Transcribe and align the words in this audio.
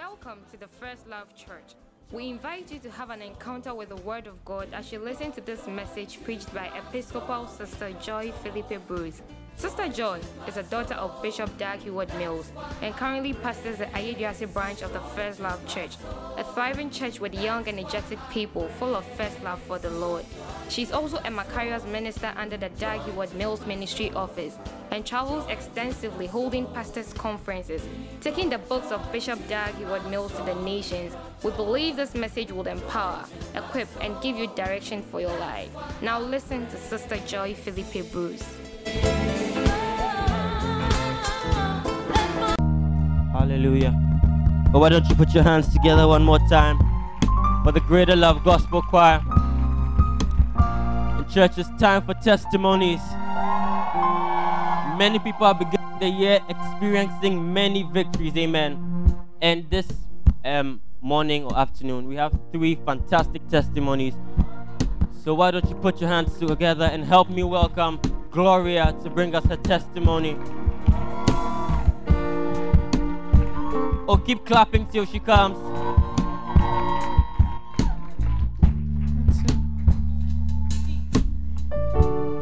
Welcome 0.00 0.38
to 0.50 0.56
the 0.56 0.66
First 0.66 1.06
Love 1.08 1.36
Church. 1.36 1.74
We 2.10 2.30
invite 2.30 2.72
you 2.72 2.78
to 2.78 2.90
have 2.90 3.10
an 3.10 3.20
encounter 3.20 3.74
with 3.74 3.90
the 3.90 3.96
Word 3.96 4.26
of 4.26 4.42
God 4.46 4.68
as 4.72 4.90
you 4.90 4.98
listen 4.98 5.30
to 5.32 5.42
this 5.42 5.66
message 5.66 6.24
preached 6.24 6.54
by 6.54 6.68
Episcopal 6.68 7.46
Sister 7.46 7.92
Joy 8.00 8.32
Philippe 8.42 8.78
Bruce. 8.88 9.20
Sister 9.56 9.88
Joy 9.88 10.20
is 10.48 10.56
a 10.56 10.62
daughter 10.62 10.94
of 10.94 11.20
Bishop 11.20 11.54
Dag 11.58 11.80
Heward 11.80 12.08
Mills 12.14 12.50
and 12.80 12.96
currently 12.96 13.34
pastors 13.34 13.76
the 13.76 13.84
Ayeduase 13.86 14.50
branch 14.54 14.80
of 14.80 14.94
the 14.94 15.00
First 15.00 15.38
Love 15.38 15.60
Church, 15.66 15.96
a 16.38 16.44
thriving 16.44 16.88
church 16.88 17.20
with 17.20 17.34
young, 17.34 17.68
energetic 17.68 18.18
people 18.30 18.68
full 18.78 18.96
of 18.96 19.04
first 19.18 19.42
love 19.42 19.60
for 19.64 19.78
the 19.78 19.90
Lord. 19.90 20.24
She's 20.70 20.92
also 20.92 21.18
a 21.18 21.30
Macarius 21.30 21.84
minister 21.84 22.32
under 22.38 22.56
the 22.56 22.70
Dag 22.70 23.02
Heward 23.02 23.34
Mills 23.34 23.66
Ministry 23.66 24.10
Office 24.12 24.56
and 24.90 25.06
travels 25.06 25.46
extensively 25.48 26.26
holding 26.26 26.66
pastors' 26.66 27.12
conferences, 27.12 27.82
taking 28.20 28.50
the 28.50 28.58
books 28.58 28.90
of 28.90 29.00
Bishop 29.12 29.38
Dag 29.48 29.74
Heward 29.76 30.08
Mills 30.10 30.32
to 30.36 30.42
the 30.42 30.54
nations. 30.56 31.14
We 31.42 31.52
believe 31.52 31.96
this 31.96 32.14
message 32.14 32.50
will 32.52 32.66
empower, 32.66 33.24
equip, 33.54 33.88
and 34.02 34.20
give 34.20 34.36
you 34.36 34.48
direction 34.48 35.02
for 35.02 35.20
your 35.20 35.36
life. 35.38 35.70
Now 36.02 36.18
listen 36.20 36.66
to 36.68 36.76
Sister 36.76 37.16
Joy 37.26 37.54
Philippe 37.54 38.02
Bruce. 38.10 38.44
Hallelujah. 43.32 43.94
But 44.72 44.80
why 44.80 44.88
don't 44.88 45.08
you 45.08 45.14
put 45.14 45.34
your 45.34 45.42
hands 45.42 45.72
together 45.72 46.06
one 46.06 46.22
more 46.22 46.38
time 46.48 46.78
for 47.64 47.72
the 47.72 47.80
Greater 47.80 48.16
Love 48.16 48.44
Gospel 48.44 48.82
Choir? 48.82 49.22
In 51.18 51.26
church, 51.28 51.58
it's 51.58 51.70
time 51.78 52.02
for 52.02 52.14
testimonies. 52.14 53.00
Many 55.00 55.18
people 55.18 55.46
are 55.46 55.54
beginning 55.54 55.98
the 55.98 56.10
year 56.10 56.40
experiencing 56.50 57.54
many 57.54 57.84
victories. 57.84 58.36
Amen. 58.36 59.16
And 59.40 59.64
this 59.70 59.90
um, 60.44 60.82
morning 61.00 61.46
or 61.46 61.58
afternoon, 61.58 62.06
we 62.06 62.16
have 62.16 62.38
three 62.52 62.74
fantastic 62.84 63.48
testimonies. 63.48 64.12
So 65.24 65.32
why 65.32 65.52
don't 65.52 65.66
you 65.70 65.74
put 65.76 66.02
your 66.02 66.10
hands 66.10 66.38
together 66.38 66.84
and 66.84 67.02
help 67.02 67.30
me 67.30 67.42
welcome 67.44 67.98
Gloria 68.30 68.94
to 69.02 69.08
bring 69.08 69.34
us 69.34 69.42
her 69.46 69.56
testimony. 69.56 70.36
Or 74.06 74.18
keep 74.18 74.44
clapping 74.44 74.84
till 74.84 75.06
she 75.06 75.18
comes. 75.18 75.56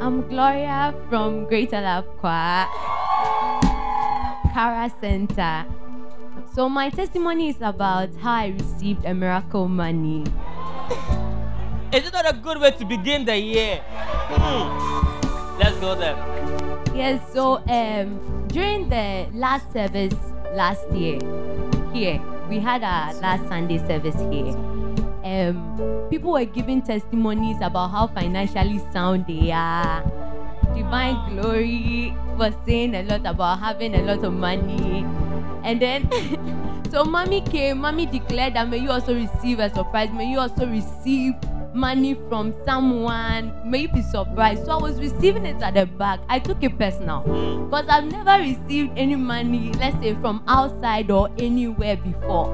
I'm 0.09 0.27
Gloria 0.27 0.95
from 1.11 1.45
Greater 1.45 1.83
Love 1.83 2.07
Choir, 2.17 2.65
Kara 4.55 4.91
Center. 5.03 5.67
So 6.55 6.67
my 6.67 6.89
testimony 6.89 7.51
is 7.51 7.61
about 7.61 8.09
how 8.17 8.33
I 8.33 8.47
received 8.59 9.05
a 9.05 9.13
miracle 9.13 9.69
money. 9.69 10.25
Is 11.93 12.09
it 12.09 12.13
not 12.15 12.25
a 12.25 12.33
good 12.33 12.59
way 12.59 12.71
to 12.71 12.87
begin 12.87 13.27
the 13.27 13.37
year? 13.37 13.85
Hmm. 14.33 15.61
Let's 15.61 15.77
go 15.77 15.95
there. 15.95 16.17
Yes, 16.97 17.21
so 17.35 17.61
um 17.69 18.49
during 18.49 18.89
the 18.89 19.29
last 19.35 19.71
service 19.75 20.17
last 20.55 20.89
year 20.91 21.21
here, 21.93 22.19
we 22.49 22.61
had 22.61 22.83
our 22.83 23.13
last 23.21 23.47
Sunday 23.49 23.77
service 23.77 24.17
here. 24.33 24.57
Um, 25.25 26.07
people 26.11 26.33
were 26.33 26.45
giving 26.45 26.83
testimonies 26.83 27.57
about 27.61 27.91
how 27.91 28.07
financially 28.07 28.81
sound 28.93 29.27
they 29.27 29.51
are. 29.51 30.03
Divine 30.75 31.17
Glory 31.35 32.15
was 32.37 32.55
saying 32.65 32.95
a 32.95 33.03
lot 33.03 33.27
about 33.27 33.59
having 33.59 33.95
a 33.95 34.03
lot 34.03 34.25
of 34.25 34.33
money. 34.33 35.05
And 35.65 35.83
then, 35.83 36.09
so 36.91 37.05
mommy 37.05 37.41
came, 37.43 37.79
mommy 37.79 38.07
declared 38.07 38.55
that 38.55 38.69
may 38.69 38.79
you 38.79 38.91
also 38.91 39.15
receive 39.15 39.59
a 39.59 39.69
surprise, 39.75 40.11
may 40.13 40.31
you 40.31 40.39
also 40.39 40.67
receive 40.67 41.35
money 41.79 42.15
from 42.29 42.55
someone, 42.65 43.53
may 43.65 43.87
be 43.87 44.03
surprised. 44.03 44.65
So 44.65 44.73
I 44.73 44.83
was 44.83 44.99
receiving 44.99 45.47
it 45.47 45.63
at 45.63 45.75
the 45.75 45.87
back. 45.87 46.21
I 46.29 46.39
took 46.39 46.63
it 46.63 46.79
personal 46.79 47.21
hmm. 47.21 47.67
because 47.67 47.87
I've 47.89 48.11
never 48.11 48.43
received 48.43 48.93
any 48.97 49.17
money, 49.17 49.73
let's 49.79 49.99
say 50.03 50.15
from 50.15 50.43
outside 50.49 51.11
or 51.11 51.29
anywhere 51.39 51.97
before. 51.97 52.49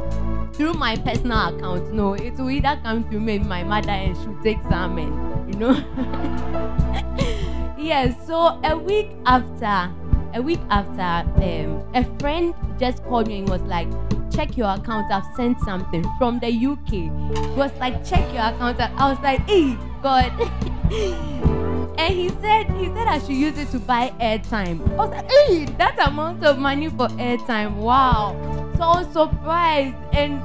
Through 0.52 0.74
my 0.74 0.96
personal 0.96 1.56
account, 1.56 1.92
no, 1.92 2.14
it 2.14 2.34
will 2.34 2.50
either 2.50 2.78
come 2.84 3.10
to 3.10 3.18
me, 3.18 3.38
my 3.40 3.64
mother, 3.64 3.90
and 3.90 4.16
she'll 4.16 4.40
take 4.42 4.62
some, 4.70 4.98
and 4.98 5.52
you 5.52 5.58
know. 5.58 5.72
yes, 7.78 8.14
so 8.26 8.60
a 8.62 8.78
week 8.78 9.10
after, 9.26 9.92
a 10.34 10.42
week 10.42 10.60
after, 10.70 11.28
um, 11.40 11.82
a 11.94 12.04
friend 12.18 12.54
just 12.78 13.02
called 13.04 13.28
me 13.28 13.38
and 13.38 13.48
was 13.48 13.62
like, 13.62 13.88
check 14.34 14.56
your 14.56 14.68
account. 14.68 15.10
I've 15.10 15.24
sent 15.36 15.60
something 15.60 16.04
from 16.18 16.40
the 16.40 16.48
UK. 16.48 16.90
He 16.90 17.10
was 17.56 17.70
like, 17.78 18.04
check 18.04 18.32
your 18.32 18.42
account. 18.42 18.80
I 18.80 19.10
was 19.10 19.20
like, 19.20 19.40
hey, 19.48 19.76
God. 20.02 20.32
and 21.98 22.14
he 22.14 22.28
said, 22.40 22.64
he 22.72 22.86
said 22.86 23.06
I 23.06 23.18
should 23.20 23.30
use 23.30 23.56
it 23.56 23.70
to 23.70 23.78
buy 23.78 24.12
airtime. 24.20 24.86
I 24.92 24.96
was 24.96 25.10
like, 25.10 25.30
hey, 25.30 25.64
that 25.78 25.96
amount 26.06 26.44
of 26.44 26.58
money 26.58 26.88
for 26.88 27.08
airtime. 27.08 27.76
Wow. 27.76 28.36
So 28.76 28.82
I 28.82 29.02
was 29.02 29.12
surprised. 29.12 29.96
And 30.12 30.42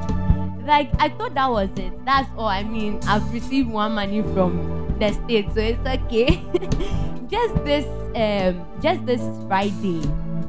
like, 0.68 0.92
I 1.00 1.10
thought 1.10 1.34
that 1.34 1.50
was 1.50 1.70
it. 1.78 2.06
That's 2.06 2.30
all. 2.38 2.48
I 2.48 2.64
mean, 2.64 3.00
I've 3.08 3.34
received 3.34 3.70
one 3.70 3.94
money 3.94 4.22
from 4.22 4.89
the 5.00 5.14
States, 5.14 5.54
so 5.54 5.62
it's 5.62 5.88
okay. 5.88 6.44
just 7.30 7.56
this, 7.66 7.86
um, 8.16 8.66
just 8.82 9.06
this 9.06 9.22
Friday. 9.48 10.02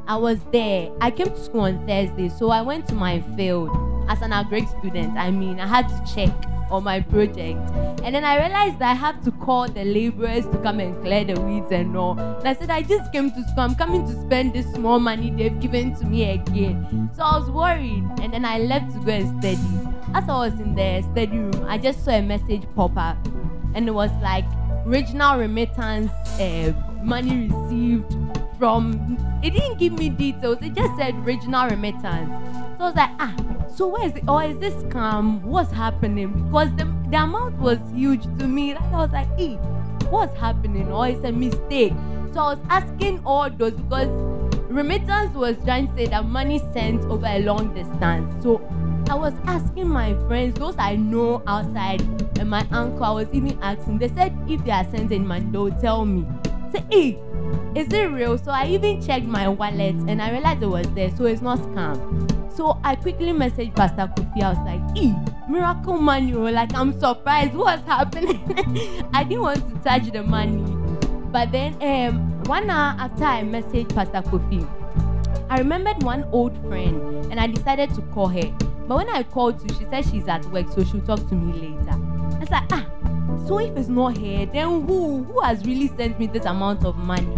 I 0.07 0.17
was 0.17 0.39
there. 0.51 0.91
I 1.01 1.11
came 1.11 1.29
to 1.29 1.39
school 1.39 1.63
on 1.63 1.87
Thursday, 1.87 2.29
so 2.29 2.51
I 2.51 2.63
went 2.63 2.89
to 2.89 2.95
my 2.95 3.21
field 3.37 3.71
as 4.09 4.23
an 4.23 4.31
agric 4.33 4.69
student. 4.79 5.17
I 5.17 5.31
mean, 5.31 5.61
I 5.61 5.67
had 5.67 5.89
to 5.89 6.15
check 6.15 6.33
on 6.71 6.85
my 6.85 7.01
project. 7.01 7.61
And 8.03 8.15
then 8.15 8.25
I 8.25 8.39
realized 8.39 8.79
that 8.79 8.91
I 8.91 8.95
have 8.95 9.23
to 9.25 9.31
call 9.33 9.69
the 9.69 9.85
laborers 9.85 10.47
to 10.47 10.59
come 10.59 10.81
and 10.81 11.01
clear 11.03 11.25
the 11.25 11.41
weeds 11.41 11.71
and 11.71 11.97
all. 11.97 12.19
And 12.19 12.49
I 12.49 12.55
said, 12.55 12.71
I 12.71 12.83
just 12.83 13.13
came 13.13 13.31
to 13.31 13.43
school. 13.43 13.61
I'm 13.65 13.75
coming 13.75 14.07
to 14.07 14.21
spend 14.23 14.55
this 14.55 14.67
small 14.73 14.99
money 14.99 15.31
they've 15.31 15.59
given 15.61 15.95
to 15.97 16.07
me 16.07 16.31
again. 16.31 17.11
So 17.15 17.23
I 17.23 17.39
was 17.39 17.51
worried. 17.51 18.05
And 18.21 18.33
then 18.33 18.45
I 18.45 18.59
left 18.59 18.93
to 18.95 19.01
go 19.01 19.13
and 19.13 19.43
study. 19.43 19.59
As 20.15 20.29
I 20.29 20.39
was 20.39 20.55
in 20.55 20.75
the 20.75 21.03
study 21.13 21.39
room, 21.39 21.65
I 21.69 21.79
just 21.79 22.05
saw 22.05 22.13
a 22.13 22.23
message 22.23 22.63
pop 22.75 22.97
up. 22.97 23.17
And 23.75 23.89
it 23.89 23.93
was 23.93 24.11
like, 24.23 24.45
regional 24.85 25.39
remittance, 25.39 26.11
uh, 26.41 26.73
money 27.03 27.49
received 27.49 28.15
from 28.59 29.17
it 29.43 29.51
didn't 29.51 29.79
give 29.79 29.95
me 29.95 30.11
details 30.11 30.59
it 30.61 30.75
just 30.75 30.95
said 30.99 31.15
regional 31.25 31.69
remittance. 31.69 32.31
So 32.79 32.85
i 32.85 32.85
was 32.85 32.95
like 32.95 33.11
ah 33.19 33.35
so 33.75 33.87
where 33.89 34.07
is 34.07 34.15
it 34.15 34.25
or 34.29 34.45
is 34.45 34.59
this 34.59 34.75
scam? 34.85 35.43
What's 35.43 35.73
happening? 35.73 36.45
Because 36.45 36.69
the, 36.77 36.85
the 37.11 37.17
amount 37.17 37.59
was 37.59 37.79
huge 37.95 38.25
to 38.39 38.47
me. 38.47 38.75
Like 38.75 38.83
i 38.83 38.97
was 38.97 39.11
like 39.13 39.39
hey 39.39 39.55
what's 40.11 40.37
happening? 40.39 40.93
Or 40.93 41.09
it's 41.09 41.25
a 41.25 41.33
mistake. 41.33 41.95
So 42.35 42.41
i 42.41 42.55
was 42.55 42.59
asking 42.69 43.23
all 43.25 43.49
those 43.51 43.73
because 43.73 44.09
remittance 44.69 45.35
was 45.35 45.57
trying 45.65 45.89
to 45.89 45.95
say 45.95 46.07
that 46.07 46.27
money 46.27 46.59
sent 46.75 47.03
over 47.05 47.27
a 47.27 47.41
long 47.41 47.73
distance. 47.75 48.43
So 48.43 48.59
I 49.11 49.15
was 49.15 49.35
asking 49.45 49.89
my 49.89 50.15
friends, 50.29 50.57
those 50.57 50.77
I 50.79 50.95
know 50.95 51.43
outside, 51.45 52.01
and 52.39 52.49
my 52.49 52.65
uncle, 52.71 53.03
I 53.03 53.11
was 53.11 53.27
even 53.33 53.59
asking. 53.61 53.99
They 53.99 54.07
said 54.07 54.33
if 54.49 54.65
they 54.65 54.71
are 54.71 54.89
sending 54.89 55.27
money, 55.27 55.47
they'll 55.51 55.73
tell 55.81 56.05
me. 56.05 56.25
Say, 56.71 56.85
hey, 56.93 57.19
is 57.75 57.93
it 57.93 58.09
real? 58.13 58.39
So 58.39 58.53
I 58.53 58.69
even 58.69 59.03
checked 59.03 59.27
my 59.27 59.49
wallet 59.49 59.97
and 60.07 60.23
I 60.23 60.31
realized 60.31 60.63
it 60.63 60.67
was 60.67 60.87
there, 60.95 61.11
so 61.17 61.25
it's 61.25 61.43
not 61.43 61.59
scam. 61.59 62.57
So 62.57 62.79
I 62.85 62.95
quickly 62.95 63.33
messaged 63.33 63.75
Pastor 63.75 64.09
Kofi. 64.17 64.45
I 64.45 64.51
was 64.51 64.59
like, 64.65 64.97
e 64.97 65.13
miracle 65.49 65.99
money, 65.99 66.33
oh, 66.33 66.43
like 66.43 66.73
I'm 66.77 66.97
surprised. 67.01 67.55
What's 67.55 67.85
happening? 67.89 68.39
I 69.13 69.25
didn't 69.25 69.43
want 69.43 69.69
to 69.71 69.75
touch 69.81 70.13
the 70.13 70.23
money. 70.23 70.63
But 71.33 71.51
then 71.51 71.77
um, 71.83 72.45
one 72.45 72.71
hour 72.71 72.95
after 72.97 73.25
I 73.25 73.43
messaged 73.43 73.93
Pastor 73.93 74.23
Kofi, 74.31 74.65
I 75.51 75.59
remembered 75.59 76.01
one 76.05 76.29
old 76.31 76.57
friend 76.69 77.25
and 77.33 77.41
I 77.41 77.49
decided 77.49 77.93
to 77.97 78.03
call 78.03 78.29
her. 78.29 78.70
But 78.91 78.97
when 78.97 79.11
I 79.11 79.23
called 79.23 79.61
to, 79.61 79.73
she 79.75 79.85
said 79.85 80.05
she's 80.05 80.27
at 80.27 80.45
work, 80.47 80.67
so 80.73 80.83
she'll 80.83 81.01
talk 81.03 81.21
to 81.29 81.35
me 81.37 81.53
later. 81.53 81.93
I 81.93 82.39
was 82.41 82.51
like, 82.51 82.65
ah, 82.73 82.85
so 83.47 83.61
if 83.61 83.77
it's 83.77 83.89
not 83.89 84.19
her, 84.19 84.47
then 84.47 84.85
who? 84.85 85.23
Who 85.23 85.41
has 85.43 85.65
really 85.65 85.87
sent 85.97 86.19
me 86.19 86.27
this 86.27 86.45
amount 86.45 86.85
of 86.85 86.97
money? 86.97 87.37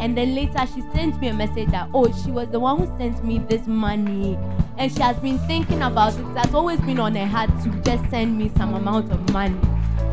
And 0.00 0.16
then 0.16 0.34
later 0.34 0.66
she 0.74 0.80
sent 0.94 1.20
me 1.20 1.28
a 1.28 1.34
message 1.34 1.68
that, 1.72 1.90
oh, 1.92 2.10
she 2.24 2.30
was 2.30 2.48
the 2.48 2.58
one 2.58 2.78
who 2.78 2.96
sent 2.96 3.22
me 3.22 3.38
this 3.38 3.66
money. 3.66 4.38
And 4.78 4.90
she 4.90 5.02
has 5.02 5.18
been 5.18 5.38
thinking 5.40 5.82
about 5.82 6.14
it. 6.18 6.20
It 6.20 6.38
has 6.38 6.54
always 6.54 6.80
been 6.80 7.00
on 7.00 7.14
her 7.16 7.26
heart 7.26 7.50
to 7.64 7.70
just 7.82 8.08
send 8.08 8.38
me 8.38 8.50
some 8.56 8.72
amount 8.72 9.12
of 9.12 9.30
money. 9.30 9.60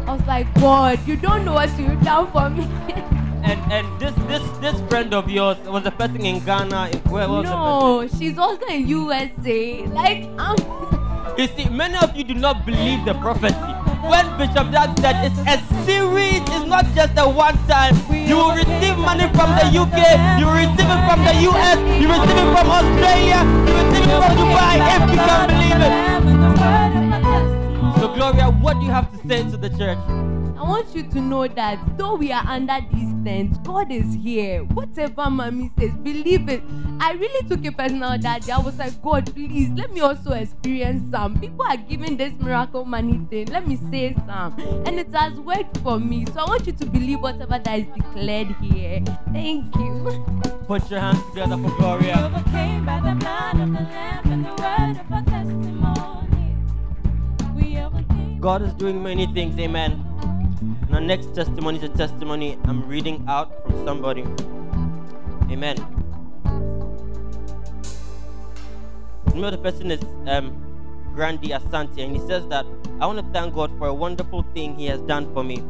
I 0.06 0.12
was 0.14 0.28
like, 0.28 0.54
God, 0.56 1.00
you 1.08 1.16
don't 1.16 1.46
know 1.46 1.54
what 1.54 1.70
you've 1.80 2.02
done 2.02 2.30
for 2.34 2.50
me. 2.50 2.68
and 3.46 3.62
and 3.72 3.86
this 4.00 4.16
this 4.28 4.44
this 4.60 4.82
friend 4.90 5.14
of 5.14 5.30
yours 5.30 5.58
was 5.70 5.86
a 5.86 5.92
person 5.92 6.26
in 6.26 6.44
Ghana. 6.44 6.90
Where 7.10 7.30
was 7.30 7.46
no, 7.46 8.08
she's 8.18 8.38
also 8.38 8.66
in 8.66 8.88
USA. 8.88 9.86
Like, 9.88 10.26
um, 10.40 10.58
you 11.38 11.48
see, 11.48 11.70
many 11.70 11.96
of 11.98 12.16
you 12.16 12.24
do 12.24 12.34
not 12.34 12.66
believe 12.66 13.06
the 13.06 13.14
prophecy. 13.16 13.56
When 14.06 14.26
Bishop 14.38 14.70
Dag 14.72 14.98
said 15.00 15.26
it's 15.26 15.40
a 15.50 15.58
series, 15.86 16.42
it's 16.42 16.66
not 16.66 16.86
just 16.94 17.14
a 17.18 17.28
one 17.30 17.58
time. 17.68 17.96
You 18.14 18.38
will 18.38 18.56
receive 18.56 18.98
money 18.98 19.30
from 19.34 19.50
the 19.58 19.66
UK, 19.74 19.98
you 20.40 20.46
will 20.46 20.58
receive 20.62 20.90
it 20.90 21.02
from 21.10 21.20
the 21.26 21.34
US, 21.50 21.78
you 22.02 22.08
will 22.10 22.22
receive 22.22 22.38
it 22.38 22.50
from 22.54 22.68
Australia, 22.70 23.40
you 23.66 23.74
will 23.74 23.86
receive 23.86 24.06
it 24.06 24.22
go 24.22 24.30
Dubai 24.42 24.78
if 24.94 25.02
you 25.10 25.18
can 25.22 25.42
believe 25.50 25.82
it. 25.86 25.94
So, 28.00 28.06
Gloria, 28.14 28.50
what 28.50 28.80
do 28.80 28.86
you 28.86 28.92
have 28.92 29.10
to 29.12 29.18
say 29.28 29.42
to 29.50 29.58
the 29.58 29.70
church? 29.70 30.35
I 30.66 30.68
want 30.68 30.96
you 30.96 31.04
to 31.04 31.22
know 31.22 31.48
that 31.48 31.96
though 31.96 32.16
we 32.16 32.32
are 32.32 32.44
under 32.48 32.80
these 32.92 33.14
tents, 33.24 33.60
God 33.60 33.92
is 33.92 34.16
here. 34.16 34.64
Whatever 34.64 35.30
mommy 35.30 35.70
says, 35.78 35.92
believe 35.98 36.50
it. 36.50 36.64
I 37.00 37.12
really 37.12 37.48
took 37.48 37.64
it 37.64 37.78
personal 37.78 38.18
that 38.18 38.42
day. 38.42 38.52
I 38.52 38.58
was 38.58 38.76
like, 38.80 39.00
God, 39.04 39.32
please 39.32 39.70
let 39.76 39.94
me 39.94 40.02
also 40.02 40.32
experience 40.32 41.12
some. 41.12 41.40
People 41.40 41.68
are 41.68 41.78
giving 41.78 42.18
this 42.18 42.34
miracle 42.40 42.84
money 42.84 43.22
thing. 43.30 43.46
Let 43.46 43.68
me 43.68 43.78
say 43.92 44.16
some. 44.26 44.60
And 44.88 45.00
it 45.00 45.14
has 45.14 45.40
worked 45.40 45.78
for 45.78 46.00
me. 46.00 46.26
So 46.34 46.40
I 46.40 46.46
want 46.46 46.66
you 46.66 46.74
to 46.74 46.86
believe 46.88 47.20
whatever 47.20 47.60
that 47.60 47.80
is 47.80 47.86
declared 47.96 48.48
here. 48.56 49.04
Thank 49.34 49.76
you. 49.76 50.26
Put 50.66 50.90
your 50.90 51.00
hands 51.00 51.22
together 51.30 51.58
for 51.58 51.78
Gloria. 51.78 52.16
overcame 52.26 52.88
by 52.88 53.02
the 53.02 53.14
blood 53.20 53.60
of 53.60 53.72
the 53.72 53.82
Lamb 53.82 54.32
and 54.32 54.46
the 54.46 54.50
word 54.50 55.00
of 55.00 55.12
our 55.12 55.24
testimony. 55.26 56.56
God 58.40 58.64
is 58.64 58.74
doing 58.74 59.04
many 59.04 59.28
things, 59.28 59.60
amen. 59.60 60.05
Our 60.96 61.02
next 61.02 61.36
testimony 61.36 61.78
is 61.80 61.84
a 61.84 61.90
testimony 61.90 62.58
I'm 62.64 62.88
reading 62.88 63.26
out 63.28 63.52
from 63.64 63.86
somebody. 63.86 64.22
Amen. 65.52 65.76
You 69.34 69.42
know 69.42 69.52
the 69.52 69.58
person 69.58 69.92
is 69.92 70.02
um 70.26 70.56
Grandy 71.14 71.50
Asante, 71.50 72.00
and 72.02 72.16
he 72.16 72.26
says 72.26 72.48
that 72.48 72.66
I 73.02 73.08
want 73.08 73.20
to 73.20 73.26
thank 73.34 73.54
God 73.56 73.78
for 73.78 73.88
a 73.88 73.94
wonderful 73.94 74.44
thing 74.54 74.78
He 74.80 74.86
has 74.86 75.02
done 75.02 75.34
for 75.34 75.44
me. 75.44 75.62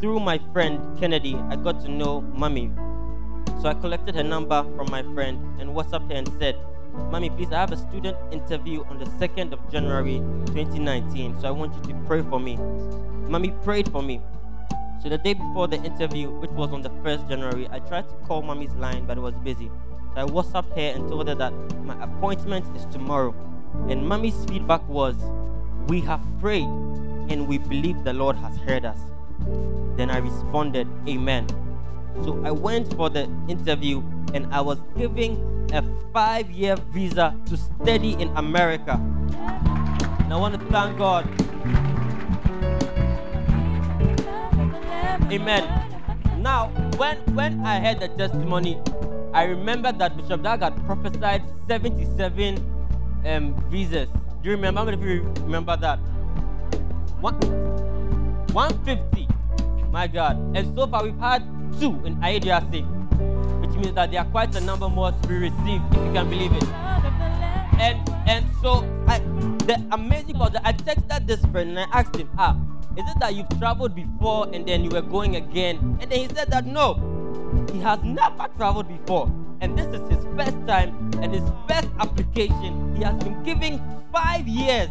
Through 0.00 0.20
my 0.20 0.40
friend 0.54 0.80
Kennedy, 0.98 1.34
I 1.50 1.56
got 1.56 1.82
to 1.82 1.90
know 1.90 2.22
Mommy. 2.22 2.72
So 3.60 3.68
I 3.68 3.74
collected 3.74 4.14
her 4.14 4.24
number 4.24 4.64
from 4.76 4.90
my 4.90 5.02
friend 5.12 5.44
and 5.60 5.76
WhatsApped 5.76 6.10
her 6.10 6.16
and 6.16 6.30
said, 6.38 6.56
Mommy, 7.12 7.28
please, 7.28 7.52
I 7.52 7.60
have 7.60 7.72
a 7.72 7.76
student 7.76 8.16
interview 8.32 8.82
on 8.84 8.98
the 8.98 9.04
2nd 9.20 9.52
of 9.52 9.60
January 9.70 10.20
2019, 10.56 11.38
so 11.38 11.48
I 11.48 11.50
want 11.50 11.74
you 11.74 11.92
to 11.92 12.00
pray 12.06 12.22
for 12.22 12.40
me. 12.40 12.56
Mommy 13.28 13.50
prayed 13.62 13.92
for 13.92 14.02
me. 14.02 14.22
So 15.04 15.10
the 15.10 15.18
day 15.18 15.34
before 15.34 15.68
the 15.68 15.76
interview, 15.76 16.30
which 16.30 16.50
was 16.52 16.72
on 16.72 16.80
the 16.80 16.88
1st 16.88 17.28
January, 17.28 17.68
I 17.70 17.78
tried 17.80 18.08
to 18.08 18.14
call 18.26 18.40
Mommy's 18.40 18.72
line, 18.76 19.04
but 19.04 19.18
it 19.18 19.20
was 19.20 19.34
busy. 19.44 19.70
So 20.14 20.22
I 20.22 20.24
WhatsApped 20.24 20.74
her 20.74 20.96
and 20.96 21.06
told 21.10 21.28
her 21.28 21.34
that 21.34 21.52
my 21.84 22.02
appointment 22.02 22.64
is 22.74 22.86
tomorrow. 22.86 23.34
And 23.90 24.08
Mommy's 24.08 24.46
feedback 24.46 24.88
was, 24.88 25.14
We 25.88 26.00
have 26.00 26.22
prayed 26.40 26.64
and 27.28 27.46
we 27.46 27.58
believe 27.58 28.02
the 28.02 28.14
Lord 28.14 28.34
has 28.36 28.56
heard 28.56 28.86
us. 28.86 28.98
Then 29.98 30.08
I 30.08 30.16
responded, 30.16 30.88
Amen. 31.06 31.48
So 32.22 32.42
I 32.42 32.50
went 32.50 32.94
for 32.94 33.10
the 33.10 33.24
interview 33.46 34.02
and 34.32 34.46
I 34.54 34.62
was 34.62 34.78
given 34.96 35.68
a 35.74 35.84
five 36.14 36.50
year 36.50 36.76
visa 36.76 37.38
to 37.44 37.58
study 37.58 38.12
in 38.14 38.34
America. 38.38 38.92
And 40.20 40.32
I 40.32 40.36
want 40.36 40.58
to 40.58 40.66
thank 40.70 40.96
God. 40.96 41.28
Amen. 45.32 45.64
Now, 46.38 46.68
when 46.96 47.16
when 47.34 47.64
I 47.64 47.80
heard 47.80 48.00
the 48.00 48.08
testimony, 48.08 48.78
I 49.32 49.44
remember 49.44 49.90
that 49.92 50.16
Bishop 50.16 50.42
Dag 50.42 50.60
had 50.60 50.76
prophesied 50.84 51.42
77 51.66 52.60
um, 53.24 53.54
visas. 53.70 54.08
Do 54.42 54.50
you 54.50 54.56
remember? 54.56 54.80
How 54.80 54.84
many 54.84 54.96
of 54.96 55.02
you 55.02 55.22
remember 55.40 55.76
that? 55.78 55.98
One, 57.24 57.40
150. 58.52 59.26
My 59.90 60.06
God. 60.06 60.36
And 60.54 60.76
so 60.76 60.86
far 60.86 61.02
we've 61.02 61.18
had 61.18 61.42
two 61.80 61.98
in 62.04 62.16
IADRC, 62.20 62.84
which 63.60 63.74
means 63.80 63.94
that 63.94 64.10
there 64.10 64.20
are 64.20 64.28
quite 64.28 64.54
a 64.54 64.60
number 64.60 64.88
more 64.88 65.12
to 65.12 65.28
be 65.28 65.34
received, 65.34 65.84
if 65.90 66.04
you 66.04 66.12
can 66.12 66.28
believe 66.28 66.52
it. 66.52 66.68
And 67.80 67.98
and 68.28 68.44
so 68.60 68.84
I 69.08 69.18
the 69.64 69.80
amazing 69.92 70.36
part 70.36 70.54
I 70.62 70.72
texted 70.72 71.26
this 71.26 71.40
friend 71.46 71.70
and 71.70 71.78
I 71.80 72.00
asked 72.00 72.14
him, 72.14 72.28
ah, 72.36 72.56
is 72.96 73.04
it 73.10 73.18
that 73.20 73.34
you've 73.34 73.48
traveled 73.58 73.94
before 73.94 74.48
and 74.52 74.66
then 74.66 74.84
you 74.84 74.90
were 74.90 75.02
going 75.02 75.36
again? 75.36 75.98
And 76.00 76.10
then 76.10 76.20
he 76.20 76.28
said 76.34 76.50
that 76.50 76.64
no, 76.66 76.94
he 77.72 77.80
has 77.80 78.02
never 78.02 78.46
traveled 78.56 78.88
before. 78.88 79.30
And 79.60 79.78
this 79.78 79.86
is 79.86 80.08
his 80.08 80.24
first 80.36 80.58
time 80.66 81.10
and 81.20 81.34
his 81.34 81.42
first 81.68 81.88
application. 81.98 82.94
He 82.96 83.02
has 83.02 83.16
been 83.22 83.42
giving 83.42 83.82
five 84.12 84.46
years 84.46 84.90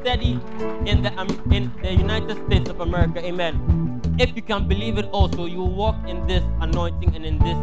study 0.00 0.38
in 0.86 1.02
the 1.02 1.12
um, 1.18 1.28
in 1.50 1.72
the 1.82 1.92
United 1.92 2.38
States 2.46 2.70
of 2.70 2.80
America. 2.80 3.18
Amen. 3.24 4.00
If 4.18 4.36
you 4.36 4.42
can 4.42 4.68
believe 4.68 4.98
it 4.98 5.06
also, 5.06 5.46
you 5.46 5.62
walk 5.62 5.96
in 6.06 6.26
this 6.26 6.44
anointing 6.60 7.16
and 7.16 7.26
in 7.26 7.38
this 7.38 7.58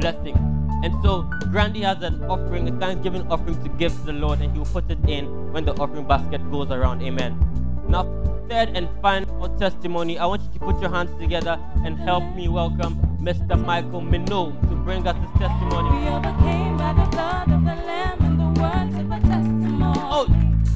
blessing. 0.00 0.36
And 0.84 0.92
so 1.02 1.22
Grandy 1.50 1.80
has 1.80 2.02
an 2.02 2.22
offering, 2.24 2.68
a 2.68 2.78
Thanksgiving 2.78 3.26
offering 3.30 3.60
to 3.64 3.68
give 3.70 3.92
to 3.92 4.02
the 4.02 4.12
Lord, 4.12 4.40
and 4.40 4.52
he 4.52 4.58
will 4.58 4.66
put 4.66 4.90
it 4.90 4.98
in 5.08 5.52
when 5.52 5.64
the 5.64 5.72
offering 5.80 6.06
basket 6.06 6.44
goes 6.50 6.70
around. 6.70 7.02
Amen. 7.02 7.65
Now, 7.88 8.02
third 8.48 8.70
and 8.76 8.88
final 9.00 9.48
testimony, 9.58 10.18
I 10.18 10.26
want 10.26 10.42
you 10.42 10.48
to 10.54 10.58
put 10.58 10.80
your 10.80 10.90
hands 10.90 11.10
together 11.20 11.58
and 11.84 11.96
help 11.98 12.24
me 12.34 12.48
welcome 12.48 12.96
Mr. 13.20 13.54
Michael 13.64 14.00
Minot 14.00 14.60
to 14.68 14.76
bring 14.76 15.06
us 15.06 15.16
his 15.16 15.30
testimony. 15.38 15.90
We 16.00 16.08
overcame 16.08 16.76
by 16.76 16.92
the 16.92 17.06
blood 17.10 17.50
of 17.50 17.62
the 17.64 17.74
Lamb 17.86 18.18
and 18.24 18.40
the 18.40 18.60
words 18.60 18.94
of 18.98 19.10
our 19.12 19.20
testimony. 19.20 20.00
Oh, 20.02 20.26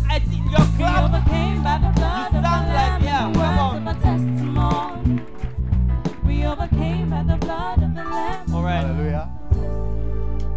I 0.08 0.18
see 0.20 0.36
your 0.50 0.60
We 0.60 0.76
clap. 0.78 1.04
overcame 1.10 1.62
by 1.62 1.78
the 1.78 1.92
blood 1.98 2.18
You 2.18 2.26
of 2.26 2.32
the 2.32 2.42
sound 2.42 2.66
like- 2.68 2.76
Lamb 2.76 3.02
yeah, 3.02 3.26
and 3.26 3.34
the 3.34 3.38
come 3.38 3.48
words 3.48 3.60
on. 3.60 3.76
of 3.76 3.86
our 3.88 4.00
testimony. 4.02 5.22
We 6.26 6.46
overcame 6.46 7.10
by 7.10 7.22
the 7.24 7.36
blood 7.36 7.82
of 7.82 7.94
the 7.94 8.04
Lamb. 8.04 8.54
All 8.54 8.62
right. 8.62 8.84
Hallelujah. 8.86 9.28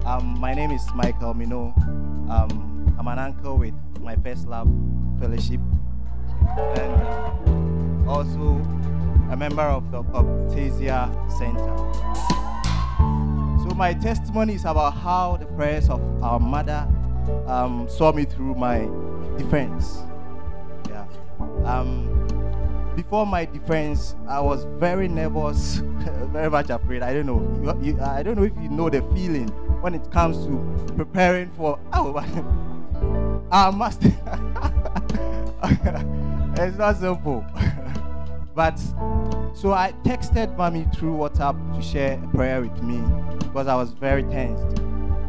Um, 0.05 0.37
my 0.39 0.53
name 0.53 0.71
is 0.71 0.85
Michael 0.95 1.33
Mino. 1.33 1.73
Um, 2.29 2.93
I'm 2.99 3.07
an 3.07 3.17
uncle 3.19 3.57
with 3.57 3.73
my 3.99 4.15
first 4.17 4.47
love 4.47 4.67
fellowship 5.19 5.61
and 6.57 8.07
also 8.07 8.55
a 9.31 9.37
member 9.37 9.63
of 9.63 9.89
the 9.91 10.03
Optasia 10.03 11.09
Center. 11.37 11.73
So 13.63 13.73
my 13.75 13.93
testimony 13.93 14.55
is 14.55 14.65
about 14.65 14.91
how 14.91 15.37
the 15.37 15.45
prayers 15.45 15.89
of 15.89 16.01
our 16.21 16.39
mother 16.39 16.87
um, 17.47 17.87
saw 17.89 18.11
me 18.11 18.25
through 18.25 18.55
my 18.55 18.79
defense. 19.37 19.99
Yeah. 20.89 21.05
Um, 21.63 22.09
before 22.95 23.25
my 23.25 23.45
defense, 23.45 24.15
I 24.27 24.39
was 24.39 24.65
very 24.79 25.07
nervous, 25.07 25.75
very 26.31 26.49
much 26.49 26.69
afraid. 26.69 27.01
I 27.01 27.13
don't 27.13 27.25
know. 27.25 27.77
You, 27.81 27.93
you, 27.93 28.01
I 28.01 28.21
don't 28.21 28.35
know 28.35 28.43
if 28.43 28.53
you 28.61 28.69
know 28.69 28.89
the 28.89 29.01
feeling 29.13 29.47
when 29.81 29.95
it 29.95 30.11
comes 30.11 30.37
to 30.45 30.93
preparing 30.95 31.49
for. 31.51 31.79
Oh, 31.93 32.17
I 33.51 33.69
must. 33.69 34.03
it's 36.57 36.77
not 36.77 36.97
simple. 36.97 37.45
but 38.55 38.77
so 39.53 39.71
I 39.71 39.93
texted 40.03 40.55
mommy 40.57 40.85
through 40.95 41.13
WhatsApp 41.13 41.75
to 41.75 41.81
share 41.81 42.21
a 42.23 42.27
prayer 42.29 42.61
with 42.61 42.81
me 42.83 43.01
because 43.39 43.67
I 43.67 43.75
was 43.75 43.91
very 43.91 44.23
tensed, 44.23 44.79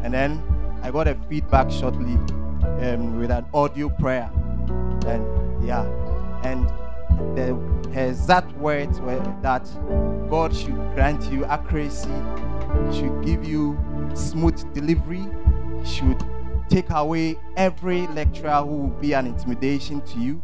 and 0.03 0.13
then 0.13 0.43
I 0.81 0.91
got 0.91 1.07
a 1.07 1.15
feedback 1.29 1.71
shortly 1.71 2.15
um, 2.81 3.19
with 3.19 3.31
an 3.31 3.45
audio 3.53 3.89
prayer, 3.89 4.29
and 5.07 5.65
yeah, 5.65 5.85
and 6.43 6.67
the 7.35 7.57
exact 7.93 8.51
words 8.57 8.99
were 8.99 9.19
that 9.41 9.63
God 10.29 10.55
should 10.55 10.75
grant 10.93 11.23
you 11.31 11.45
accuracy, 11.45 12.09
should 12.91 13.23
give 13.23 13.45
you 13.45 13.77
smooth 14.15 14.73
delivery, 14.73 15.25
should 15.85 16.23
take 16.69 16.89
away 16.89 17.37
every 17.57 18.07
lecturer 18.07 18.61
who 18.61 18.77
will 18.77 18.99
be 18.99 19.13
an 19.13 19.27
intimidation 19.27 20.01
to 20.01 20.19
you. 20.19 20.41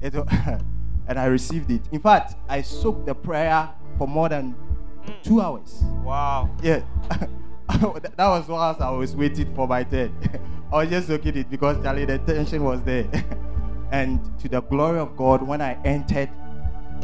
It 0.00 0.14
and 1.08 1.18
I 1.18 1.26
received 1.26 1.70
it. 1.70 1.82
In 1.92 2.00
fact, 2.00 2.36
I 2.48 2.62
soaked 2.62 3.06
the 3.06 3.14
prayer 3.14 3.68
for 3.96 4.06
more 4.06 4.28
than 4.28 4.54
mm. 5.04 5.22
two 5.22 5.40
hours. 5.40 5.82
Wow. 6.04 6.50
Yeah. 6.62 6.82
that 7.68 8.16
was 8.18 8.48
whilst 8.48 8.80
I 8.80 8.90
was 8.90 9.14
waiting 9.14 9.54
for 9.54 9.66
my 9.66 9.82
turn. 9.84 10.14
I 10.72 10.76
was 10.76 10.90
just 10.90 11.08
looking 11.08 11.30
at 11.30 11.36
it 11.36 11.50
because 11.50 11.82
Charlie, 11.82 12.04
the 12.04 12.18
tension 12.18 12.62
was 12.62 12.82
there. 12.82 13.08
and 13.90 14.20
to 14.40 14.48
the 14.48 14.60
glory 14.60 14.98
of 14.98 15.16
God, 15.16 15.42
when 15.42 15.60
I 15.60 15.78
entered, 15.84 16.30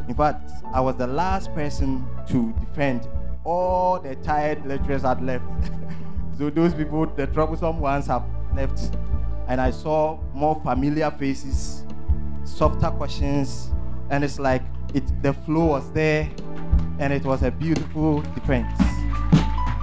in 0.09 0.14
fact, 0.14 0.50
I 0.73 0.80
was 0.80 0.97
the 0.97 1.06
last 1.06 1.54
person 1.54 2.06
to 2.28 2.52
defend. 2.61 3.09
All 3.44 4.00
the 4.00 4.16
tired 4.16 4.64
lecturers 4.66 5.02
had 5.02 5.23
left. 5.23 5.44
so 6.38 6.50
those 6.50 6.75
people, 6.75 7.06
the 7.06 7.26
troublesome 7.26 7.80
ones, 7.80 8.06
have 8.06 8.25
left. 8.54 8.97
And 9.49 9.61
I 9.61 9.71
saw 9.71 10.18
more 10.33 10.61
familiar 10.62 11.11
faces, 11.11 11.84
softer 12.45 12.91
questions, 12.91 13.71
and 14.11 14.25
it's 14.25 14.39
like 14.39 14.63
it 14.95 15.05
the 15.23 15.33
flow 15.33 15.67
was 15.67 15.91
there, 15.93 16.31
and 16.99 17.13
it 17.13 17.25
was 17.25 17.43
a 17.43 17.51
beautiful 17.51 18.21
defense. 18.21 18.79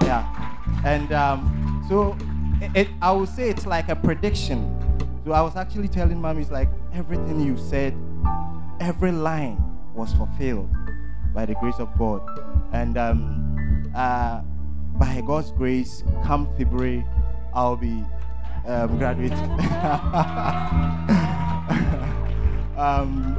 Yeah. 0.02 0.26
And 0.84 1.12
um, 1.12 1.84
so 1.88 2.16
it, 2.60 2.86
it, 2.86 2.88
I 3.00 3.12
would 3.12 3.28
say 3.28 3.48
it's 3.48 3.66
like 3.66 3.88
a 3.88 3.96
prediction. 3.96 4.78
So 5.24 5.32
I 5.32 5.40
was 5.42 5.56
actually 5.56 5.88
telling 5.88 6.20
mommy, 6.20 6.42
it's 6.42 6.50
like 6.50 6.68
everything 6.92 7.40
you 7.40 7.56
said, 7.56 7.94
every 8.80 9.12
line 9.12 9.62
was 9.94 10.12
fulfilled 10.14 10.70
by 11.34 11.46
the 11.46 11.54
grace 11.54 11.78
of 11.78 11.96
God. 11.96 12.22
And 12.72 12.98
um, 12.98 13.92
uh, 13.94 14.42
by 14.98 15.22
God's 15.26 15.52
grace, 15.52 16.02
come 16.24 16.48
February, 16.56 17.04
I'll 17.54 17.76
be 17.76 18.04
um, 18.66 18.98
graduate. 18.98 19.32
um, 22.76 23.38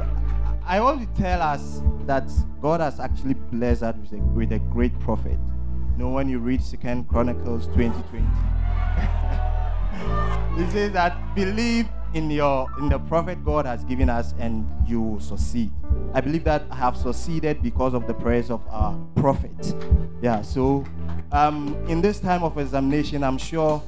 I 0.66 0.80
want 0.80 1.00
to 1.00 1.22
tell 1.22 1.42
us 1.42 1.80
that 2.06 2.30
God 2.60 2.80
has 2.80 3.00
actually 3.00 3.34
blessed 3.34 3.82
us 3.82 3.96
with 3.96 4.12
a, 4.12 4.22
with 4.24 4.52
a 4.52 4.58
great 4.58 4.98
prophet. 5.00 5.38
You 5.92 5.98
know, 5.98 6.08
when 6.10 6.28
you 6.28 6.38
read 6.38 6.62
Second 6.62 7.08
Chronicles 7.08 7.66
2020, 7.68 8.24
it 10.62 10.70
says 10.72 10.92
that 10.92 11.34
believe 11.34 11.88
in 12.14 12.30
your 12.30 12.68
in 12.78 12.88
the 12.88 12.98
prophet 12.98 13.44
God 13.44 13.66
has 13.66 13.84
given 13.84 14.08
us 14.08 14.34
and 14.38 14.66
you 14.86 15.02
will 15.02 15.20
succeed. 15.20 15.70
I 16.14 16.20
believe 16.20 16.44
that 16.44 16.62
I 16.70 16.76
have 16.76 16.96
succeeded 16.96 17.62
because 17.62 17.92
of 17.92 18.06
the 18.06 18.14
prayers 18.14 18.50
of 18.50 18.62
our 18.68 18.96
prophet. 19.16 19.74
Yeah, 20.22 20.42
so 20.42 20.84
um, 21.32 21.76
in 21.88 22.00
this 22.00 22.20
time 22.20 22.42
of 22.44 22.56
examination, 22.56 23.24
I'm 23.24 23.38
sure 23.38 23.82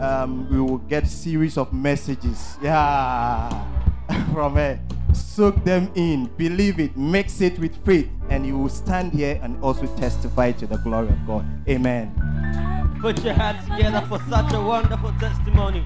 um, 0.00 0.50
we 0.50 0.60
will 0.60 0.78
get 0.78 1.06
series 1.06 1.56
of 1.56 1.72
messages. 1.72 2.58
Yeah, 2.60 3.64
from 4.32 4.54
her. 4.54 4.78
Soak 5.12 5.64
them 5.64 5.90
in, 5.94 6.26
believe 6.36 6.78
it, 6.78 6.96
mix 6.96 7.40
it 7.40 7.58
with 7.58 7.74
faith, 7.84 8.08
and 8.28 8.46
you 8.46 8.56
will 8.56 8.68
stand 8.68 9.12
here 9.12 9.40
and 9.42 9.62
also 9.62 9.86
testify 9.96 10.52
to 10.52 10.66
the 10.66 10.76
glory 10.78 11.08
of 11.08 11.26
God. 11.26 11.44
Amen. 11.68 12.14
Put 13.00 13.24
your 13.24 13.34
hands 13.34 13.66
together 13.68 14.06
for 14.06 14.18
such 14.28 14.52
a 14.52 14.60
wonderful 14.60 15.12
testimony. 15.18 15.84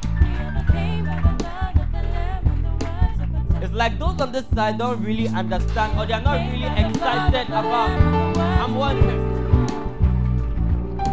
It's 3.63 3.73
like 3.73 3.99
those 3.99 4.21
on 4.21 4.33
this 4.33 4.45
side 4.55 4.79
don't 4.79 5.03
really 5.03 5.29
understand 5.29 5.99
or 5.99 6.07
they're 6.07 6.21
not 6.21 6.37
really 6.51 6.67
excited 6.67 7.47
about 7.47 7.91
I'm 8.37 8.75
wondering. 8.75 9.23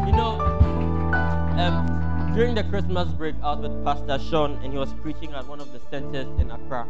You 0.05 0.11
know, 0.11 0.41
um, 1.59 1.90
during 2.33 2.55
the 2.55 2.63
Christmas 2.63 3.09
break, 3.09 3.35
I 3.43 3.55
was 3.55 3.67
with 3.67 3.83
Pastor 3.83 4.17
Sean 4.29 4.57
and 4.63 4.71
he 4.71 4.79
was 4.79 4.93
preaching 5.01 5.33
at 5.33 5.45
one 5.47 5.59
of 5.59 5.73
the 5.73 5.79
centers 5.89 6.27
in 6.39 6.49
Accra. 6.49 6.87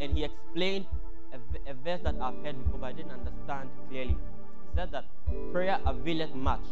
And 0.00 0.16
he 0.16 0.24
explained 0.24 0.86
a 1.32 1.74
verse 1.74 2.00
that 2.02 2.16
I've 2.20 2.34
heard 2.44 2.62
before, 2.64 2.80
but 2.80 2.86
I 2.86 2.92
didn't 2.92 3.12
understand 3.12 3.70
clearly. 3.88 4.16
He 4.16 4.74
said 4.74 4.90
that 4.90 5.04
prayer 5.52 5.78
availeth 5.86 6.34
much. 6.34 6.62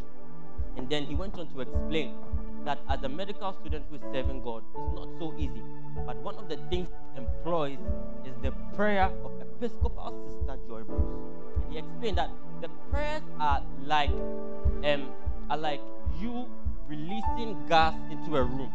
And 0.77 0.89
then 0.91 1.05
he 1.05 1.15
went 1.15 1.39
on 1.39 1.47
to 1.49 1.61
explain 1.61 2.15
that 2.65 2.81
as 2.89 3.03
a 3.05 3.09
medical 3.09 3.55
student 3.61 3.85
who 3.89 3.97
is 3.97 4.03
serving 4.13 4.43
God, 4.43 4.65
it's 4.75 4.95
not 4.95 5.09
so 5.21 5.35
easy. 5.39 5.63
But 6.05 6.17
one 6.17 6.35
of 6.37 6.49
the 6.49 6.57
things 6.71 6.89
he 7.15 7.21
employs 7.21 7.79
is 8.25 8.35
the 8.43 8.51
prayer 8.75 9.13
of 9.25 9.31
Episcopal 9.41 10.13
Sister 10.27 10.59
Joy 10.67 10.83
Bruce. 10.83 11.65
And 11.65 11.73
he 11.73 11.79
explained 11.79 12.19
that 12.19 12.31
the 12.63 12.69
prayers 12.91 13.23
are 13.39 13.63
like 13.85 14.11
um, 14.11 15.09
are 15.51 15.57
like 15.57 15.81
you 16.21 16.49
releasing 16.89 17.67
gas 17.69 17.95
into 18.11 18.37
a 18.37 18.43
room. 18.43 18.73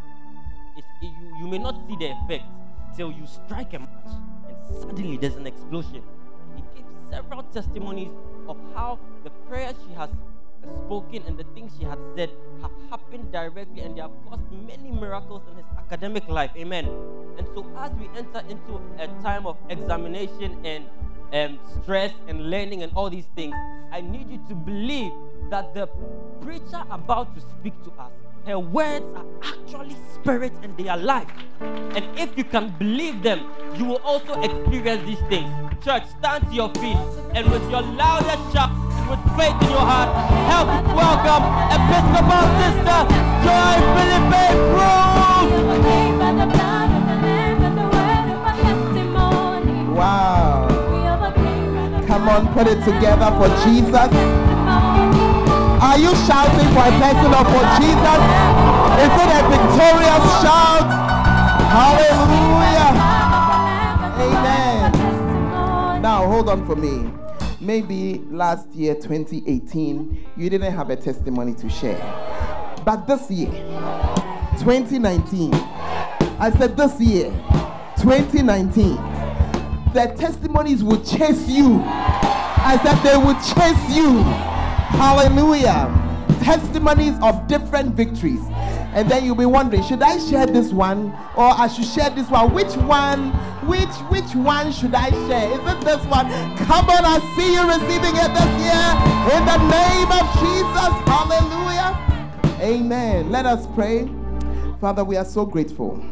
It's, 0.78 0.88
it- 1.02 1.14
you, 1.22 1.36
you 1.42 1.48
may 1.48 1.58
not 1.58 1.76
see 1.88 1.96
the 1.96 2.12
effect 2.12 2.46
till 2.96 3.12
you 3.12 3.26
strike 3.28 3.74
a 3.74 3.80
match 3.80 4.14
and 4.48 4.58
suddenly 4.82 5.18
there's 5.18 5.36
an 5.36 5.48
explosion. 5.48 6.04
He 6.56 6.62
gave 6.76 6.86
several 7.10 7.44
testimonies 7.44 8.12
of 8.48 8.58
how 8.74 9.00
the 9.24 9.30
prayers 9.50 9.76
she 9.88 9.94
has 9.94 10.10
spoken 10.86 11.24
and 11.28 11.38
the 11.38 11.44
things 11.56 11.74
she 11.78 11.86
had 11.86 12.00
said 12.16 12.30
have 12.62 12.72
happened 12.90 13.32
directly 13.32 13.82
and 13.82 13.98
they 13.98 14.02
have 14.02 14.12
caused 14.30 14.44
many 14.52 14.92
miracles 14.92 15.42
in 15.52 15.58
his 15.58 15.66
academic 15.78 16.28
life. 16.30 16.52
Amen. 16.56 16.88
And 17.38 17.48
so 17.54 17.66
as 17.78 17.92
we 17.94 18.08
enter 18.16 18.42
into 18.48 18.80
a 19.00 19.08
time 19.22 19.46
of 19.46 19.58
examination 19.70 20.58
and 20.66 20.86
um, 21.34 21.60
stress 21.82 22.14
and 22.28 22.50
learning 22.50 22.84
and 22.84 22.92
all 22.96 23.10
these 23.10 23.28
things, 23.36 23.56
I 23.92 24.02
need 24.02 24.30
you 24.30 24.40
to 24.48 24.56
believe 24.56 25.12
that 25.50 25.74
the 25.74 25.88
preacher 26.42 26.84
about 26.90 27.36
to 27.36 27.42
speak 27.42 27.74
to 27.84 27.92
us, 28.00 28.12
her 28.46 28.60
words 28.60 29.06
are 29.16 29.26
actually 29.42 29.96
spirit 30.14 30.54
and 30.62 30.78
they 30.78 30.88
are 30.88 30.98
life. 30.98 31.28
And 31.62 32.06
if 32.18 32.38
you 32.38 32.44
can 32.44 32.70
believe 32.78 33.24
them, 33.24 33.46
you 33.76 33.86
will 33.86 34.02
also 34.04 34.40
experience 34.42 35.04
these 35.08 35.22
things. 35.30 35.50
Church, 35.84 36.04
stand 36.20 36.48
to 36.48 36.54
your 36.54 36.70
feet 36.76 36.98
and 37.34 37.50
with 37.50 37.64
your 37.70 37.82
loudest 37.82 38.54
shout, 38.54 38.72
with 39.10 39.20
faith 39.38 39.56
in 39.62 39.70
your 39.70 39.86
heart, 39.86 40.10
help 40.48 40.68
welcome 40.96 41.44
Episcopal 41.74 42.46
Sister 42.62 43.00
Joy 43.44 43.76
Philippe 43.96 44.54
Bruce. 44.72 45.04
Wow. 49.96 50.73
Come 52.14 52.30
on, 52.30 52.54
put 52.54 52.68
it 52.68 52.76
together 52.86 53.26
for 53.40 53.48
Jesus. 53.66 54.14
Are 55.82 55.98
you 55.98 56.14
shouting 56.28 56.70
for 56.70 56.86
a 56.86 56.94
person 57.02 57.34
or 57.34 57.44
for 57.50 57.66
Jesus? 57.82 58.22
Is 59.02 59.14
it 59.18 59.30
a 59.34 59.42
victorious 59.50 60.26
shout? 60.44 60.90
Hallelujah. 61.74 62.92
Amen. 64.22 64.92
Now, 66.04 66.28
hold 66.28 66.50
on 66.50 66.68
for 66.68 66.76
me. 66.76 67.12
Maybe 67.60 68.22
last 68.30 68.72
year, 68.76 68.94
2018, 68.94 70.26
you 70.38 70.52
didn't 70.52 70.72
have 70.72 70.92
a 70.92 70.96
testimony 70.96 71.56
to 71.56 71.68
share. 71.68 71.98
But 72.86 73.08
this 73.08 73.32
year, 73.32 73.50
2019, 74.60 75.52
I 75.52 76.54
said 76.60 76.78
this 76.78 77.02
year, 77.02 77.32
2019, 77.98 79.13
the 79.94 80.08
testimonies 80.18 80.84
will 80.84 81.04
chase 81.04 81.48
you. 81.48 81.82
I 81.86 82.80
said 82.84 82.96
they 83.04 83.18
will 83.18 83.36
chase 83.36 83.96
you. 83.96 84.24
Hallelujah. 84.98 85.92
Testimonies 86.42 87.16
of 87.22 87.48
different 87.48 87.94
victories. 87.94 88.42
And 88.96 89.10
then 89.10 89.26
you'll 89.26 89.36
be 89.36 89.46
wondering, 89.46 89.84
should 89.84 90.02
I 90.02 90.18
share 90.18 90.46
this 90.46 90.72
one 90.72 91.08
or 91.36 91.50
I 91.50 91.68
should 91.68 91.86
share 91.86 92.10
this 92.10 92.30
one? 92.30 92.54
Which 92.54 92.76
one? 92.78 93.32
Which 93.68 93.90
which 94.10 94.36
one 94.36 94.72
should 94.72 94.94
I 94.94 95.10
share? 95.10 95.50
Is 95.52 95.60
it 95.60 95.82
this 95.86 96.06
one? 96.08 96.28
Come 96.58 96.90
on, 96.90 97.06
I 97.06 97.20
see 97.36 97.54
you 97.54 97.64
receiving 97.66 98.16
it 98.16 98.32
this 98.34 98.54
year 98.60 98.90
in 99.34 99.46
the 99.46 99.58
name 99.72 100.12
of 100.12 100.26
Jesus. 100.42 100.94
Hallelujah. 101.08 102.14
Amen. 102.62 103.32
Let 103.32 103.46
us 103.46 103.68
pray. 103.74 104.10
Father, 104.82 105.04
we 105.04 105.16
are 105.16 105.26
so 105.26 105.46
grateful. 105.46 106.04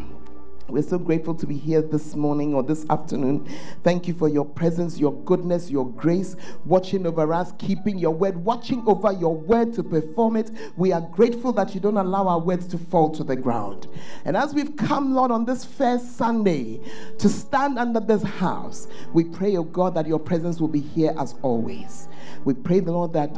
We're 0.72 0.84
so 0.84 0.98
grateful 0.98 1.36
to 1.36 1.46
be 1.46 1.58
here 1.58 1.82
this 1.82 2.16
morning 2.16 2.54
or 2.54 2.64
this 2.64 2.86
afternoon. 2.90 3.46
Thank 3.84 4.08
you 4.08 4.14
for 4.14 4.30
your 4.30 4.46
presence, 4.46 4.98
your 4.98 5.14
goodness, 5.24 5.70
your 5.70 5.86
grace, 5.86 6.38
watching 6.64 7.06
over 7.06 7.34
us, 7.34 7.52
keeping 7.58 7.98
your 7.98 8.12
word, 8.12 8.38
watching 8.38 8.82
over 8.88 9.12
your 9.12 9.36
word 9.36 9.74
to 9.74 9.84
perform 9.84 10.38
it. 10.38 10.50
We 10.78 10.94
are 10.94 11.02
grateful 11.02 11.52
that 11.54 11.76
you 11.76 11.82
don't 11.82 11.98
allow 11.98 12.26
our 12.30 12.40
words 12.40 12.68
to 12.68 12.78
fall 12.78 13.10
to 13.12 13.24
the 13.24 13.36
ground. 13.36 13.90
And 14.24 14.38
as 14.38 14.54
we've 14.54 14.78
come, 14.78 15.14
Lord, 15.14 15.30
on 15.30 15.44
this 15.44 15.66
first 15.66 16.16
Sunday 16.16 16.80
to 17.18 17.28
stand 17.28 17.78
under 17.78 18.00
this 18.00 18.24
house, 18.24 18.88
we 19.12 19.26
pray, 19.26 19.58
oh 19.58 19.64
God, 19.64 19.94
that 19.96 20.08
your 20.08 20.20
presence 20.20 20.62
will 20.62 20.70
be 20.70 20.80
here 20.80 21.14
as 21.20 21.36
always. 21.42 22.08
We 22.46 22.54
pray, 22.54 22.80
the 22.80 22.94
Lord, 22.94 23.12
that 23.12 23.38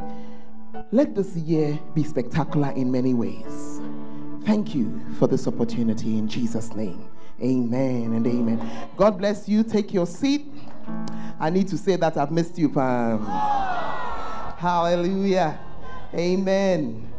let 0.92 1.16
this 1.16 1.34
year 1.34 1.80
be 1.94 2.04
spectacular 2.04 2.70
in 2.70 2.92
many 2.92 3.12
ways. 3.12 3.80
Thank 4.44 4.74
you 4.74 5.00
for 5.18 5.26
this 5.26 5.48
opportunity 5.48 6.16
in 6.16 6.28
Jesus' 6.28 6.74
name. 6.76 7.08
Amen 7.42 8.12
and 8.14 8.26
amen. 8.26 8.88
God 8.96 9.18
bless 9.18 9.48
you. 9.48 9.64
Take 9.64 9.92
your 9.92 10.06
seat. 10.06 10.46
I 11.40 11.50
need 11.50 11.68
to 11.68 11.76
say 11.76 11.96
that 11.96 12.16
I've 12.16 12.30
missed 12.30 12.56
you, 12.58 12.68
Pam. 12.68 13.24
Hallelujah. 14.56 15.58
Amen. 16.14 17.12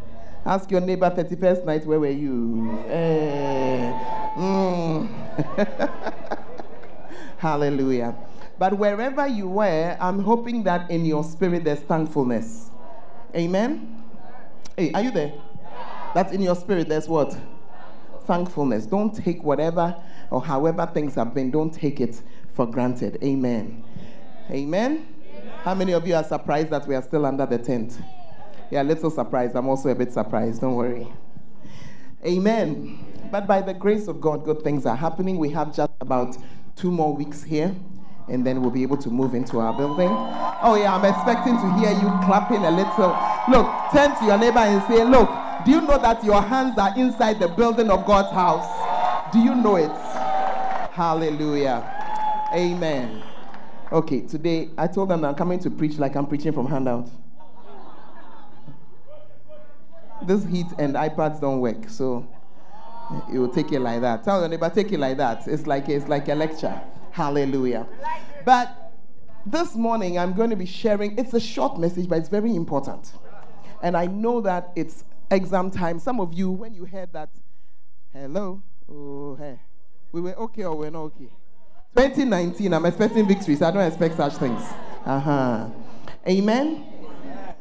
Ask 0.46 0.72
your 0.72 0.80
neighbor 0.80 1.10
31st 1.10 1.66
night, 1.66 1.86
where 1.86 2.00
were 2.00 2.10
you? 2.10 2.80
Eh, 2.88 3.92
mm. 4.38 5.10
Hallelujah. 7.38 8.16
But 8.58 8.78
wherever 8.78 9.28
you 9.28 9.48
were, 9.48 9.98
I'm 10.00 10.20
hoping 10.20 10.64
that 10.64 10.90
in 10.90 11.04
your 11.04 11.24
spirit 11.24 11.64
there's 11.64 11.82
thankfulness. 11.82 12.70
Amen. 13.36 14.04
Hey, 14.78 14.92
are 14.94 15.02
you 15.02 15.12
there? 15.12 15.34
That 16.14 16.32
in 16.32 16.42
your 16.42 16.56
spirit 16.56 16.88
there's 16.88 17.10
what? 17.10 17.36
Thankfulness. 18.26 18.86
Don't 18.86 19.16
take 19.16 19.44
whatever 19.44 19.96
or 20.32 20.42
however 20.42 20.90
things 20.94 21.16
have 21.16 21.34
been, 21.34 21.52
don't 21.52 21.74
take 21.74 22.02
it 22.02 22.22
for 22.54 22.66
granted. 22.66 23.18
Amen. 23.24 23.84
Amen. 24.50 25.08
How 25.64 25.74
many 25.74 25.94
of 25.94 26.08
you 26.08 26.16
are 26.16 26.24
surprised 26.24 26.70
that 26.70 26.88
we 26.88 26.96
are 26.96 27.02
still 27.02 27.26
under 27.26 27.46
the 27.46 27.58
tent? 27.58 27.98
Yeah, 28.70 28.82
a 28.82 28.84
little 28.84 29.10
surprised. 29.10 29.56
I'm 29.56 29.68
also 29.68 29.90
a 29.90 29.96
bit 29.96 30.12
surprised. 30.12 30.62
Don't 30.62 30.76
worry. 30.76 31.08
Amen. 32.26 33.00
But 33.32 33.48
by 33.48 33.62
the 33.62 33.74
grace 33.74 34.08
of 34.08 34.22
God, 34.22 34.44
good 34.44 34.62
things 34.64 34.86
are 34.86 34.96
happening. 34.96 35.38
We 35.38 35.50
have 35.52 35.76
just 35.76 35.92
about 36.02 36.38
two 36.76 36.92
more 36.92 37.14
weeks 37.14 37.44
here, 37.44 37.76
and 38.28 38.46
then 38.46 38.62
we'll 38.62 38.72
be 38.72 38.84
able 38.84 38.98
to 38.98 39.10
move 39.10 39.34
into 39.34 39.60
our 39.60 39.74
building. 39.76 40.10
Oh, 40.10 40.78
yeah, 40.80 40.96
I'm 40.96 41.06
expecting 41.06 41.56
to 41.58 41.74
hear 41.80 41.92
you 41.92 42.10
clapping 42.26 42.66
a 42.66 42.72
little. 42.72 43.18
Look, 43.50 43.68
turn 43.92 44.18
to 44.18 44.26
your 44.26 44.38
neighbor 44.38 44.60
and 44.60 44.82
say, 44.88 45.04
Look, 45.04 45.30
do 45.66 45.72
you 45.72 45.82
know 45.82 45.98
that 45.98 46.24
your 46.24 46.42
hands 46.42 46.78
are 46.78 46.94
inside 46.98 47.40
the 47.40 47.48
building 47.48 47.90
of 47.90 48.06
God's 48.06 48.32
house? 48.32 49.34
Do 49.34 49.40
you 49.40 49.56
know 49.56 49.78
it? 49.78 49.92
Hallelujah. 50.92 51.92
Amen. 52.54 53.24
Okay, 53.92 54.22
today 54.22 54.70
I 54.78 54.88
told 54.88 55.10
them 55.10 55.26
I'm 55.26 55.34
coming 55.36 55.60
to 55.60 55.72
preach 55.72 55.98
like 55.98 56.16
I'm 56.16 56.28
preaching 56.28 56.54
from 56.54 56.68
handout. 56.68 57.10
This 60.26 60.46
heat 60.46 60.68
and 60.78 60.96
iPads 60.96 61.42
don't 61.42 61.60
work, 61.60 61.90
so 61.90 62.28
you 63.32 63.42
will 63.42 63.50
take 63.50 63.72
it 63.72 63.80
like 63.80 64.02
that. 64.02 64.24
Tell 64.24 64.40
your 64.40 64.50
neighbor, 64.50 64.70
take 64.70 64.92
it 64.92 65.00
like 65.00 65.18
that. 65.18 65.48
It's 65.48 65.66
like 65.66 65.90
it's 65.90 66.08
like 66.08 66.28
a 66.30 66.36
lecture. 66.36 66.80
Hallelujah. 67.12 67.88
But 68.46 68.94
this 69.46 69.76
morning 69.76 70.20
I'm 70.20 70.34
going 70.34 70.52
to 70.52 70.56
be 70.56 70.66
sharing. 70.66 71.18
It's 71.18 71.34
a 71.34 71.40
short 71.40 71.80
message, 71.80 72.08
but 72.08 72.20
it's 72.20 72.30
very 72.30 72.56
important. 72.56 73.12
And 73.82 73.98
I 73.98 74.06
know 74.06 74.42
that 74.42 74.72
it's 74.76 75.04
exam 75.32 75.72
time. 75.72 76.00
Some 76.00 76.20
of 76.20 76.34
you, 76.34 76.52
when 76.52 76.74
you 76.74 76.86
heard 76.86 77.14
that, 77.14 77.30
hello, 78.14 78.62
oh 78.90 79.36
hey, 79.36 79.60
we 80.12 80.22
were 80.22 80.36
okay 80.36 80.64
or 80.64 80.76
we're 80.76 80.90
not 80.90 81.04
okay. 81.04 81.30
2019, 81.96 82.74
I'm 82.74 82.86
expecting 82.86 83.28
victories. 83.28 83.62
I 83.62 83.72
don't 83.72 83.86
expect 83.86 84.18
such 84.18 84.34
things. 84.34 84.62
Uh 85.06 85.20
huh. 85.20 85.70
Amen. 86.28 86.86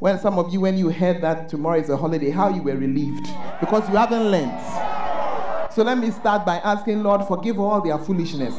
Well, 0.01 0.19
some 0.19 0.39
of 0.39 0.53
you, 0.53 0.61
when 0.61 0.77
you 0.77 0.91
heard 0.91 1.23
that 1.23 1.49
tomorrow 1.49 1.79
is 1.79 1.89
a 1.89 1.97
holiday, 1.97 2.31
how 2.31 2.49
you 2.49 2.63
were 2.63 2.77
relieved 2.77 3.27
because 3.61 3.89
you 3.89 3.97
haven't 3.97 4.31
learned. 4.31 4.61
So 5.73 5.83
let 5.83 5.99
me 5.99 6.11
start 6.11 6.45
by 6.45 6.57
asking 6.59 7.03
Lord, 7.03 7.27
forgive 7.27 7.59
all 7.59 7.81
their 7.81 7.99
foolishness. 7.99 8.55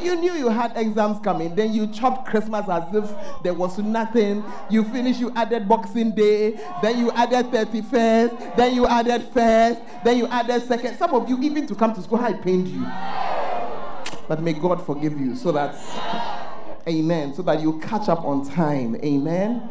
You 0.00 0.16
knew 0.16 0.32
you 0.34 0.48
had 0.48 0.72
exams 0.76 1.18
coming, 1.20 1.54
then 1.54 1.72
you 1.72 1.86
chopped 1.86 2.28
Christmas 2.28 2.68
as 2.68 2.94
if 2.94 3.42
there 3.42 3.54
was 3.54 3.78
nothing. 3.78 4.44
You 4.68 4.84
finished, 4.84 5.20
you 5.20 5.32
added 5.34 5.68
Boxing 5.68 6.14
Day, 6.14 6.60
then 6.82 6.98
you 6.98 7.10
added 7.12 7.46
31st, 7.46 8.56
then 8.56 8.74
you 8.74 8.86
added 8.86 9.22
first, 9.32 9.80
then 10.04 10.18
you 10.18 10.26
added 10.28 10.62
second. 10.62 10.98
Some 10.98 11.14
of 11.14 11.28
you, 11.28 11.40
even 11.42 11.66
to 11.66 11.74
come 11.74 11.94
to 11.94 12.02
school, 12.02 12.18
I 12.18 12.34
pained 12.34 12.68
you. 12.68 12.86
But 14.28 14.42
may 14.42 14.52
God 14.52 14.84
forgive 14.84 15.18
you 15.18 15.34
so 15.34 15.52
that, 15.52 15.74
amen, 16.86 17.34
so 17.34 17.42
that 17.42 17.60
you 17.60 17.78
catch 17.80 18.08
up 18.08 18.24
on 18.24 18.48
time. 18.48 18.96
Amen. 18.96 19.62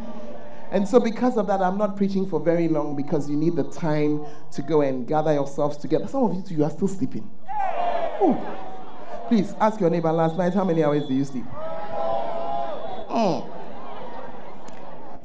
And 0.71 0.87
so, 0.87 0.99
because 0.99 1.37
of 1.37 1.47
that, 1.47 1.61
I'm 1.61 1.77
not 1.77 1.95
preaching 1.95 2.27
for 2.27 2.39
very 2.39 2.67
long 2.67 2.95
because 2.95 3.29
you 3.29 3.37
need 3.37 3.55
the 3.55 3.63
time 3.63 4.25
to 4.51 4.61
go 4.61 4.81
and 4.81 5.07
gather 5.07 5.31
yourselves 5.33 5.77
together. 5.77 6.07
Some 6.07 6.23
of 6.23 6.33
you, 6.35 6.41
too, 6.41 6.55
you 6.55 6.63
are 6.63 6.69
still 6.69 6.87
sleeping. 6.87 7.29
Oh. 8.19 8.74
Please 9.27 9.55
ask 9.59 9.79
your 9.79 9.89
neighbor 9.89 10.11
last 10.11 10.37
night, 10.37 10.53
how 10.53 10.63
many 10.63 10.83
hours 10.83 11.07
did 11.07 11.15
you 11.15 11.25
sleep? 11.25 11.45
Mm. 13.09 13.49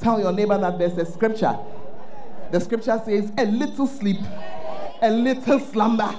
Tell 0.01 0.19
your 0.19 0.33
neighbor 0.33 0.57
that 0.57 0.79
there's 0.79 0.97
a 0.97 1.05
scripture. 1.05 1.59
The 2.51 2.61
scripture 2.61 3.01
says, 3.05 3.31
A 3.37 3.45
little 3.45 3.87
sleep, 3.87 4.21
a 5.03 5.11
little 5.11 5.61
slumber, 5.61 6.15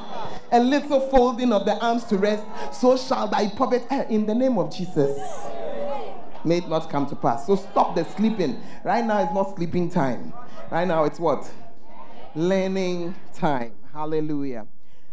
a 0.52 0.60
little 0.60 1.00
folding 1.10 1.52
of 1.52 1.66
the 1.66 1.76
arms 1.80 2.04
to 2.06 2.18
rest, 2.18 2.44
so 2.72 2.96
shall 2.98 3.28
thy 3.28 3.50
poverty 3.50 3.86
eh, 3.90 4.06
in 4.10 4.28
the 4.28 4.36
name 4.36 4.60
of 4.60 4.76
Jesus. 4.76 5.18
May 6.46 6.58
it 6.58 6.70
not 6.70 6.90
come 6.90 7.08
to 7.08 7.16
pass. 7.16 7.48
So 7.48 7.56
stop 7.56 7.96
the 7.96 8.06
sleeping. 8.06 8.62
Right 8.84 9.06
now 9.06 9.24
it's 9.24 9.34
not 9.34 9.56
sleeping 9.56 9.90
time. 9.90 10.34
Right 10.72 10.88
now 10.88 11.04
it's 11.06 11.20
what? 11.20 11.50
Learning 12.36 13.16
time. 13.34 13.74
Hallelujah. 13.94 14.68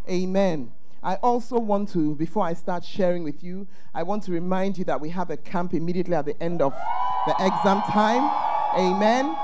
Amen. 0.09 0.71
I 1.03 1.15
also 1.17 1.59
want 1.59 1.91
to, 1.91 2.15
before 2.17 2.45
I 2.45 2.55
start 2.55 2.85
sharing 2.85 3.23
with 3.23 3.43
you, 3.43 3.67
I 3.95 4.03
want 4.03 4.25
to 4.25 4.33
remind 4.33 4.79
you 4.79 4.85
that 4.85 5.01
we 5.01 5.11
have 5.11 5.31
a 5.31 5.37
camp 5.37 5.73
immediately 5.73 6.15
at 6.15 6.27
the 6.27 6.43
end 6.43 6.61
of 6.61 6.73
the 7.27 7.35
exam 7.39 7.83
time. 7.83 8.29
Amen. 8.77 9.37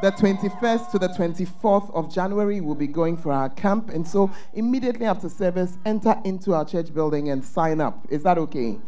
The 0.00 0.12
21st 0.12 0.90
to 0.92 0.98
the 0.98 1.08
24th 1.08 1.92
of 1.94 2.12
January, 2.12 2.60
we'll 2.60 2.74
be 2.74 2.86
going 2.86 3.16
for 3.16 3.32
our 3.32 3.48
camp. 3.48 3.90
And 3.90 4.06
so, 4.06 4.30
immediately 4.54 5.06
after 5.06 5.28
service, 5.28 5.76
enter 5.84 6.16
into 6.24 6.54
our 6.54 6.64
church 6.64 6.94
building 6.94 7.30
and 7.30 7.42
sign 7.42 7.80
up. 7.80 8.06
Is 8.10 8.22
that 8.22 8.38
okay? 8.38 8.78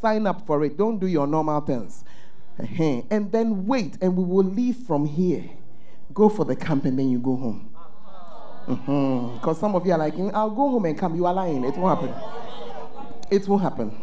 Sign 0.00 0.26
up 0.26 0.46
for 0.46 0.64
it. 0.64 0.78
Don't 0.78 0.98
do 0.98 1.06
your 1.06 1.26
normal 1.26 1.60
things. 1.60 2.04
And 2.56 3.32
then 3.32 3.66
wait, 3.66 3.98
and 4.00 4.16
we 4.16 4.24
will 4.24 4.44
leave 4.44 4.76
from 4.76 5.04
here. 5.04 5.50
Go 6.14 6.28
for 6.28 6.44
the 6.44 6.54
camp, 6.56 6.84
and 6.84 6.98
then 6.98 7.10
you 7.10 7.18
go 7.18 7.36
home. 7.36 7.73
Because 8.66 9.58
some 9.58 9.74
of 9.74 9.86
you 9.86 9.92
are 9.92 9.98
like, 9.98 10.14
"Mm, 10.14 10.32
I'll 10.34 10.50
go 10.50 10.70
home 10.70 10.84
and 10.86 10.96
come. 10.96 11.14
You 11.14 11.26
are 11.26 11.34
lying. 11.34 11.64
It 11.64 11.76
won't 11.76 11.98
happen. 11.98 12.14
It 13.30 13.46
won't 13.48 13.62
happen. 13.62 13.96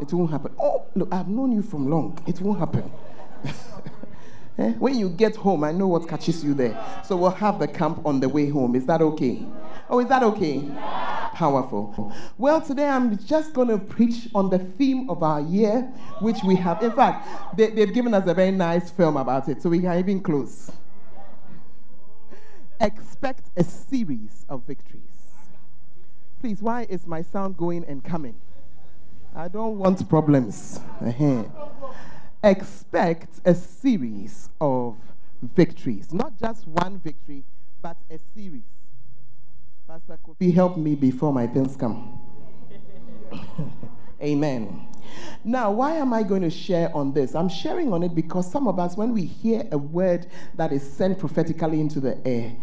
It 0.00 0.12
won't 0.12 0.30
happen. 0.30 0.52
Oh, 0.58 0.84
look, 0.94 1.12
I've 1.12 1.28
known 1.28 1.52
you 1.52 1.62
from 1.62 1.90
long. 1.90 2.18
It 2.26 2.40
won't 2.40 2.58
happen. 2.58 2.90
Eh? 4.58 4.72
When 4.72 4.98
you 4.98 5.08
get 5.08 5.36
home, 5.36 5.62
I 5.62 5.70
know 5.70 5.86
what 5.86 6.08
catches 6.08 6.42
you 6.42 6.52
there. 6.52 6.76
So 7.04 7.16
we'll 7.16 7.30
have 7.30 7.60
the 7.60 7.68
camp 7.68 8.04
on 8.04 8.18
the 8.18 8.28
way 8.28 8.48
home. 8.48 8.74
Is 8.74 8.86
that 8.86 9.00
okay? 9.00 9.46
Oh, 9.88 10.00
is 10.00 10.08
that 10.08 10.24
okay? 10.24 10.68
Powerful. 11.32 12.12
Well, 12.36 12.60
today 12.60 12.88
I'm 12.88 13.16
just 13.18 13.52
going 13.52 13.68
to 13.68 13.78
preach 13.78 14.28
on 14.34 14.50
the 14.50 14.58
theme 14.58 15.08
of 15.08 15.22
our 15.22 15.40
year, 15.40 15.82
which 16.20 16.38
we 16.44 16.56
have. 16.56 16.82
In 16.82 16.90
fact, 16.90 17.56
they, 17.56 17.70
they've 17.70 17.94
given 17.94 18.12
us 18.14 18.26
a 18.26 18.34
very 18.34 18.50
nice 18.50 18.90
film 18.90 19.16
about 19.16 19.48
it, 19.48 19.62
so 19.62 19.70
we 19.70 19.78
can 19.78 19.96
even 19.96 20.20
close. 20.20 20.72
Expect 22.80 23.50
a 23.56 23.64
series 23.64 24.44
of 24.48 24.62
victories. 24.66 25.02
Please, 26.40 26.62
why 26.62 26.86
is 26.88 27.06
my 27.06 27.22
sound 27.22 27.56
going 27.56 27.84
and 27.84 28.04
coming? 28.04 28.36
I 29.34 29.48
don't 29.48 29.78
want 29.78 30.08
problems. 30.08 30.80
Expect 32.42 33.40
a 33.44 33.54
series 33.54 34.48
of 34.60 34.96
victories. 35.42 36.12
Not 36.12 36.38
just 36.38 36.68
one 36.68 36.98
victory, 36.98 37.44
but 37.82 37.96
a 38.10 38.18
series. 38.34 38.62
Pastor 39.86 40.18
Kofi, 40.24 40.54
help 40.54 40.76
me 40.76 40.94
before 40.94 41.32
my 41.32 41.46
things 41.46 41.74
come. 41.76 42.20
Amen. 44.22 44.86
Now, 45.44 45.70
why 45.70 45.96
am 45.96 46.12
I 46.12 46.22
going 46.22 46.42
to 46.42 46.50
share 46.50 46.94
on 46.94 47.12
this? 47.12 47.34
I'm 47.34 47.48
sharing 47.48 47.92
on 47.92 48.02
it 48.02 48.14
because 48.14 48.50
some 48.50 48.66
of 48.66 48.78
us, 48.78 48.96
when 48.96 49.12
we 49.12 49.24
hear 49.24 49.66
a 49.72 49.78
word 49.78 50.26
that 50.54 50.72
is 50.72 50.82
sent 50.82 51.18
prophetically 51.18 51.80
into 51.80 52.00
the 52.00 52.18
air, 52.26 52.54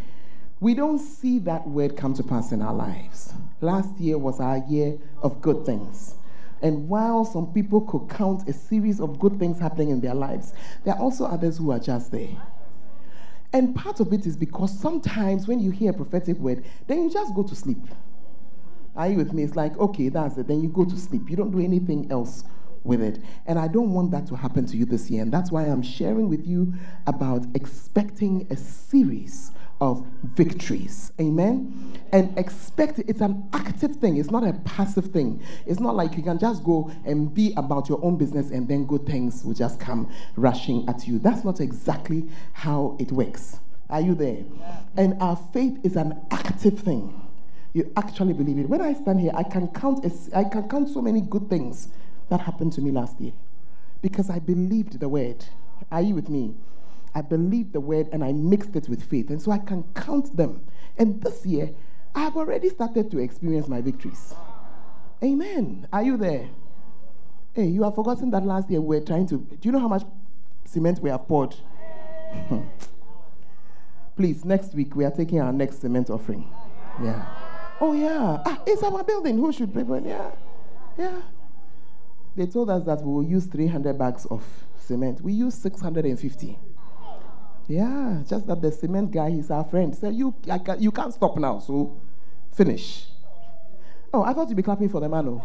we 0.59 0.73
don't 0.73 0.99
see 0.99 1.39
that 1.39 1.67
word 1.67 1.97
come 1.97 2.13
to 2.13 2.23
pass 2.23 2.51
in 2.51 2.61
our 2.61 2.73
lives. 2.73 3.33
Last 3.61 3.99
year 3.99 4.17
was 4.17 4.39
our 4.39 4.57
year 4.69 4.97
of 5.21 5.41
good 5.41 5.65
things. 5.65 6.15
And 6.61 6.87
while 6.87 7.25
some 7.25 7.53
people 7.53 7.81
could 7.81 8.09
count 8.09 8.47
a 8.47 8.53
series 8.53 8.99
of 8.99 9.19
good 9.19 9.37
things 9.37 9.59
happening 9.59 9.89
in 9.89 10.01
their 10.01 10.15
lives, 10.15 10.53
there 10.83 10.95
are 10.95 10.99
also 10.99 11.25
others 11.25 11.57
who 11.57 11.71
are 11.71 11.79
just 11.79 12.11
there. 12.11 12.29
And 13.53 13.75
part 13.75 13.99
of 13.99 14.11
it 14.11 14.25
is 14.25 14.35
because 14.35 14.77
sometimes 14.77 15.47
when 15.47 15.59
you 15.59 15.71
hear 15.71 15.91
a 15.91 15.93
prophetic 15.93 16.37
word, 16.37 16.65
then 16.87 17.03
you 17.03 17.09
just 17.09 17.33
go 17.35 17.43
to 17.43 17.55
sleep. 17.55 17.77
Are 18.95 19.09
you 19.09 19.17
with 19.17 19.33
me? 19.33 19.43
It's 19.43 19.55
like, 19.55 19.77
okay, 19.77 20.09
that's 20.09 20.37
it. 20.37 20.47
Then 20.47 20.61
you 20.61 20.69
go 20.69 20.85
to 20.85 20.97
sleep. 20.97 21.29
You 21.29 21.35
don't 21.35 21.51
do 21.51 21.59
anything 21.59 22.09
else 22.11 22.43
with 22.83 23.01
it. 23.01 23.19
And 23.45 23.59
I 23.59 23.67
don't 23.67 23.93
want 23.93 24.11
that 24.11 24.27
to 24.27 24.35
happen 24.35 24.65
to 24.67 24.77
you 24.77 24.85
this 24.85 25.09
year. 25.09 25.21
And 25.21 25.31
that's 25.31 25.51
why 25.51 25.63
I'm 25.63 25.81
sharing 25.81 26.29
with 26.29 26.45
you 26.45 26.73
about 27.07 27.45
expecting 27.55 28.47
a 28.49 28.55
series 28.55 29.51
of 29.81 30.05
victories. 30.23 31.11
Amen. 31.19 31.93
And 32.13 32.37
expect. 32.37 32.99
It's 32.99 33.21
an 33.21 33.49
active 33.51 33.97
thing. 33.97 34.17
It's 34.17 34.31
not 34.31 34.45
a 34.45 34.53
passive 34.63 35.07
thing. 35.07 35.43
It's 35.65 35.79
not 35.79 35.95
like 35.95 36.15
you 36.15 36.23
can 36.23 36.39
just 36.39 36.63
go 36.63 36.91
and 37.03 37.33
be 37.33 37.53
about 37.57 37.89
your 37.89 38.03
own 38.03 38.17
business 38.17 38.51
and 38.51 38.67
then 38.67 38.85
good 38.85 39.05
things 39.05 39.43
will 39.43 39.53
just 39.53 39.79
come 39.79 40.09
rushing 40.37 40.87
at 40.87 41.07
you. 41.07 41.19
That's 41.19 41.43
not 41.43 41.59
exactly 41.59 42.29
how 42.53 42.95
it 42.99 43.11
works. 43.11 43.59
Are 43.89 44.01
you 44.01 44.15
there? 44.15 44.43
And 44.95 45.21
our 45.21 45.35
faith 45.35 45.77
is 45.83 45.95
an 45.95 46.25
active 46.31 46.79
thing. 46.79 47.24
You 47.75 47.91
actually 47.97 48.31
believe 48.31 48.57
it. 48.57 48.69
When 48.69 48.79
I 48.79 48.93
stand 48.93 49.19
here, 49.19 49.33
I 49.35 49.43
can 49.43 49.67
count 49.67 50.05
a, 50.05 50.37
I 50.37 50.45
can 50.45 50.69
count 50.69 50.87
so 50.87 51.01
many 51.01 51.19
good 51.19 51.49
things 51.49 51.89
that 52.29 52.39
happened 52.39 52.71
to 52.73 52.81
me 52.81 52.89
last 52.89 53.19
year 53.19 53.33
because 54.01 54.29
I 54.29 54.39
believed 54.39 55.01
the 55.01 55.09
word. 55.09 55.43
Are 55.91 56.01
you 56.01 56.15
with 56.15 56.29
me? 56.29 56.55
I 57.13 57.19
believed 57.19 57.73
the 57.73 57.81
word 57.81 58.07
and 58.13 58.23
I 58.23 58.31
mixed 58.31 58.77
it 58.77 58.87
with 58.87 59.03
faith. 59.03 59.29
And 59.29 59.41
so 59.41 59.51
I 59.51 59.57
can 59.57 59.83
count 59.93 60.37
them. 60.37 60.65
And 60.97 61.21
this 61.21 61.45
year, 61.45 61.71
I 62.15 62.21
have 62.21 62.37
already 62.37 62.69
started 62.69 63.11
to 63.11 63.17
experience 63.19 63.67
my 63.67 63.81
victories. 63.81 64.33
Amen. 65.21 65.85
Are 65.91 66.01
you 66.01 66.15
there? 66.15 66.47
Hey, 67.53 67.65
you 67.65 67.83
have 67.83 67.95
forgotten 67.95 68.31
that 68.31 68.45
last 68.45 68.71
year 68.71 68.79
we 68.79 68.99
were 68.99 69.05
trying 69.05 69.27
to. 69.27 69.37
Do 69.37 69.57
you 69.63 69.73
know 69.73 69.79
how 69.79 69.89
much 69.89 70.03
cement 70.63 70.99
we 70.99 71.09
have 71.09 71.27
poured? 71.27 71.57
Please, 74.15 74.45
next 74.45 74.73
week 74.73 74.95
we 74.95 75.03
are 75.03 75.11
taking 75.11 75.41
our 75.41 75.51
next 75.51 75.81
cement 75.81 76.09
offering. 76.09 76.49
Yeah. 77.03 77.44
Oh, 77.81 77.93
yeah. 77.93 78.41
Ah, 78.45 78.61
it's 78.65 78.83
our 78.83 79.03
building. 79.03 79.37
Who 79.37 79.51
should 79.51 79.73
pay 79.73 79.83
for 79.83 79.97
it? 79.97 80.05
Yeah. 80.05 80.31
Yeah. 80.97 81.21
They 82.35 82.45
told 82.45 82.69
us 82.69 82.83
that 82.85 83.01
we 83.01 83.11
will 83.11 83.23
use 83.23 83.45
300 83.45 83.97
bags 83.97 84.25
of 84.25 84.43
cement. 84.77 85.21
We 85.21 85.33
use 85.33 85.55
650. 85.55 86.59
Yeah, 87.67 88.21
just 88.27 88.45
that 88.47 88.61
the 88.61 88.71
cement 88.71 89.11
guy 89.11 89.29
is 89.29 89.49
our 89.49 89.63
friend. 89.63 89.95
Said 89.95 90.13
you, 90.13 90.35
I 90.49 90.59
can, 90.59 90.81
you 90.81 90.91
can't 90.91 91.13
stop 91.13 91.35
now, 91.37 91.59
so 91.59 91.99
finish. 92.53 93.07
Oh, 94.13 94.23
I 94.23 94.33
thought 94.33 94.49
you'd 94.49 94.55
be 94.55 94.63
clapping 94.63 94.89
for 94.89 95.01
the 95.01 95.09
man. 95.09 95.27
Oh. 95.27 95.43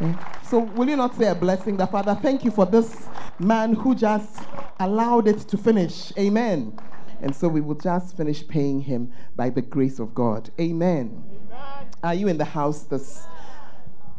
Yeah. 0.00 0.34
So 0.42 0.58
will 0.58 0.88
you 0.88 0.96
not 0.96 1.16
say 1.16 1.28
a 1.28 1.34
blessing, 1.34 1.76
the 1.76 1.86
Father? 1.86 2.18
Thank 2.20 2.44
you 2.44 2.50
for 2.50 2.66
this 2.66 3.06
man 3.38 3.72
who 3.72 3.94
just 3.94 4.42
allowed 4.78 5.28
it 5.28 5.38
to 5.40 5.56
finish. 5.56 6.12
Amen. 6.18 6.78
And 7.22 7.34
so 7.34 7.48
we 7.48 7.60
will 7.60 7.74
just 7.74 8.16
finish 8.16 8.46
paying 8.46 8.82
him 8.82 9.12
by 9.36 9.50
the 9.50 9.62
grace 9.62 9.98
of 9.98 10.14
God. 10.14 10.50
Amen. 10.60 11.24
Are 12.02 12.14
you 12.14 12.28
in 12.28 12.38
the 12.38 12.44
house 12.44 12.84
this? 12.84 13.24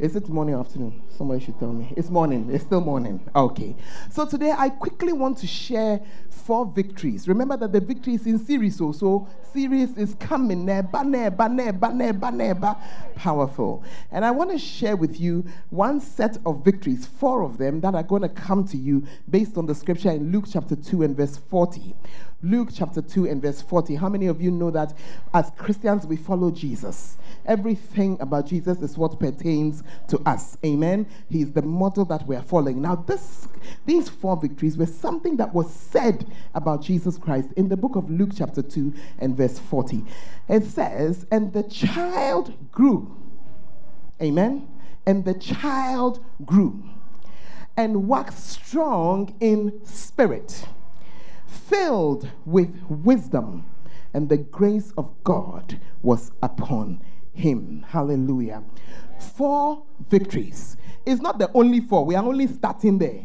Is 0.01 0.15
it 0.15 0.27
morning 0.29 0.55
or 0.55 0.61
afternoon? 0.61 1.03
Somebody 1.15 1.45
should 1.45 1.59
tell 1.59 1.71
me. 1.71 1.93
It's 1.95 2.09
morning. 2.09 2.49
It's 2.51 2.63
still 2.63 2.81
morning. 2.81 3.21
Okay. 3.35 3.75
So 4.09 4.25
today 4.25 4.51
I 4.51 4.69
quickly 4.69 5.13
want 5.13 5.37
to 5.39 5.47
share 5.47 6.01
four 6.29 6.65
victories. 6.65 7.27
Remember 7.27 7.55
that 7.57 7.71
the 7.71 7.79
victory 7.79 8.15
is 8.15 8.25
in 8.25 8.39
series, 8.39 8.77
so 8.77 8.91
so 8.91 9.27
series 9.53 9.95
is 9.97 10.15
coming. 10.15 10.65
Neba, 10.65 11.03
neba, 11.03 11.47
neba, 11.47 11.93
neba, 11.93 12.31
neba. 12.33 12.81
Powerful. 13.15 13.83
And 14.11 14.25
I 14.25 14.31
want 14.31 14.49
to 14.49 14.57
share 14.57 14.95
with 14.95 15.19
you 15.19 15.45
one 15.69 15.99
set 15.99 16.37
of 16.47 16.65
victories, 16.65 17.05
four 17.05 17.43
of 17.43 17.59
them 17.59 17.81
that 17.81 17.93
are 17.93 18.01
going 18.01 18.23
to 18.23 18.29
come 18.29 18.67
to 18.69 18.77
you 18.77 19.05
based 19.29 19.55
on 19.55 19.67
the 19.67 19.75
scripture 19.75 20.09
in 20.09 20.31
Luke 20.31 20.45
chapter 20.51 20.75
2 20.75 21.03
and 21.03 21.15
verse 21.15 21.37
40. 21.37 21.95
Luke 22.43 22.69
chapter 22.73 23.01
2 23.01 23.27
and 23.27 23.41
verse 23.41 23.61
40. 23.61 23.95
How 23.95 24.09
many 24.09 24.25
of 24.25 24.41
you 24.41 24.49
know 24.49 24.71
that 24.71 24.93
as 25.33 25.51
Christians 25.57 26.07
we 26.07 26.17
follow 26.17 26.49
Jesus? 26.49 27.17
Everything 27.45 28.17
about 28.19 28.47
Jesus 28.47 28.79
is 28.81 28.97
what 28.97 29.19
pertains 29.19 29.83
to 30.07 30.19
us. 30.25 30.57
Amen. 30.65 31.05
He 31.29 31.41
is 31.41 31.51
the 31.51 31.61
model 31.61 32.03
that 32.05 32.25
we 32.27 32.35
are 32.35 32.41
following. 32.41 32.81
Now, 32.81 32.95
this 32.95 33.47
these 33.85 34.09
four 34.09 34.37
victories 34.37 34.75
were 34.75 34.87
something 34.87 35.37
that 35.37 35.53
was 35.53 35.71
said 35.71 36.25
about 36.55 36.81
Jesus 36.81 37.17
Christ 37.17 37.49
in 37.55 37.69
the 37.69 37.77
book 37.77 37.95
of 37.95 38.09
Luke 38.09 38.31
chapter 38.35 38.63
2 38.63 38.93
and 39.19 39.37
verse 39.37 39.59
40. 39.59 40.03
It 40.49 40.65
says, 40.65 41.27
"And 41.31 41.53
the 41.53 41.63
child 41.63 42.53
grew." 42.71 43.15
Amen. 44.21 44.67
And 45.05 45.25
the 45.25 45.33
child 45.33 46.19
grew 46.45 46.83
and 47.77 48.07
waxed 48.07 48.47
strong 48.49 49.33
in 49.39 49.79
spirit 49.83 50.65
filled 51.51 52.29
with 52.45 52.73
wisdom, 52.89 53.65
and 54.13 54.29
the 54.29 54.37
grace 54.37 54.93
of 54.97 55.11
God 55.23 55.79
was 56.01 56.31
upon 56.41 57.01
him. 57.33 57.85
Hallelujah. 57.89 58.63
Four 59.35 59.83
victories. 60.09 60.77
It's 61.05 61.21
not 61.21 61.39
the 61.39 61.51
only 61.53 61.81
four, 61.81 62.05
we 62.05 62.15
are 62.15 62.23
only 62.23 62.47
starting 62.47 62.97
there 62.97 63.23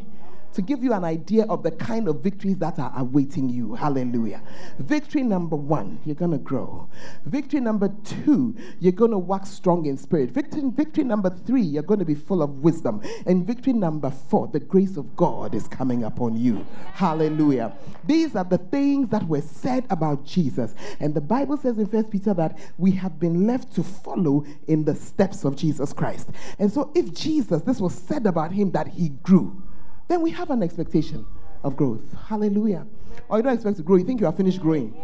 to 0.57 0.63
give 0.63 0.83
you 0.83 0.95
an 0.95 1.05
idea 1.05 1.45
of 1.45 1.63
the 1.63 1.71
kind 1.71 2.09
of 2.09 2.23
victories 2.23 2.57
that 2.57 2.79
are 2.79 2.91
awaiting 2.97 3.49
you. 3.49 3.75
Hallelujah. 3.75 4.43
Victory 4.79 5.23
number 5.23 5.55
one, 5.55 6.01
you're 6.07 6.15
going 6.15 6.31
to 6.31 6.39
grow. 6.39 6.89
Victory 7.27 7.61
number 7.61 7.93
two, 8.05 8.57
you're 8.81 8.93
going 8.93 9.11
to 9.11 9.19
wax 9.19 9.51
strong 9.51 9.85
in 9.85 9.99
spirit. 9.99 10.31
Victory, 10.31 10.63
victory 10.65 11.05
number 11.05 11.29
three, 11.29 11.61
you're 11.61 11.83
going 11.83 12.01
to 12.01 12.07
be 12.07 12.15
full 12.15 12.43
of 12.43 12.63
wisdom. 12.63 13.03
And 13.27 13.47
victory 13.47 13.75
number 13.75 14.11
four, 14.11 14.49
the 14.49 14.61
grace 14.61 14.97
of 14.97 15.15
God 15.15 15.55
is 15.55 15.69
coming 15.69 16.05
upon 16.05 16.37
you. 16.37 16.67
Hallelujah. 16.95 17.77
These 18.05 18.35
are 18.35 18.45
the 18.45 18.59
things 18.59 19.11
that 19.11 19.29
were 19.29 19.43
said 19.43 19.85
about 19.91 20.25
Jesus. 20.25 20.75
And 21.01 21.15
the 21.15 21.21
Bible 21.21 21.59
says 21.59 21.77
in 21.77 21.87
First 21.87 22.11
Peter 22.11 22.33
that 22.33 22.59
we 22.79 22.93
have 22.93 23.21
been 23.21 23.47
left 23.47 23.75
to 23.75 23.83
follow 23.83 24.47
in 24.67 24.85
the 24.85 24.95
steps 24.95 25.45
of 25.45 25.55
Jesus 25.55 25.93
Christ. 25.93 26.31
And 26.59 26.73
so 26.73 26.93
if 26.95 27.13
Jesus, 27.13 27.61
this 27.61 27.79
was 27.79 27.95
said 27.95 28.25
about 28.25 28.53
him 28.53 28.71
that 28.71 28.89
he 28.89 29.11
grew, 29.11 29.63
then 30.09 30.23
we 30.23 30.31
have 30.31 30.51
an 30.51 30.63
expectation 30.63 31.27
of 31.65 31.77
growth. 31.77 32.15
Hallelujah. 32.29 32.87
Or 33.29 33.39
you 33.39 33.43
don't 33.43 33.55
expect 33.55 33.77
to 33.79 33.83
grow, 33.83 33.97
you 33.97 34.05
think 34.05 34.21
you 34.21 34.27
are 34.27 34.33
finished 34.33 34.61
growing. 34.61 34.95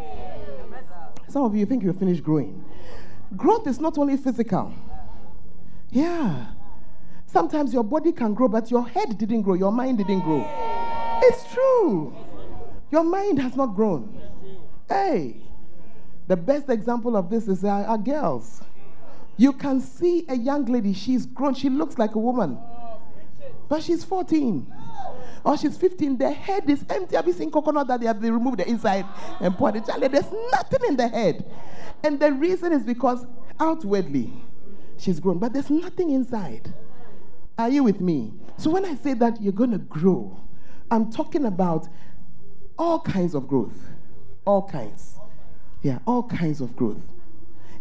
Some 1.29 1.45
of 1.45 1.55
you 1.57 1.67
think 1.67 1.83
you're 1.83 1.95
finished 1.95 2.23
growing. 2.23 2.65
Growth 3.37 3.67
is 3.67 3.81
not 3.81 3.99
only 3.99 4.17
physical. 4.17 4.73
Yeah. 5.91 6.47
Sometimes 7.27 7.73
your 7.73 7.83
body 7.83 8.13
can 8.13 8.35
grow, 8.35 8.49
but 8.49 8.71
your 8.71 8.87
head 8.87 9.17
didn't 9.19 9.43
grow, 9.43 9.55
your 9.55 9.73
mind 9.73 9.99
didn't 9.99 10.21
grow. 10.21 10.47
It's 11.23 11.53
true. 11.53 12.15
Your 12.91 13.05
mind 13.05 13.39
has 13.41 13.57
not 13.57 13.75
grown. 13.75 14.21
Hey, 14.89 15.37
the 16.29 16.37
best 16.37 16.69
example 16.69 17.17
of 17.17 17.31
this 17.31 17.49
is 17.49 17.65
our, 17.65 17.85
our 17.87 17.99
girls. 17.99 18.63
You 19.39 19.55
can 19.55 19.81
see 19.81 20.27
a 20.29 20.37
young 20.37 20.67
lady, 20.67 20.93
she's 20.93 21.25
grown, 21.25 21.55
she 21.55 21.71
looks 21.71 21.99
like 21.99 22.15
a 22.15 22.19
woman, 22.19 22.59
but 23.69 23.83
she's 23.83 24.05
14 24.05 24.71
or 25.45 25.57
she's 25.57 25.77
15, 25.77 26.19
the 26.19 26.31
head 26.31 26.69
is 26.71 26.85
empty. 26.89 27.17
Have 27.17 27.27
you 27.27 27.33
seen 27.33 27.51
coconut 27.51 27.89
that 27.89 28.01
they 28.01 28.07
have 28.07 28.21
they 28.21 28.31
removed 28.31 28.59
the 28.59 28.69
inside 28.69 29.05
and 29.41 29.57
poured 29.57 29.77
it? 29.77 29.87
Charlie, 29.87 30.09
There's 30.09 30.31
nothing 30.53 30.81
in 30.89 30.97
the 30.97 31.09
head. 31.09 31.45
And 32.05 32.19
the 32.21 32.33
reason 32.33 32.73
is 32.73 32.85
because 32.85 33.27
outwardly 33.59 34.33
she's 34.99 35.21
grown, 35.21 35.39
but 35.39 35.53
there's 35.53 35.71
nothing 35.71 36.11
inside. 36.11 36.73
Are 37.59 37.69
you 37.69 37.85
with 37.85 38.01
me? 38.01 38.33
So 38.57 38.71
when 38.71 38.85
I 38.85 38.95
say 38.95 39.15
that 39.15 39.41
you're 39.43 39.53
going 39.53 39.73
to 39.73 39.79
grow, 39.79 40.41
I'm 40.91 41.11
talking 41.11 41.45
about 41.45 41.89
all 42.79 43.01
kinds 43.01 43.35
of 43.35 43.49
growth. 43.49 43.91
All 44.45 44.67
kinds. 44.69 45.19
Yeah, 45.83 45.99
all 46.07 46.23
kinds 46.23 46.61
of 46.61 46.77
growth. 46.77 47.03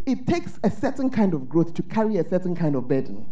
It 0.04 0.26
takes 0.26 0.58
a 0.64 0.70
certain 0.70 1.10
kind 1.10 1.34
of 1.34 1.48
growth 1.48 1.74
to 1.74 1.82
carry 1.82 2.16
a 2.16 2.28
certain 2.28 2.56
kind 2.56 2.74
of 2.74 2.88
burden, 2.88 3.26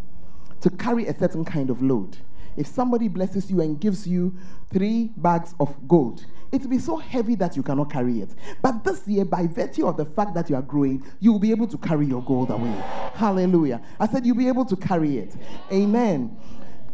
to 0.60 0.70
carry 0.70 1.06
a 1.06 1.18
certain 1.18 1.44
kind 1.44 1.68
of 1.70 1.82
load. 1.82 2.18
If 2.60 2.66
somebody 2.66 3.08
blesses 3.08 3.50
you 3.50 3.62
and 3.62 3.80
gives 3.80 4.06
you 4.06 4.36
three 4.70 5.12
bags 5.16 5.54
of 5.58 5.74
gold, 5.88 6.26
it 6.52 6.60
will 6.60 6.68
be 6.68 6.78
so 6.78 6.98
heavy 6.98 7.34
that 7.36 7.56
you 7.56 7.62
cannot 7.62 7.90
carry 7.90 8.20
it. 8.20 8.34
But 8.60 8.84
this 8.84 9.08
year, 9.08 9.24
by 9.24 9.46
virtue 9.46 9.86
of 9.86 9.96
the 9.96 10.04
fact 10.04 10.34
that 10.34 10.50
you 10.50 10.56
are 10.56 10.62
growing, 10.62 11.02
you 11.20 11.32
will 11.32 11.38
be 11.38 11.52
able 11.52 11.66
to 11.68 11.78
carry 11.78 12.04
your 12.04 12.22
gold 12.22 12.50
away. 12.50 12.74
Hallelujah. 13.14 13.80
I 13.98 14.06
said 14.06 14.26
you'll 14.26 14.36
be 14.36 14.48
able 14.48 14.66
to 14.66 14.76
carry 14.76 15.16
it. 15.16 15.34
Amen. 15.72 16.36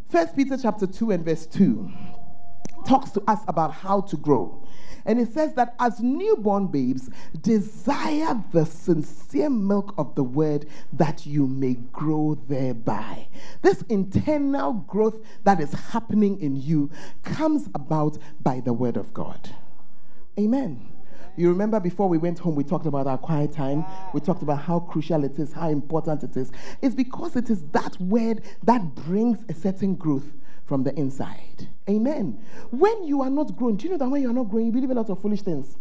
First 0.08 0.36
Peter 0.36 0.56
chapter 0.56 0.86
2 0.86 1.10
and 1.10 1.24
verse 1.24 1.46
2 1.46 1.90
talks 2.86 3.10
to 3.10 3.22
us 3.26 3.40
about 3.48 3.72
how 3.72 4.02
to 4.02 4.16
grow. 4.16 4.64
And 5.06 5.20
it 5.20 5.32
says 5.32 5.54
that 5.54 5.74
as 5.78 6.00
newborn 6.00 6.66
babes, 6.66 7.08
desire 7.40 8.42
the 8.52 8.66
sincere 8.66 9.48
milk 9.48 9.94
of 9.96 10.14
the 10.16 10.24
word 10.24 10.66
that 10.92 11.24
you 11.24 11.46
may 11.46 11.74
grow 11.92 12.38
thereby. 12.48 13.28
This 13.62 13.82
internal 13.88 14.72
growth 14.74 15.24
that 15.44 15.60
is 15.60 15.72
happening 15.72 16.40
in 16.40 16.56
you 16.56 16.90
comes 17.22 17.68
about 17.74 18.18
by 18.42 18.60
the 18.60 18.72
word 18.72 18.96
of 18.96 19.14
God. 19.14 19.54
Amen. 20.38 20.92
You 21.36 21.50
remember 21.50 21.78
before 21.80 22.08
we 22.08 22.18
went 22.18 22.38
home, 22.38 22.54
we 22.54 22.64
talked 22.64 22.86
about 22.86 23.06
our 23.06 23.18
quiet 23.18 23.52
time. 23.52 23.84
We 24.14 24.20
talked 24.20 24.42
about 24.42 24.62
how 24.62 24.80
crucial 24.80 25.22
it 25.22 25.38
is, 25.38 25.52
how 25.52 25.68
important 25.68 26.22
it 26.22 26.36
is. 26.36 26.50
It's 26.80 26.94
because 26.94 27.36
it 27.36 27.50
is 27.50 27.62
that 27.72 28.00
word 28.00 28.42
that 28.64 28.94
brings 28.94 29.44
a 29.48 29.54
certain 29.54 29.94
growth 29.94 30.32
from 30.66 30.82
the 30.82 30.92
inside. 30.98 31.68
Amen. 31.88 32.38
When 32.70 33.04
you 33.04 33.22
are 33.22 33.30
not 33.30 33.56
growing, 33.56 33.76
do 33.76 33.84
you 33.84 33.90
know 33.92 33.98
that 33.98 34.08
when 34.08 34.20
you 34.20 34.28
are 34.28 34.34
not 34.34 34.48
growing, 34.48 34.66
you 34.66 34.72
believe 34.72 34.90
a 34.90 34.94
lot 34.94 35.08
of 35.08 35.22
foolish 35.22 35.42
things? 35.42 35.76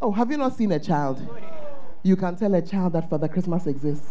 Oh, 0.00 0.10
have 0.10 0.30
you 0.30 0.36
not 0.38 0.56
seen 0.56 0.72
a 0.72 0.80
child? 0.80 1.22
You 2.02 2.16
can 2.16 2.34
tell 2.36 2.52
a 2.54 2.62
child 2.62 2.94
that 2.94 3.08
Father 3.08 3.28
Christmas 3.28 3.66
exists. 3.66 4.08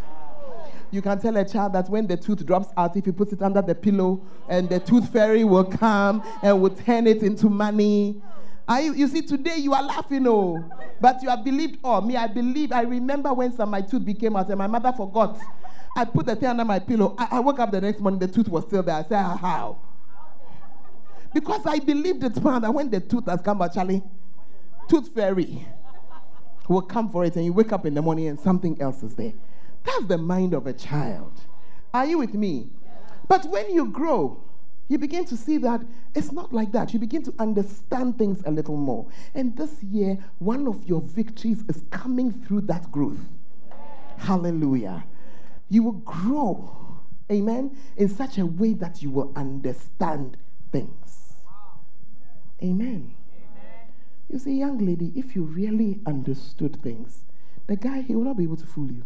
You 0.91 1.01
can 1.01 1.19
tell 1.19 1.35
a 1.37 1.47
child 1.47 1.73
that 1.73 1.89
when 1.89 2.05
the 2.05 2.17
tooth 2.17 2.45
drops 2.45 2.67
out, 2.77 2.95
if 2.95 3.05
he 3.05 3.11
puts 3.11 3.33
it 3.33 3.41
under 3.41 3.61
the 3.61 3.73
pillow, 3.73 4.21
and 4.47 4.69
the 4.69 4.79
tooth 4.79 5.11
fairy 5.11 5.43
will 5.43 5.63
come 5.63 6.23
and 6.43 6.61
will 6.61 6.69
turn 6.69 7.07
it 7.07 7.23
into 7.23 7.49
money. 7.49 8.21
I, 8.67 8.81
you 8.81 9.07
see, 9.07 9.21
today 9.21 9.57
you 9.57 9.73
are 9.73 9.83
laughing, 9.83 10.27
oh, 10.27 10.63
but 10.99 11.21
you 11.23 11.29
have 11.29 11.43
believed. 11.43 11.79
Oh, 11.83 11.99
me, 12.01 12.15
I 12.15 12.27
believe. 12.27 12.71
I 12.71 12.81
remember 12.81 13.33
when 13.33 13.51
some 13.51 13.69
my 13.71 13.81
tooth 13.81 14.05
became 14.05 14.35
out, 14.35 14.49
and 14.49 14.57
my 14.57 14.67
mother 14.67 14.93
forgot. 14.93 15.39
I 15.95 16.06
put 16.06 16.25
the 16.25 16.36
thing 16.36 16.49
under 16.49 16.65
my 16.65 16.80
pillow. 16.80 17.15
I, 17.17 17.27
I 17.32 17.39
woke 17.39 17.60
up 17.60 17.71
the 17.71 17.82
next 17.82 17.99
morning, 17.99 18.19
the 18.19 18.27
tooth 18.27 18.47
was 18.47 18.65
still 18.65 18.84
there. 18.84 18.95
I 18.95 19.04
said, 19.04 19.23
ah, 19.23 19.38
how? 19.38 19.80
Because 21.34 21.65
I 21.65 21.80
believed 21.80 22.23
it, 22.23 22.41
man, 22.43 22.62
that 22.62 22.73
when 22.73 22.89
the 22.89 22.99
tooth 22.99 23.25
has 23.25 23.41
come 23.41 23.62
out, 23.62 23.73
Charlie, 23.73 24.04
tooth 24.89 25.13
fairy 25.13 25.65
will 26.67 26.82
come 26.82 27.10
for 27.10 27.25
it, 27.25 27.36
and 27.36 27.45
you 27.45 27.54
wake 27.54 27.71
up 27.71 27.86
in 27.86 27.93
the 27.93 28.01
morning 28.01 28.27
and 28.27 28.39
something 28.39 28.82
else 28.82 29.04
is 29.04 29.15
there. 29.15 29.34
That's 29.84 30.06
the 30.06 30.17
mind 30.17 30.54
of 30.54 30.67
a 30.67 30.73
child. 30.73 31.34
Are 31.93 32.06
you 32.06 32.19
with 32.19 32.34
me? 32.34 32.69
But 33.27 33.45
when 33.45 33.73
you 33.73 33.88
grow, 33.88 34.43
you 34.88 34.97
begin 34.97 35.25
to 35.25 35.38
see 35.38 35.58
that 35.60 35.82
it's 36.13 36.32
not 36.32 36.51
like 36.54 36.71
that. 36.73 36.93
You 36.93 36.99
begin 36.99 37.23
to 37.23 37.34
understand 37.39 38.17
things 38.17 38.43
a 38.45 38.51
little 38.51 38.75
more. 38.75 39.08
And 39.34 39.56
this 39.56 39.82
year, 39.84 40.17
one 40.39 40.67
of 40.67 40.86
your 40.86 41.01
victories 41.01 41.63
is 41.69 41.84
coming 41.91 42.32
through 42.32 42.62
that 42.62 42.91
growth. 42.91 43.19
Hallelujah. 44.17 45.06
You 45.71 45.84
will 45.84 45.93
grow, 45.93 46.99
amen, 47.31 47.77
in 47.95 48.10
such 48.10 48.38
a 48.38 48.45
way 48.45 48.73
that 48.73 49.01
you 49.01 49.10
will 49.10 49.31
understand 49.38 50.36
things. 50.69 51.38
Amen. 52.62 53.15
You 54.29 54.38
see, 54.38 54.60
young 54.60 54.86
lady, 54.86 55.13
if 55.15 55.34
you 55.34 55.43
really 55.43 56.01
understood 56.05 56.84
things, 56.84 57.23
the 57.67 57.77
guy, 57.77 58.01
he 58.01 58.13
will 58.13 58.25
not 58.25 58.36
be 58.36 58.43
able 58.43 58.57
to 58.57 58.65
fool 58.65 58.91
you. 58.91 59.05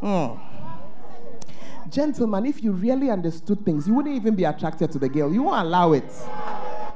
Mm. 0.00 0.40
Gentlemen, 1.90 2.46
if 2.46 2.62
you 2.62 2.70
really 2.70 3.10
understood 3.10 3.64
things, 3.64 3.88
you 3.88 3.94
wouldn't 3.94 4.14
even 4.14 4.36
be 4.36 4.44
attracted 4.44 4.92
to 4.92 4.98
the 5.00 5.08
girl. 5.08 5.32
You 5.32 5.42
won't 5.42 5.66
allow 5.66 5.92
it. 5.92 6.12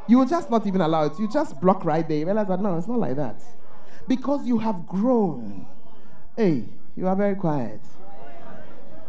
You 0.07 0.19
will 0.19 0.27
just 0.27 0.51
not 0.51 0.69
even 0.69 0.83
allow 0.83 1.05
it. 1.07 1.19
You 1.19 1.29
just 1.29 1.61
block 1.61 1.85
right 1.85 2.07
there. 2.07 2.19
You 2.19 2.27
realize 2.27 2.47
that 2.47 2.61
no, 2.61 2.79
it's 2.79 2.87
not 2.87 3.01
like 3.01 3.17
that. 3.17 3.43
Because 4.07 4.47
you 4.47 4.59
have 4.59 4.87
grown. 4.87 5.67
Hey, 6.37 6.65
you 6.97 7.07
are 7.07 7.17
very 7.17 7.35
quiet. 7.35 7.81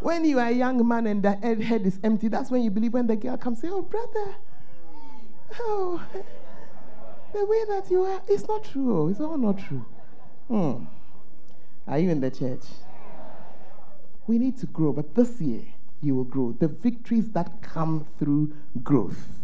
When 0.00 0.26
you 0.26 0.38
are 0.38 0.48
a 0.48 0.52
young 0.52 0.86
man 0.86 1.06
and 1.06 1.22
the 1.22 1.32
head, 1.32 1.86
is 1.86 1.98
empty, 2.04 2.28
that's 2.28 2.50
when 2.50 2.62
you 2.62 2.70
believe 2.70 2.92
when 2.92 3.06
the 3.06 3.16
girl 3.16 3.38
comes, 3.38 3.62
say, 3.62 3.68
Oh, 3.70 3.80
brother, 3.80 4.34
oh, 5.58 6.02
the 7.32 7.46
way 7.46 7.64
that 7.68 7.90
you 7.90 8.02
are, 8.02 8.20
it's 8.28 8.46
not 8.46 8.64
true. 8.64 9.08
It's 9.08 9.20
all 9.20 9.38
not 9.38 9.58
true. 9.58 9.84
Hmm. 10.48 10.84
Are 11.86 11.98
you 11.98 12.10
in 12.10 12.20
the 12.20 12.30
church? 12.30 12.64
We 14.26 14.38
need 14.38 14.58
to 14.58 14.66
grow, 14.66 14.92
but 14.92 15.14
this 15.14 15.40
year 15.40 15.62
you 16.02 16.14
will 16.14 16.24
grow. 16.24 16.52
The 16.52 16.68
victories 16.68 17.30
that 17.30 17.62
come 17.62 18.06
through 18.18 18.52
growth. 18.82 19.43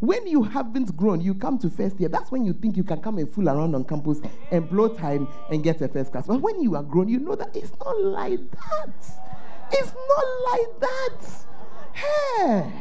When 0.00 0.26
you 0.26 0.42
haven't 0.42 0.96
grown, 0.96 1.20
you 1.20 1.34
come 1.34 1.58
to 1.58 1.70
first 1.70 2.00
year. 2.00 2.08
That's 2.08 2.30
when 2.30 2.44
you 2.44 2.52
think 2.52 2.76
you 2.76 2.84
can 2.84 3.00
come 3.00 3.18
and 3.18 3.30
fool 3.30 3.48
around 3.48 3.74
on 3.74 3.84
campus 3.84 4.20
and 4.50 4.68
blow 4.68 4.88
time 4.88 5.28
and 5.50 5.62
get 5.62 5.80
a 5.80 5.88
first 5.88 6.12
class. 6.12 6.26
But 6.26 6.40
when 6.40 6.60
you 6.62 6.76
are 6.76 6.82
grown, 6.82 7.08
you 7.08 7.18
know 7.18 7.34
that 7.34 7.54
it's 7.54 7.72
not 7.84 8.00
like 8.00 8.40
that. 8.52 8.94
It's 9.72 9.92
not 9.92 10.24
like 10.52 10.80
that. 10.80 11.16
Hey. 11.92 12.72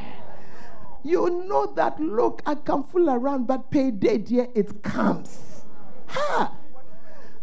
You 1.03 1.45
know 1.47 1.73
that, 1.75 1.99
look, 1.99 2.41
I 2.45 2.55
can 2.55 2.83
fool 2.83 3.09
around, 3.09 3.47
but 3.47 3.71
payday, 3.71 4.17
dear, 4.17 4.47
it 4.53 4.83
comes. 4.83 5.63
Ha! 6.07 6.53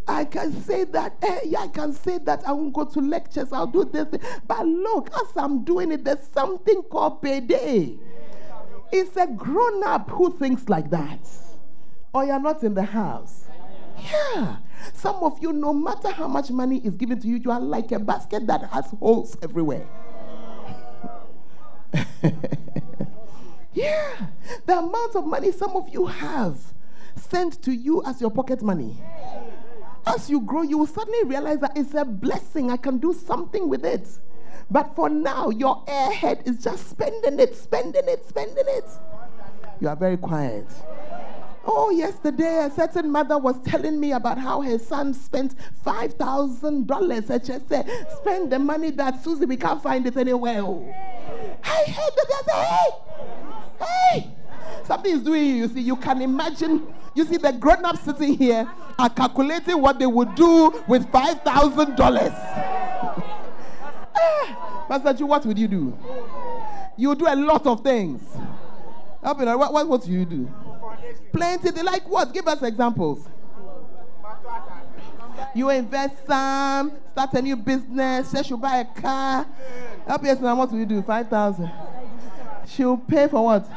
I 0.09 0.25
can 0.25 0.53
say 0.63 0.85
that, 0.85 1.17
eh, 1.23 1.41
yeah, 1.47 1.61
I 1.61 1.69
can 1.69 1.93
say 1.93 2.19
that 2.19 2.47
I 2.47 2.53
won't 2.53 2.73
go 2.73 2.85
to 2.85 3.01
lectures, 3.01 3.53
I'll 3.53 3.67
do 3.67 3.85
this. 3.85 4.07
But 4.47 4.67
look, 4.67 5.11
as 5.15 5.37
I'm 5.37 5.65
doing 5.65 5.91
it, 5.91 6.05
there's 6.05 6.29
something 6.33 6.83
called 6.83 7.23
payday. 7.23 7.99
It's 8.93 9.17
a 9.17 9.27
grown 9.27 9.83
up 9.85 10.11
who 10.11 10.37
thinks 10.39 10.69
like 10.69 10.91
that. 10.91 11.21
Or 12.13 12.25
you're 12.25 12.41
not 12.41 12.63
in 12.63 12.75
the 12.75 12.85
house. 12.85 13.45
Yeah. 13.99 14.57
Some 14.95 15.17
of 15.17 15.39
you, 15.41 15.53
no 15.53 15.73
matter 15.73 16.11
how 16.11 16.29
much 16.29 16.51
money 16.51 16.79
is 16.85 16.97
given 16.97 17.21
to 17.21 17.29
you, 17.29 17.37
you 17.37 17.51
are 17.51 17.61
like 17.61 17.93
a 17.93 17.99
basket 17.99 18.47
that 18.47 18.65
has 18.71 18.87
holes 19.01 19.37
everywhere. 19.43 19.87
yeah. 23.73 24.27
The 24.67 24.79
amount 24.79 25.17
of 25.17 25.27
money 25.27 25.53
some 25.53 25.77
of 25.77 25.89
you 25.89 26.07
have 26.07 26.59
sent 27.17 27.63
to 27.63 27.73
you 27.73 28.03
as 28.05 28.21
your 28.21 28.31
pocket 28.31 28.63
money. 28.63 28.97
As 30.07 30.31
you 30.31 30.41
grow, 30.41 30.63
you 30.63 30.79
will 30.79 30.87
suddenly 30.87 31.25
realize 31.25 31.61
that 31.61 31.77
it's 31.77 31.95
a 31.95 32.05
blessing. 32.05 32.71
I 32.71 32.77
can 32.77 32.99
do 32.99 33.13
something 33.13 33.69
with 33.69 33.85
it. 33.85 34.09
But 34.71 34.95
for 34.97 35.09
now, 35.09 35.51
your 35.51 35.85
airhead 35.87 36.47
is 36.49 36.63
just 36.63 36.91
spending 36.91 37.39
it, 37.39 37.55
spending 37.57 38.09
it, 38.09 38.29
spending 38.29 38.65
it. 38.67 38.85
You 39.81 39.89
are 39.89 39.97
very 39.97 40.17
quiet. 40.17 40.67
Oh, 41.69 41.91
yesterday 41.91 42.65
a 42.65 42.71
certain 42.71 43.11
mother 43.11 43.39
was 43.39 43.61
telling 43.63 43.99
me 43.99 44.13
about 44.13 44.39
how 44.39 44.61
her 44.63 44.79
son 44.79 45.13
spent 45.13 45.55
five 45.83 46.15
thousand 46.15 46.87
dollars. 46.87 47.29
I 47.31 47.39
just 47.39 47.69
said, 47.69 47.91
spend 48.19 48.53
the 48.53 48.59
money 48.59 48.91
that 48.93 49.23
Susie, 49.23 49.47
we 49.47 49.57
can't 49.57 49.83
find 49.83 50.07
it 50.07 50.17
anywhere. 50.17 50.63
I 51.65 51.85
heard 51.89 52.13
that. 52.17 52.27
I 52.31 52.43
said, 52.47 53.85
hey, 53.85 54.21
hey, 54.21 54.31
something 54.85 55.13
is 55.13 55.23
doing 55.23 55.45
you. 55.45 55.55
You 55.55 55.69
see, 55.69 55.81
you 55.81 55.97
can 55.97 56.23
imagine. 56.23 56.87
You 57.15 57.25
see, 57.25 57.37
the 57.37 57.53
grown-ups 57.53 58.01
sitting 58.01 58.37
here 58.37 58.71
are 58.99 59.11
calculating 59.11 59.81
what 59.81 59.99
they 59.99 60.07
would 60.07 60.35
do 60.35 60.83
with 60.87 61.11
five 61.11 61.43
thousand 61.43 61.97
dollars. 61.97 62.33
Pastor 64.89 65.15
Chu, 65.15 65.27
what 65.27 65.45
would 65.47 65.59
you 65.59 65.69
do? 65.69 65.99
You 66.97 67.15
do 67.15 67.27
a 67.29 67.37
lot 67.37 67.67
of 67.67 67.81
things. 67.83 68.23
What, 69.21 69.73
what, 69.73 69.89
what 69.89 70.03
do 70.05 70.11
you 70.13 70.25
do? 70.25 70.49
Plenty. 71.33 71.71
They 71.71 71.83
like 71.83 72.09
what? 72.09 72.33
Give 72.33 72.47
us 72.47 72.63
examples. 72.63 73.27
You 75.55 75.71
invest 75.71 76.27
some, 76.27 76.93
start 77.13 77.33
a 77.35 77.43
new 77.43 77.57
business, 77.57 78.31
say 78.31 78.43
she'll 78.43 78.57
buy 78.57 78.79
a 78.79 79.01
car. 79.01 79.47
Help 80.07 80.25
us 80.25 80.41
now, 80.41 80.55
what 80.57 80.71
will 80.71 80.79
you 80.79 80.87
do? 80.87 81.03
5,000. 81.03 81.71
She'll 82.69 82.97
pay 82.97 83.27
for 83.29 83.45
what? 83.45 83.69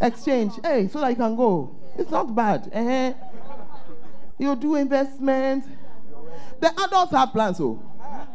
Exchange. 0.00 0.52
Hey, 0.62 0.88
so 0.88 1.00
that 1.00 1.10
you 1.10 1.16
can 1.16 1.34
go. 1.36 1.74
It's 1.98 2.10
not 2.10 2.34
bad. 2.34 2.68
eh? 2.72 3.12
You 4.38 4.56
do 4.56 4.76
investment. 4.76 5.64
The 6.60 6.68
adults 6.84 7.12
have 7.12 7.32
plans, 7.32 7.60
oh. 7.60 7.82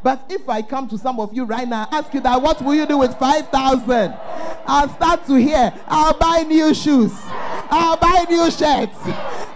But 0.03 0.25
if 0.29 0.47
I 0.47 0.61
come 0.61 0.87
to 0.89 0.97
some 0.97 1.19
of 1.19 1.33
you 1.33 1.43
right 1.43 1.67
now, 1.67 1.87
ask 1.91 2.13
you 2.13 2.21
that, 2.21 2.41
what 2.41 2.61
will 2.61 2.75
you 2.75 2.85
do 2.85 2.97
with 2.99 3.17
5,000? 3.17 4.13
I'll 4.65 4.89
start 4.89 5.25
to 5.27 5.35
hear, 5.35 5.73
I'll 5.87 6.17
buy 6.17 6.43
new 6.43 6.73
shoes. 6.73 7.13
I'll 7.69 7.97
buy 7.97 8.25
new 8.29 8.49
shirts. 8.51 8.97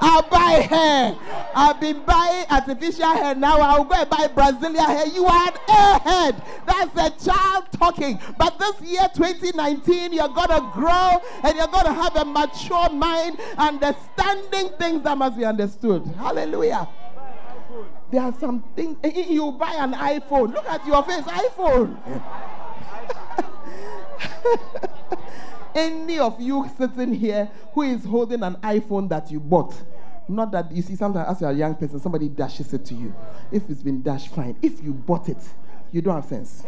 I'll 0.01 0.23
buy 0.23 0.67
hair. 0.69 1.15
I've 1.56 1.80
been 1.80 2.01
buying 2.04 2.45
artificial 2.49 3.06
hair 3.13 3.36
now. 3.36 3.60
I'll 3.60 3.84
go 3.84 3.95
and 3.95 4.10
buy 4.10 4.27
Brazilian 4.27 4.84
hair. 4.84 5.08
You 5.08 5.25
are 5.25 5.47
an 5.47 5.54
airhead. 5.69 6.65
That's 6.65 7.23
a 7.23 7.25
child 7.25 7.65
talking. 7.71 8.19
But 8.38 8.58
this 8.58 8.82
year, 8.82 9.08
2019, 9.13 10.13
you're 10.13 10.27
going 10.27 10.49
to 10.49 10.69
grow 10.73 11.21
and 11.43 11.56
you're 11.58 11.67
going 11.67 11.86
to 11.86 11.93
have 11.93 12.15
a 12.15 12.25
mature 12.25 12.89
mind, 12.89 13.39
understanding 13.58 14.69
things 14.77 15.04
that 15.04 15.17
must 15.17 15.38
be 15.38 15.45
understood. 15.45 16.06
Hallelujah. 16.17 16.88
There 18.12 18.21
are 18.21 18.34
some 18.39 18.62
things. 18.76 18.97
eh, 19.04 19.12
eh, 19.15 19.26
You 19.30 19.52
buy 19.54 19.74
an 19.76 19.93
iPhone. 19.93 20.54
Look 20.54 20.65
at 20.67 20.86
your 20.86 21.02
face, 21.04 21.24
iPhone. 21.24 21.95
Any 25.74 26.19
of 26.19 26.39
you 26.41 26.69
sitting 26.78 27.13
here 27.13 27.50
who 27.74 27.84
is 27.84 28.04
holding 28.04 28.43
an 28.43 28.56
iPhone 28.58 29.08
that 29.10 29.32
you 29.32 29.39
bought, 29.39 29.74
not 30.28 30.52
that 30.52 30.69
you 30.74 30.82
see 30.82 30.95
sometimes 30.97 31.30
as 31.30 31.39
you're 31.41 31.50
a 31.50 31.54
young 31.54 31.76
person, 31.76 31.97
somebody 32.02 32.28
dashes 32.28 32.74
it 32.74 32.84
to 32.86 32.93
you. 32.93 33.15
If 33.52 33.69
it's 33.69 33.82
been 33.82 34.02
dashed, 34.02 34.28
fine. 34.36 34.58
If 34.62 34.84
you 34.84 34.93
bought 34.93 35.30
it, 35.30 35.38
you 35.93 36.02
don't 36.02 36.15
have 36.15 36.26
sense. 36.26 36.63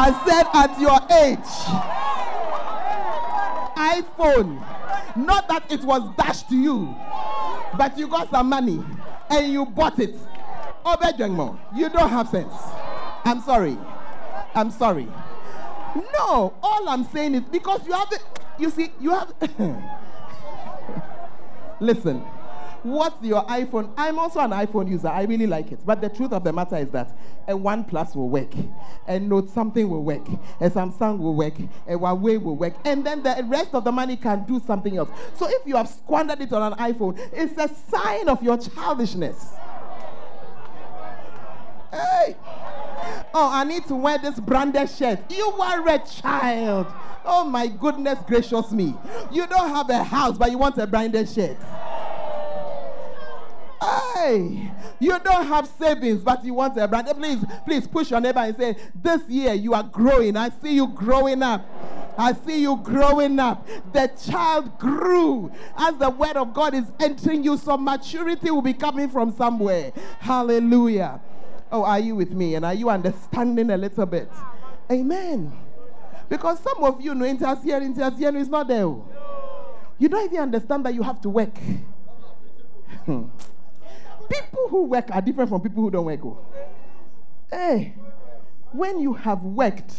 I 0.00 0.12
said 0.26 0.46
at 0.52 0.78
your 0.78 1.00
age, 1.24 1.48
iPhone, 3.76 4.62
not 5.18 5.48
that 5.48 5.70
it 5.70 5.82
was 5.82 6.02
dashed 6.16 6.48
to 6.50 6.56
you, 6.56 6.94
but 7.76 7.98
you 7.98 8.06
got 8.08 8.30
some 8.30 8.48
money 8.48 8.82
and 9.30 9.52
you 9.52 9.66
bought 9.66 9.98
it. 9.98 10.14
Obejengmo, 10.84 11.58
you 11.74 11.88
don't 11.88 12.08
have 12.08 12.28
sense. 12.28 12.54
I'm 13.24 13.42
sorry. 13.42 13.76
I'm 14.54 14.70
sorry. 14.70 15.08
No, 15.94 16.54
all 16.62 16.88
I'm 16.88 17.04
saying 17.04 17.34
is 17.34 17.42
because 17.42 17.86
you 17.86 17.92
have. 17.92 18.12
You 18.58 18.70
see, 18.70 18.90
you 19.00 19.10
have. 19.10 19.32
Listen, 21.80 22.24
what's 22.82 23.22
your 23.24 23.44
iPhone? 23.44 23.92
I'm 23.96 24.18
also 24.18 24.40
an 24.40 24.50
iPhone 24.50 24.88
user. 24.88 25.08
I 25.08 25.24
really 25.24 25.46
like 25.46 25.72
it. 25.72 25.80
But 25.84 26.00
the 26.00 26.08
truth 26.08 26.32
of 26.32 26.44
the 26.44 26.52
matter 26.52 26.76
is 26.76 26.90
that 26.90 27.16
a 27.46 27.56
One 27.56 27.84
Plus 27.84 28.14
will 28.14 28.28
work, 28.28 28.52
a 29.06 29.18
Note 29.18 29.50
something 29.50 29.88
will 29.88 30.02
work, 30.02 30.26
a 30.60 30.70
Samsung 30.70 31.18
will 31.18 31.34
work, 31.34 31.54
a 31.86 31.92
Huawei 31.92 32.40
will 32.40 32.56
work, 32.56 32.74
and 32.84 33.04
then 33.04 33.22
the 33.22 33.44
rest 33.46 33.74
of 33.74 33.84
the 33.84 33.92
money 33.92 34.16
can 34.16 34.44
do 34.44 34.60
something 34.60 34.96
else. 34.96 35.10
So 35.34 35.48
if 35.48 35.66
you 35.66 35.76
have 35.76 35.88
squandered 35.88 36.40
it 36.40 36.52
on 36.52 36.72
an 36.72 36.78
iPhone, 36.78 37.18
it's 37.32 37.58
a 37.58 37.68
sign 37.90 38.28
of 38.28 38.42
your 38.42 38.58
childishness. 38.58 39.54
Hey! 41.90 42.36
Oh, 43.34 43.50
I 43.52 43.64
need 43.64 43.86
to 43.86 43.94
wear 43.94 44.18
this 44.18 44.38
branded 44.40 44.90
shirt. 44.90 45.20
You 45.30 45.50
are 45.52 45.88
a 45.88 45.98
child. 45.98 46.86
Oh 47.24 47.44
my 47.44 47.66
goodness 47.66 48.18
gracious 48.26 48.70
me. 48.72 48.94
You 49.30 49.46
don't 49.46 49.68
have 49.70 49.88
a 49.90 50.02
house, 50.02 50.36
but 50.38 50.50
you 50.50 50.58
want 50.58 50.78
a 50.78 50.86
branded 50.86 51.28
shirt. 51.28 51.56
You 55.00 55.18
don't 55.20 55.46
have 55.46 55.68
savings, 55.78 56.22
but 56.22 56.44
you 56.44 56.54
want 56.54 56.76
a 56.78 56.86
brand. 56.88 57.08
Please, 57.16 57.44
please 57.64 57.86
push 57.86 58.10
your 58.10 58.20
neighbor 58.20 58.40
and 58.40 58.56
say, 58.56 58.76
This 58.94 59.22
year 59.28 59.54
you 59.54 59.74
are 59.74 59.82
growing. 59.82 60.36
I 60.36 60.50
see 60.50 60.74
you 60.74 60.88
growing 60.88 61.42
up. 61.42 61.66
I 62.18 62.32
see 62.32 62.62
you 62.62 62.76
growing 62.78 63.38
up. 63.38 63.66
The 63.92 64.10
child 64.28 64.78
grew. 64.78 65.52
As 65.76 65.96
the 65.96 66.10
word 66.10 66.36
of 66.36 66.52
God 66.52 66.74
is 66.74 66.90
entering 66.98 67.44
you, 67.44 67.56
so 67.56 67.76
maturity 67.76 68.50
will 68.50 68.62
be 68.62 68.74
coming 68.74 69.08
from 69.08 69.32
somewhere. 69.36 69.92
Hallelujah. 70.18 71.20
Oh, 71.70 71.84
are 71.84 72.00
you 72.00 72.16
with 72.16 72.32
me? 72.32 72.54
And 72.54 72.64
are 72.64 72.74
you 72.74 72.90
understanding 72.90 73.70
a 73.70 73.76
little 73.76 74.06
bit? 74.06 74.30
Amen. 74.90 75.52
Because 76.28 76.60
some 76.60 76.82
of 76.82 77.00
you 77.00 77.14
know 77.14 77.24
intercier, 77.24 77.80
intercier 77.80 78.34
is 78.36 78.48
not 78.48 78.68
there. 78.68 78.92
You 79.98 80.08
don't 80.08 80.24
even 80.24 80.40
understand 80.40 80.84
that 80.86 80.94
you 80.94 81.02
have 81.02 81.20
to 81.22 81.28
work. 81.28 81.56
Hmm. 83.04 83.24
People 84.28 84.68
who 84.68 84.84
work 84.84 85.10
are 85.10 85.20
different 85.20 85.50
from 85.50 85.60
people 85.60 85.82
who 85.82 85.90
don't 85.90 86.04
work. 86.04 86.20
oh. 86.24 86.38
Hey, 87.50 87.94
when 88.72 89.00
you 89.00 89.14
have 89.14 89.42
worked 89.42 89.94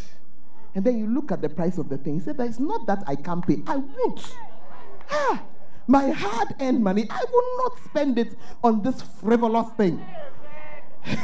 and 0.76 0.84
then 0.86 0.98
you 0.98 1.08
look 1.08 1.32
at 1.32 1.42
the 1.42 1.50
price 1.50 1.78
of 1.78 1.90
the 1.90 1.98
thing, 1.98 2.16
you 2.16 2.22
say, 2.22 2.34
That 2.34 2.48
it's 2.48 2.60
not 2.60 2.86
that 2.88 3.04
I 3.08 3.16
can't 3.16 3.46
pay, 3.46 3.64
I 3.66 3.78
won't. 3.78 4.36
Ah, 5.12 5.44
my 5.88 6.12
hard 6.12 6.50
earned 6.62 6.84
money, 6.84 7.08
I 7.10 7.24
will 7.32 7.58
not 7.64 7.84
spend 7.86 8.20
it 8.20 8.36
on 8.64 8.82
this 8.84 9.02
frivolous 9.02 9.70
thing. 9.76 10.06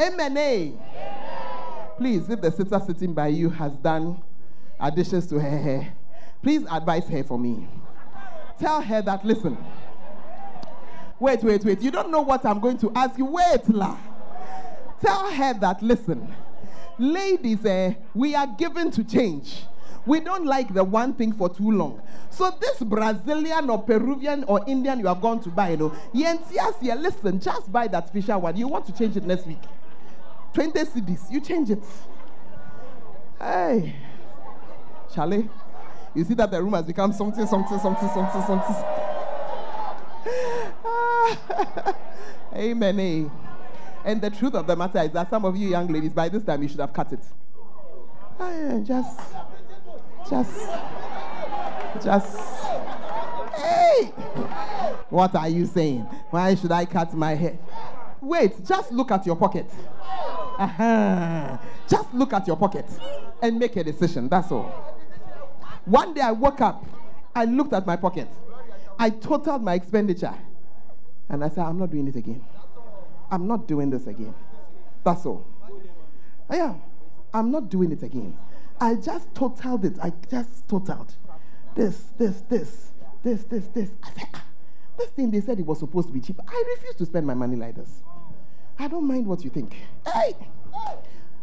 Eh? 0.00 0.70
Please, 1.96 2.30
if 2.30 2.40
the 2.40 2.52
sister 2.52 2.80
sitting 2.86 3.12
by 3.12 3.26
you 3.26 3.50
has 3.50 3.72
done 3.78 4.22
additions 4.78 5.26
to 5.26 5.40
her 5.40 5.58
hair, 5.58 5.92
please 6.40 6.64
advise 6.70 7.08
her 7.08 7.24
for 7.24 7.36
me. 7.36 7.66
Tell 8.60 8.80
her 8.80 9.02
that, 9.02 9.24
listen. 9.24 9.58
Wait, 11.20 11.42
wait, 11.42 11.64
wait. 11.64 11.80
You 11.80 11.90
don't 11.90 12.10
know 12.10 12.20
what 12.22 12.46
I'm 12.46 12.60
going 12.60 12.78
to 12.78 12.92
ask 12.94 13.18
you. 13.18 13.24
Wait, 13.24 13.68
la. 13.68 13.96
Tell 15.04 15.30
her 15.30 15.54
that, 15.54 15.82
listen. 15.82 16.32
Ladies, 16.98 17.64
eh, 17.64 17.94
we 18.14 18.34
are 18.34 18.46
given 18.46 18.90
to 18.92 19.04
change. 19.04 19.64
We 20.06 20.20
don't 20.20 20.46
like 20.46 20.72
the 20.72 20.82
one 20.82 21.12
thing 21.14 21.32
for 21.32 21.48
too 21.48 21.70
long. 21.70 22.00
So 22.30 22.50
this 22.60 22.80
Brazilian 22.80 23.68
or 23.68 23.82
Peruvian 23.82 24.44
or 24.44 24.64
Indian 24.66 25.00
you 25.00 25.06
have 25.06 25.20
gone 25.20 25.40
to 25.42 25.50
buy, 25.50 25.70
you 25.70 25.76
know, 25.76 25.92
yes, 26.12 26.38
yes, 26.50 26.74
yeah, 26.80 26.94
listen, 26.94 27.38
just 27.40 27.70
buy 27.70 27.88
that 27.88 28.12
fisher 28.12 28.38
one. 28.38 28.56
You 28.56 28.68
want 28.68 28.86
to 28.86 28.92
change 28.92 29.16
it 29.16 29.24
next 29.24 29.46
week. 29.46 29.60
20 30.54 30.80
cedis, 30.80 31.30
you 31.30 31.40
change 31.40 31.70
it. 31.70 31.82
Hey, 33.38 33.94
Charlie, 35.14 35.48
you 36.14 36.24
see 36.24 36.34
that 36.34 36.50
the 36.50 36.62
room 36.62 36.72
has 36.72 36.84
become 36.84 37.12
something, 37.12 37.46
something, 37.46 37.78
something, 37.78 38.08
something, 38.08 38.42
something. 38.42 39.17
Amen. 42.54 43.00
eh. 43.00 43.24
And 44.04 44.20
the 44.20 44.30
truth 44.30 44.54
of 44.54 44.66
the 44.66 44.76
matter 44.76 45.00
is 45.00 45.10
that 45.12 45.28
some 45.28 45.44
of 45.44 45.56
you 45.56 45.68
young 45.68 45.88
ladies, 45.88 46.12
by 46.12 46.28
this 46.28 46.44
time, 46.44 46.62
you 46.62 46.68
should 46.68 46.80
have 46.80 46.92
cut 46.92 47.12
it. 47.12 47.20
Just, 48.86 49.20
just, 50.30 50.68
just. 52.02 52.38
Hey! 53.56 54.04
What 55.10 55.34
are 55.34 55.48
you 55.48 55.66
saying? 55.66 56.02
Why 56.30 56.54
should 56.54 56.70
I 56.70 56.84
cut 56.84 57.12
my 57.14 57.34
hair? 57.34 57.58
Wait, 58.20 58.64
just 58.64 58.92
look 58.92 59.10
at 59.10 59.26
your 59.26 59.36
pocket. 59.36 59.68
Uh-huh. 60.58 61.58
Just 61.88 62.12
look 62.14 62.32
at 62.32 62.46
your 62.46 62.56
pocket 62.56 62.86
and 63.42 63.58
make 63.58 63.76
a 63.76 63.84
decision. 63.84 64.28
That's 64.28 64.50
all. 64.52 64.72
One 65.84 66.14
day 66.14 66.20
I 66.20 66.32
woke 66.32 66.60
up, 66.60 66.84
I 67.34 67.44
looked 67.44 67.72
at 67.72 67.86
my 67.86 67.96
pocket, 67.96 68.28
I 68.98 69.10
totaled 69.10 69.62
my 69.62 69.74
expenditure, 69.74 70.34
and 71.28 71.44
I 71.44 71.48
said, 71.48 71.64
I'm 71.64 71.78
not 71.78 71.90
doing 71.90 72.08
it 72.08 72.16
again. 72.16 72.44
I'm 73.30 73.46
not 73.46 73.68
doing 73.68 73.90
this 73.90 74.06
again. 74.06 74.34
That's 75.04 75.24
all. 75.26 75.46
Yeah, 76.50 76.74
I'm 77.32 77.50
not 77.50 77.68
doing 77.68 77.92
it 77.92 78.02
again. 78.02 78.36
I 78.80 78.94
just 78.94 79.34
totaled 79.34 79.84
it. 79.84 79.98
I 80.02 80.12
just 80.30 80.66
totaled 80.68 81.14
this, 81.74 81.96
this, 82.16 82.40
this, 82.48 82.90
this, 83.22 83.44
this, 83.44 83.66
this. 83.68 83.90
I 84.02 84.10
said, 84.12 84.28
ah, 84.34 84.44
this 84.96 85.08
thing 85.10 85.30
they 85.30 85.40
said 85.40 85.60
it 85.60 85.66
was 85.66 85.78
supposed 85.78 86.08
to 86.08 86.14
be 86.14 86.20
cheap. 86.20 86.40
I 86.46 86.64
refuse 86.76 86.94
to 86.96 87.06
spend 87.06 87.26
my 87.26 87.34
money 87.34 87.56
like 87.56 87.76
this. 87.76 88.02
I 88.78 88.88
don't 88.88 89.06
mind 89.06 89.26
what 89.26 89.44
you 89.44 89.50
think. 89.50 89.76
Hey! 90.06 90.34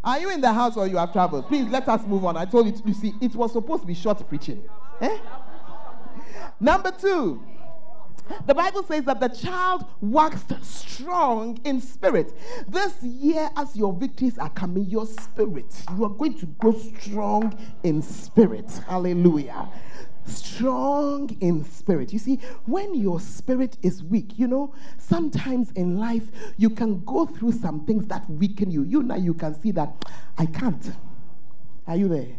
Are 0.04 0.20
you 0.20 0.30
in 0.30 0.39
the 0.39 0.54
house 0.54 0.78
or 0.78 0.88
you 0.88 0.98
have 0.98 1.12
traveled? 1.12 1.48
Please 1.48 1.68
let 1.68 1.88
us 1.89 2.06
move 2.06 2.26
on. 2.26 2.38
I 2.38 2.46
told 2.46 2.68
you, 2.68 2.72
to, 2.74 2.82
you 2.86 2.94
see, 2.94 3.13
it 3.22 3.36
was 3.36 3.54
supposed 3.54 3.82
to 3.82 3.88
be 3.88 3.94
short 3.94 4.28
preaching. 4.30 4.63
Eh? 5.02 5.18
Number 6.60 6.91
two, 6.91 7.43
the 8.48 8.56
Bible 8.56 8.84
says 8.84 9.06
that 9.06 9.19
the 9.19 9.28
child 9.28 9.86
waxed 10.02 10.52
strong 10.63 11.60
in 11.63 11.80
spirit. 11.80 12.34
This 12.67 13.02
year, 13.04 13.50
as 13.56 13.76
your 13.76 13.93
victories 13.93 14.38
are 14.38 14.50
coming, 14.50 14.86
your 14.86 15.06
spirit, 15.06 15.84
you 15.95 16.06
are 16.06 16.10
going 16.10 16.38
to 16.39 16.45
grow 16.45 16.74
strong 16.74 17.56
in 17.84 18.02
spirit. 18.02 18.69
Hallelujah. 18.88 19.69
Strong 20.26 21.38
in 21.39 21.63
spirit. 21.65 22.12
You 22.12 22.17
see, 22.17 22.38
when 22.65 22.95
your 22.95 23.19
spirit 23.19 23.78
is 23.84 24.04
weak, 24.04 24.39
you 24.39 24.48
know, 24.48 24.74
sometimes 24.98 25.71
in 25.74 26.00
life 26.00 26.32
you 26.58 26.71
can 26.71 27.04
go 27.06 27.28
through 27.28 27.52
some 27.52 27.86
things 27.86 28.08
that 28.08 28.28
weaken 28.28 28.71
you. 28.71 28.84
You 28.84 29.04
now 29.04 29.17
you 29.17 29.36
can 29.36 29.60
see 29.60 29.69
that 29.71 30.04
I 30.38 30.48
can't. 30.48 30.93
Are 31.86 31.95
you 31.95 32.08
there? 32.08 32.38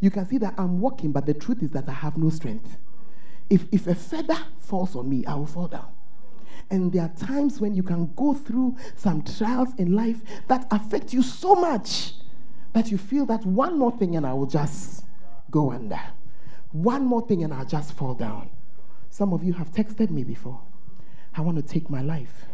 You 0.00 0.10
can 0.10 0.26
see 0.26 0.36
that 0.38 0.54
I'm 0.58 0.80
walking, 0.80 1.12
but 1.12 1.24
the 1.24 1.32
truth 1.32 1.62
is 1.62 1.70
that 1.70 1.88
I 1.88 1.92
have 1.92 2.18
no 2.18 2.28
strength 2.28 2.76
if, 3.50 3.66
if 3.72 3.86
a 3.86 3.94
feather 3.94 4.38
falls 4.58 4.96
on 4.96 5.08
me, 5.08 5.24
I 5.26 5.34
will 5.34 5.46
fall 5.46 5.68
down. 5.68 5.88
And 6.70 6.92
there 6.92 7.02
are 7.02 7.26
times 7.26 7.60
when 7.60 7.74
you 7.74 7.82
can 7.82 8.12
go 8.14 8.32
through 8.32 8.76
some 8.96 9.22
trials 9.22 9.74
in 9.76 9.94
life 9.94 10.22
that 10.48 10.66
affect 10.70 11.12
you 11.12 11.22
so 11.22 11.54
much 11.54 12.14
that 12.72 12.90
you 12.90 12.96
feel 12.96 13.26
that 13.26 13.44
one 13.44 13.78
more 13.78 13.96
thing 13.98 14.16
and 14.16 14.26
I 14.26 14.32
will 14.32 14.46
just 14.46 15.04
go 15.50 15.72
under. 15.72 16.00
One 16.70 17.04
more 17.04 17.26
thing 17.26 17.44
and 17.44 17.52
I'll 17.52 17.66
just 17.66 17.92
fall 17.92 18.14
down. 18.14 18.48
Some 19.10 19.34
of 19.34 19.44
you 19.44 19.52
have 19.52 19.70
texted 19.70 20.10
me 20.10 20.24
before. 20.24 20.60
I 21.34 21.42
want 21.42 21.58
to 21.58 21.62
take 21.62 21.90
my 21.90 22.00
life. 22.00 22.46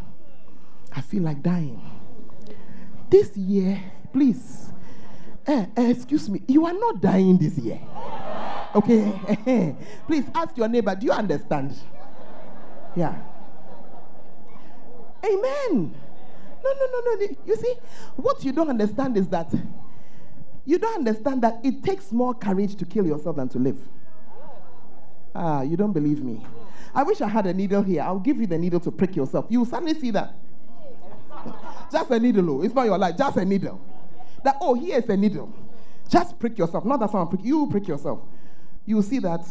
I 0.92 1.00
feel 1.00 1.22
like 1.22 1.42
dying. 1.42 1.80
This 3.10 3.36
year, 3.36 3.80
please, 4.12 4.72
eh, 5.46 5.66
eh, 5.76 5.90
excuse 5.90 6.28
me, 6.28 6.42
you 6.48 6.66
are 6.66 6.72
not 6.72 7.00
dying 7.00 7.38
this 7.38 7.56
year. 7.58 7.80
Okay? 8.74 9.74
Please 10.06 10.24
ask 10.34 10.56
your 10.56 10.68
neighbor, 10.68 10.94
do 10.94 11.06
you 11.06 11.12
understand? 11.12 11.74
Yeah. 12.94 13.14
Amen. 15.24 15.94
No, 16.64 16.72
no, 16.72 16.86
no, 16.92 17.14
no. 17.14 17.28
You 17.46 17.56
see, 17.56 17.74
what 18.16 18.44
you 18.44 18.52
don't 18.52 18.68
understand 18.68 19.16
is 19.16 19.28
that 19.28 19.52
you 20.64 20.78
don't 20.78 20.96
understand 20.96 21.42
that 21.42 21.60
it 21.64 21.82
takes 21.82 22.12
more 22.12 22.34
courage 22.34 22.76
to 22.76 22.84
kill 22.84 23.06
yourself 23.06 23.36
than 23.36 23.48
to 23.50 23.58
live. 23.58 23.78
Ah, 25.34 25.62
you 25.62 25.76
don't 25.76 25.92
believe 25.92 26.22
me. 26.22 26.44
I 26.94 27.02
wish 27.04 27.20
I 27.20 27.28
had 27.28 27.46
a 27.46 27.54
needle 27.54 27.82
here. 27.82 28.02
I'll 28.02 28.18
give 28.18 28.38
you 28.38 28.46
the 28.46 28.58
needle 28.58 28.80
to 28.80 28.90
prick 28.90 29.14
yourself. 29.14 29.46
You 29.48 29.60
will 29.60 29.66
suddenly 29.66 29.94
see 29.94 30.10
that. 30.10 30.34
Just 31.92 32.10
a 32.10 32.18
needle, 32.18 32.50
oh. 32.50 32.62
it's 32.62 32.74
not 32.74 32.86
your 32.86 32.98
life, 32.98 33.16
just 33.16 33.36
a 33.38 33.44
needle. 33.44 33.80
That, 34.44 34.56
oh, 34.60 34.74
here's 34.74 35.08
a 35.08 35.16
needle. 35.16 35.52
Just 36.08 36.38
prick 36.38 36.58
yourself. 36.58 36.84
Not 36.84 37.00
that 37.00 37.10
someone 37.10 37.28
prick 37.28 37.44
you, 37.44 37.66
prick 37.70 37.88
yourself. 37.88 38.20
You 38.88 39.02
see 39.02 39.18
that. 39.18 39.46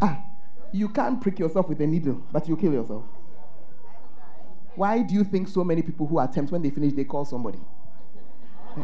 ah, 0.00 0.24
you 0.72 0.88
can't 0.88 1.20
prick 1.20 1.38
yourself 1.38 1.68
with 1.68 1.82
a 1.82 1.86
needle, 1.86 2.22
but 2.32 2.48
you 2.48 2.56
kill 2.56 2.72
yourself. 2.72 3.04
Why 4.74 5.02
do 5.02 5.12
you 5.12 5.22
think 5.22 5.48
so 5.48 5.64
many 5.64 5.82
people 5.82 6.06
who 6.06 6.18
attempt, 6.18 6.50
when 6.50 6.62
they 6.62 6.70
finish, 6.70 6.94
they 6.94 7.04
call 7.04 7.26
somebody? 7.26 7.58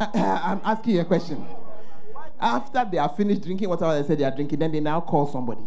I'm 0.00 0.62
asking 0.64 0.94
you 0.94 1.02
a 1.02 1.04
question. 1.04 1.44
After 2.40 2.88
they 2.90 2.96
are 2.96 3.10
finished 3.10 3.42
drinking 3.42 3.68
whatever 3.68 4.00
they 4.00 4.08
said 4.08 4.16
they 4.16 4.24
are 4.24 4.34
drinking, 4.34 4.60
then 4.60 4.72
they 4.72 4.80
now 4.80 5.02
call 5.02 5.26
somebody. 5.26 5.66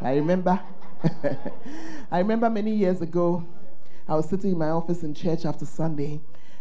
I 0.00 0.14
remember. 0.14 0.58
I 2.10 2.20
remember 2.20 2.48
many 2.48 2.74
years 2.74 3.02
ago, 3.02 3.44
I 4.06 4.14
was 4.14 4.28
sitting 4.28 4.52
in 4.52 4.58
my 4.58 4.68
office 4.68 5.02
in 5.02 5.14
church 5.14 5.44
after 5.46 5.64
Sunday, 5.64 6.20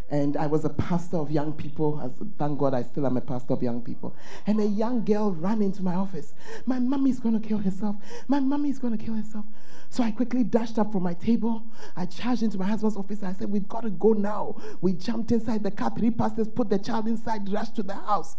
and 0.10 0.38
I 0.38 0.48
was 0.48 0.64
a 0.64 0.70
pastor 0.70 1.18
of 1.18 1.32
young 1.32 1.54
people. 1.54 2.00
As, 2.02 2.12
thank 2.38 2.60
God 2.60 2.74
I 2.74 2.84
still 2.84 3.06
am 3.06 3.18
a 3.18 3.22
pastor 3.22 3.54
of 3.54 3.64
young 3.64 3.82
people. 3.82 4.16
And 4.48 4.60
a 4.60 4.66
young 4.66 5.04
girl 5.04 5.32
ran 5.32 5.62
into 5.62 5.82
my 5.82 5.96
office. 5.96 6.34
My 6.66 6.80
mommy's 6.80 7.20
going 7.20 7.40
to 7.40 7.46
kill 7.46 7.58
herself. 7.58 7.96
My 8.28 8.40
mommy's 8.40 8.80
going 8.80 8.98
to 8.98 9.04
kill 9.04 9.16
herself. 9.16 9.46
So 9.90 10.04
I 10.04 10.12
quickly 10.12 10.44
dashed 10.44 10.80
up 10.80 10.92
from 10.92 11.04
my 11.04 11.14
table. 11.14 11.64
I 11.96 12.06
charged 12.06 12.44
into 12.44 12.58
my 12.58 12.66
husband's 12.66 12.96
office. 12.96 13.24
I 13.24 13.34
said, 13.34 13.52
We've 13.52 13.68
got 13.68 13.82
to 13.84 13.90
go 13.90 14.14
now. 14.14 14.56
We 14.82 14.94
jumped 14.94 15.32
inside 15.32 15.64
the 15.64 15.72
car. 15.72 15.92
Three 15.98 16.12
pastors 16.12 16.48
put 16.48 16.70
the 16.70 16.80
child 16.80 17.08
inside, 17.08 17.52
rushed 17.52 17.76
to 17.76 17.84
the 17.84 17.94
house. 17.94 18.36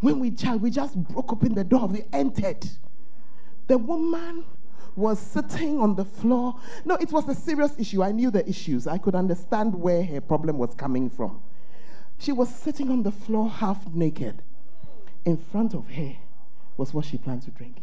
When 0.00 0.18
we 0.18 0.30
child, 0.30 0.62
we 0.62 0.70
just 0.70 0.96
broke 0.96 1.32
open 1.32 1.54
the 1.54 1.64
door. 1.64 1.86
We 1.88 2.04
entered. 2.12 2.68
The 3.68 3.78
woman 3.78 4.44
was 4.96 5.18
sitting 5.18 5.80
on 5.80 5.94
the 5.96 6.04
floor. 6.04 6.56
No, 6.84 6.96
it 6.96 7.12
was 7.12 7.28
a 7.28 7.34
serious 7.34 7.74
issue. 7.78 8.02
I 8.02 8.12
knew 8.12 8.30
the 8.30 8.48
issues. 8.48 8.86
I 8.86 8.98
could 8.98 9.14
understand 9.14 9.74
where 9.74 10.04
her 10.04 10.20
problem 10.20 10.58
was 10.58 10.74
coming 10.74 11.08
from. 11.08 11.40
She 12.18 12.32
was 12.32 12.48
sitting 12.48 12.90
on 12.90 13.02
the 13.02 13.10
floor 13.10 13.48
half 13.48 13.86
naked. 13.88 14.42
In 15.24 15.36
front 15.36 15.74
of 15.74 15.88
her 15.90 16.16
was 16.76 16.92
what 16.92 17.04
she 17.04 17.16
planned 17.16 17.42
to 17.42 17.50
drink. 17.50 17.76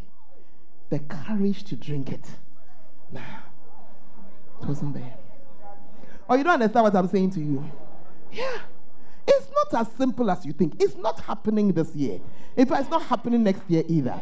The 0.90 0.98
courage 0.98 1.64
to 1.64 1.76
drink 1.76 2.10
it. 2.10 2.24
Nah, 3.12 3.20
it 4.60 4.66
wasn't 4.66 4.94
there. 4.94 5.14
Oh, 6.28 6.36
you 6.36 6.44
don't 6.44 6.54
understand 6.54 6.84
what 6.84 6.94
I'm 6.94 7.08
saying 7.08 7.30
to 7.30 7.40
you? 7.40 7.70
Yeah. 8.32 8.58
It's 9.32 9.48
not 9.50 9.86
as 9.86 9.92
simple 9.92 10.28
as 10.28 10.44
you 10.44 10.52
think. 10.52 10.74
It's 10.82 10.96
not 10.96 11.20
happening 11.20 11.72
this 11.72 11.94
year. 11.94 12.20
In 12.56 12.66
fact, 12.66 12.82
it's 12.82 12.90
not 12.90 13.02
happening 13.02 13.44
next 13.44 13.62
year 13.70 13.84
either. 13.86 14.20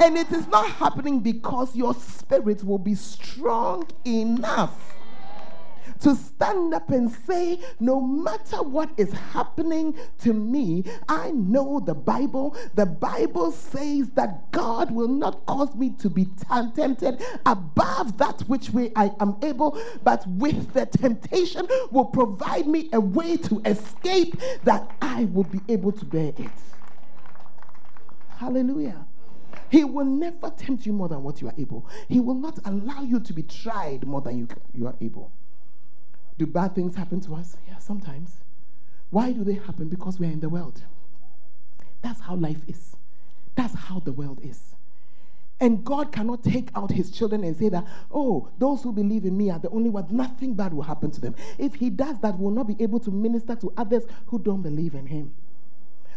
And 0.00 0.18
it 0.18 0.30
is 0.30 0.46
not 0.48 0.68
happening 0.72 1.20
because 1.20 1.74
your 1.74 1.94
spirit 1.94 2.62
will 2.62 2.78
be 2.78 2.94
strong 2.94 3.88
enough 4.04 4.94
to 6.00 6.14
stand 6.14 6.74
up 6.74 6.90
and 6.90 7.10
say, 7.10 7.60
no 7.80 8.00
matter 8.00 8.62
what 8.62 8.90
is 8.96 9.12
happening 9.12 9.94
to 10.18 10.32
me, 10.32 10.84
I 11.08 11.30
know 11.32 11.80
the 11.80 11.94
Bible. 11.94 12.56
The 12.74 12.86
Bible 12.86 13.52
says 13.52 14.10
that 14.10 14.50
God 14.52 14.90
will 14.90 15.08
not 15.08 15.46
cause 15.46 15.74
me 15.74 15.90
to 15.98 16.10
be 16.10 16.28
tempted 16.74 17.22
above 17.46 18.18
that 18.18 18.40
which 18.42 18.70
way 18.70 18.92
I 18.96 19.12
am 19.20 19.36
able, 19.42 19.80
but 20.02 20.26
with 20.26 20.72
the 20.72 20.86
temptation 20.86 21.66
will 21.90 22.06
provide 22.06 22.66
me 22.66 22.88
a 22.92 23.00
way 23.00 23.36
to 23.38 23.60
escape 23.64 24.40
that 24.64 24.90
I 25.00 25.24
will 25.26 25.44
be 25.44 25.60
able 25.68 25.92
to 25.92 26.04
bear 26.04 26.32
it. 26.36 26.50
Hallelujah. 28.36 29.06
He 29.70 29.84
will 29.84 30.04
never 30.04 30.50
tempt 30.50 30.86
you 30.86 30.92
more 30.92 31.08
than 31.08 31.22
what 31.22 31.40
you 31.40 31.48
are 31.48 31.54
able. 31.58 31.88
He 32.08 32.20
will 32.20 32.34
not 32.34 32.58
allow 32.64 33.02
you 33.02 33.18
to 33.20 33.32
be 33.32 33.42
tried 33.42 34.06
more 34.06 34.20
than 34.20 34.38
you, 34.38 34.48
you 34.72 34.86
are 34.86 34.94
able. 35.00 35.32
Do 36.38 36.46
bad 36.46 36.74
things 36.74 36.96
happen 36.96 37.20
to 37.22 37.34
us? 37.34 37.56
Yeah, 37.68 37.78
sometimes. 37.78 38.38
Why 39.10 39.32
do 39.32 39.44
they 39.44 39.54
happen? 39.54 39.88
Because 39.88 40.18
we're 40.18 40.30
in 40.30 40.40
the 40.40 40.48
world. 40.48 40.82
That's 42.02 42.20
how 42.20 42.34
life 42.34 42.68
is. 42.68 42.96
That's 43.54 43.74
how 43.74 44.00
the 44.00 44.12
world 44.12 44.40
is. 44.42 44.74
And 45.60 45.84
God 45.84 46.10
cannot 46.10 46.42
take 46.42 46.70
out 46.74 46.90
his 46.90 47.10
children 47.10 47.44
and 47.44 47.56
say 47.56 47.68
that, 47.68 47.86
oh, 48.10 48.50
those 48.58 48.82
who 48.82 48.92
believe 48.92 49.24
in 49.24 49.36
me 49.36 49.50
are 49.50 49.58
the 49.58 49.70
only 49.70 49.88
ones. 49.88 50.10
Nothing 50.10 50.54
bad 50.54 50.74
will 50.74 50.82
happen 50.82 51.10
to 51.12 51.20
them. 51.20 51.36
If 51.58 51.76
he 51.76 51.90
does 51.90 52.18
that, 52.20 52.38
we'll 52.38 52.50
not 52.50 52.66
be 52.66 52.76
able 52.82 52.98
to 53.00 53.10
minister 53.10 53.54
to 53.56 53.72
others 53.76 54.04
who 54.26 54.40
don't 54.40 54.62
believe 54.62 54.94
in 54.94 55.06
him. 55.06 55.32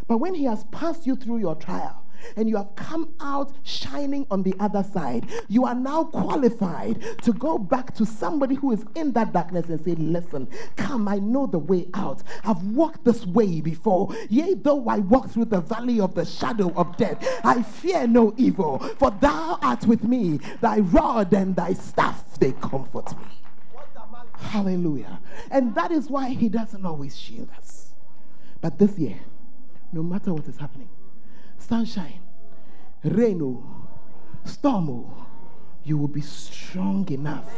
But 0.07 0.17
when 0.17 0.33
he 0.33 0.45
has 0.45 0.63
passed 0.65 1.05
you 1.05 1.15
through 1.15 1.37
your 1.37 1.55
trial, 1.55 2.03
and 2.35 2.49
you 2.49 2.57
have 2.57 2.75
come 2.75 3.13
out 3.19 3.53
shining 3.63 4.25
on 4.31 4.43
the 4.43 4.55
other 4.59 4.83
side, 4.83 5.29
you 5.47 5.65
are 5.65 5.75
now 5.75 6.03
qualified 6.05 7.03
to 7.23 7.33
go 7.33 7.57
back 7.57 7.93
to 7.95 8.05
somebody 8.05 8.55
who 8.55 8.71
is 8.71 8.83
in 8.95 9.11
that 9.13 9.33
darkness 9.33 9.67
and 9.69 9.83
say, 9.83 9.95
Listen, 9.95 10.47
come, 10.75 11.07
I 11.07 11.19
know 11.19 11.47
the 11.47 11.59
way 11.59 11.87
out. 11.93 12.23
I've 12.43 12.63
walked 12.63 13.05
this 13.05 13.25
way 13.25 13.61
before. 13.61 14.13
Yea, 14.29 14.55
though 14.55 14.87
I 14.87 14.99
walk 14.99 15.29
through 15.29 15.45
the 15.45 15.61
valley 15.61 15.99
of 15.99 16.15
the 16.15 16.25
shadow 16.25 16.73
of 16.73 16.97
death, 16.97 17.23
I 17.43 17.63
fear 17.63 18.07
no 18.07 18.33
evil, 18.37 18.79
for 18.97 19.11
thou 19.11 19.59
art 19.61 19.85
with 19.85 20.03
me. 20.03 20.39
Thy 20.61 20.79
rod 20.79 21.33
and 21.33 21.55
thy 21.55 21.73
staff, 21.73 22.39
they 22.39 22.51
comfort 22.53 23.17
me. 23.17 23.25
Hallelujah. 24.39 25.19
And 25.51 25.75
that 25.75 25.91
is 25.91 26.09
why 26.09 26.29
he 26.29 26.49
doesn't 26.49 26.85
always 26.85 27.17
shield 27.17 27.49
us. 27.57 27.93
But 28.61 28.77
this 28.77 28.97
year, 28.97 29.19
no 29.91 30.03
matter 30.03 30.33
what 30.33 30.47
is 30.47 30.57
happening, 30.57 30.89
sunshine, 31.57 32.19
rain, 33.03 33.41
oh, 33.41 33.87
storm, 34.45 34.89
oh, 34.89 35.25
you 35.83 35.97
will 35.97 36.07
be 36.07 36.21
strong 36.21 37.07
enough 37.09 37.49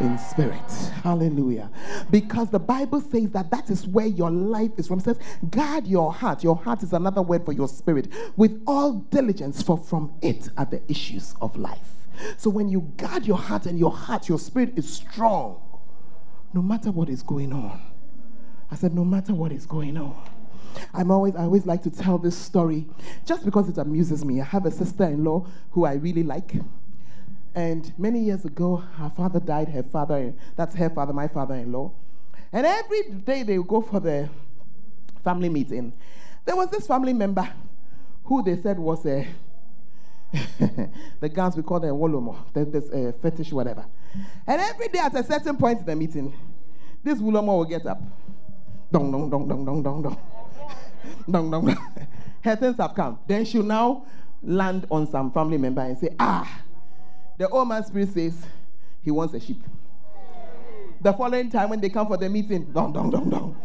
in 0.00 0.18
spirit. 0.18 0.70
Hallelujah. 1.02 1.70
Because 2.10 2.50
the 2.50 2.58
Bible 2.58 3.00
says 3.00 3.32
that 3.32 3.50
that 3.50 3.70
is 3.70 3.86
where 3.86 4.06
your 4.06 4.30
life 4.30 4.72
is 4.76 4.88
from. 4.88 4.98
It 4.98 5.04
says, 5.04 5.18
guard 5.50 5.86
your 5.86 6.12
heart. 6.12 6.44
Your 6.44 6.56
heart 6.56 6.82
is 6.82 6.92
another 6.92 7.22
word 7.22 7.46
for 7.46 7.52
your 7.52 7.68
spirit 7.68 8.08
with 8.36 8.62
all 8.66 8.92
diligence, 8.92 9.62
for 9.62 9.78
from 9.78 10.12
it 10.20 10.50
are 10.58 10.66
the 10.66 10.82
issues 10.90 11.34
of 11.40 11.56
life. 11.56 11.92
So 12.36 12.50
when 12.50 12.68
you 12.68 12.92
guard 12.98 13.26
your 13.26 13.38
heart 13.38 13.64
and 13.64 13.78
your 13.78 13.92
heart, 13.92 14.28
your 14.28 14.38
spirit 14.38 14.74
is 14.76 14.92
strong, 14.92 15.60
no 16.52 16.60
matter 16.60 16.90
what 16.90 17.08
is 17.08 17.22
going 17.22 17.54
on. 17.54 17.80
I 18.70 18.74
said, 18.74 18.94
no 18.94 19.04
matter 19.04 19.34
what 19.34 19.50
is 19.50 19.64
going 19.66 19.96
on. 19.96 20.22
I'm 20.94 21.10
always, 21.10 21.36
I 21.36 21.42
always 21.42 21.66
like 21.66 21.82
to 21.84 21.90
tell 21.90 22.18
this 22.18 22.36
story 22.36 22.86
just 23.24 23.44
because 23.44 23.68
it 23.68 23.78
amuses 23.78 24.24
me. 24.24 24.40
I 24.40 24.44
have 24.44 24.66
a 24.66 24.70
sister 24.70 25.04
in 25.04 25.24
law 25.24 25.46
who 25.72 25.84
I 25.84 25.94
really 25.94 26.22
like. 26.22 26.54
And 27.54 27.92
many 27.98 28.20
years 28.20 28.44
ago, 28.44 28.76
her 28.76 29.10
father 29.10 29.40
died, 29.40 29.68
her 29.68 29.82
father, 29.82 30.32
that's 30.56 30.74
her 30.74 30.88
father, 30.88 31.12
my 31.12 31.28
father 31.28 31.54
in 31.54 31.72
law. 31.72 31.92
And 32.52 32.66
every 32.66 33.02
day 33.10 33.42
they 33.42 33.58
would 33.58 33.68
go 33.68 33.80
for 33.82 34.00
the 34.00 34.28
family 35.22 35.48
meeting. 35.48 35.92
There 36.44 36.56
was 36.56 36.70
this 36.70 36.86
family 36.86 37.12
member 37.12 37.48
who 38.24 38.42
they 38.42 38.56
said 38.56 38.78
was 38.78 39.04
a, 39.06 39.26
the 41.20 41.28
guns 41.28 41.56
we 41.56 41.62
call 41.62 41.80
them 41.80 41.96
Wolomo, 41.96 42.36
this 42.54 42.90
uh, 42.90 43.12
fetish, 43.20 43.52
whatever. 43.52 43.84
And 44.46 44.60
every 44.60 44.88
day 44.88 44.98
at 44.98 45.14
a 45.14 45.22
certain 45.22 45.56
point 45.56 45.80
in 45.80 45.86
the 45.86 45.96
meeting, 45.96 46.32
this 47.02 47.18
Wolomo 47.18 47.58
will 47.58 47.64
get 47.64 47.86
up. 47.86 48.02
Dong, 48.90 49.10
dong, 49.10 49.30
dong, 49.30 49.48
dong, 49.48 49.64
dong, 49.64 49.82
dong, 49.82 50.02
dong. 50.02 50.31
Dong, 51.30 51.50
dong, 51.50 51.66
dong. 51.66 52.06
Her 52.42 52.56
things 52.56 52.76
have 52.78 52.94
come. 52.94 53.18
Then 53.26 53.44
she'll 53.44 53.62
now 53.62 54.06
land 54.42 54.86
on 54.90 55.06
some 55.06 55.30
family 55.30 55.58
member 55.58 55.82
and 55.82 55.96
say, 55.96 56.10
ah, 56.18 56.62
the 57.38 57.48
old 57.48 57.68
man 57.68 57.84
spirit 57.84 58.12
says 58.12 58.44
he 59.02 59.10
wants 59.10 59.34
a 59.34 59.40
sheep. 59.40 59.62
The 61.00 61.12
following 61.12 61.50
time 61.50 61.70
when 61.70 61.80
they 61.80 61.88
come 61.88 62.06
for 62.06 62.16
the 62.16 62.28
meeting, 62.28 62.64
dong, 62.72 62.92
dong, 62.92 63.10
dong, 63.10 63.30
dong, 63.30 63.56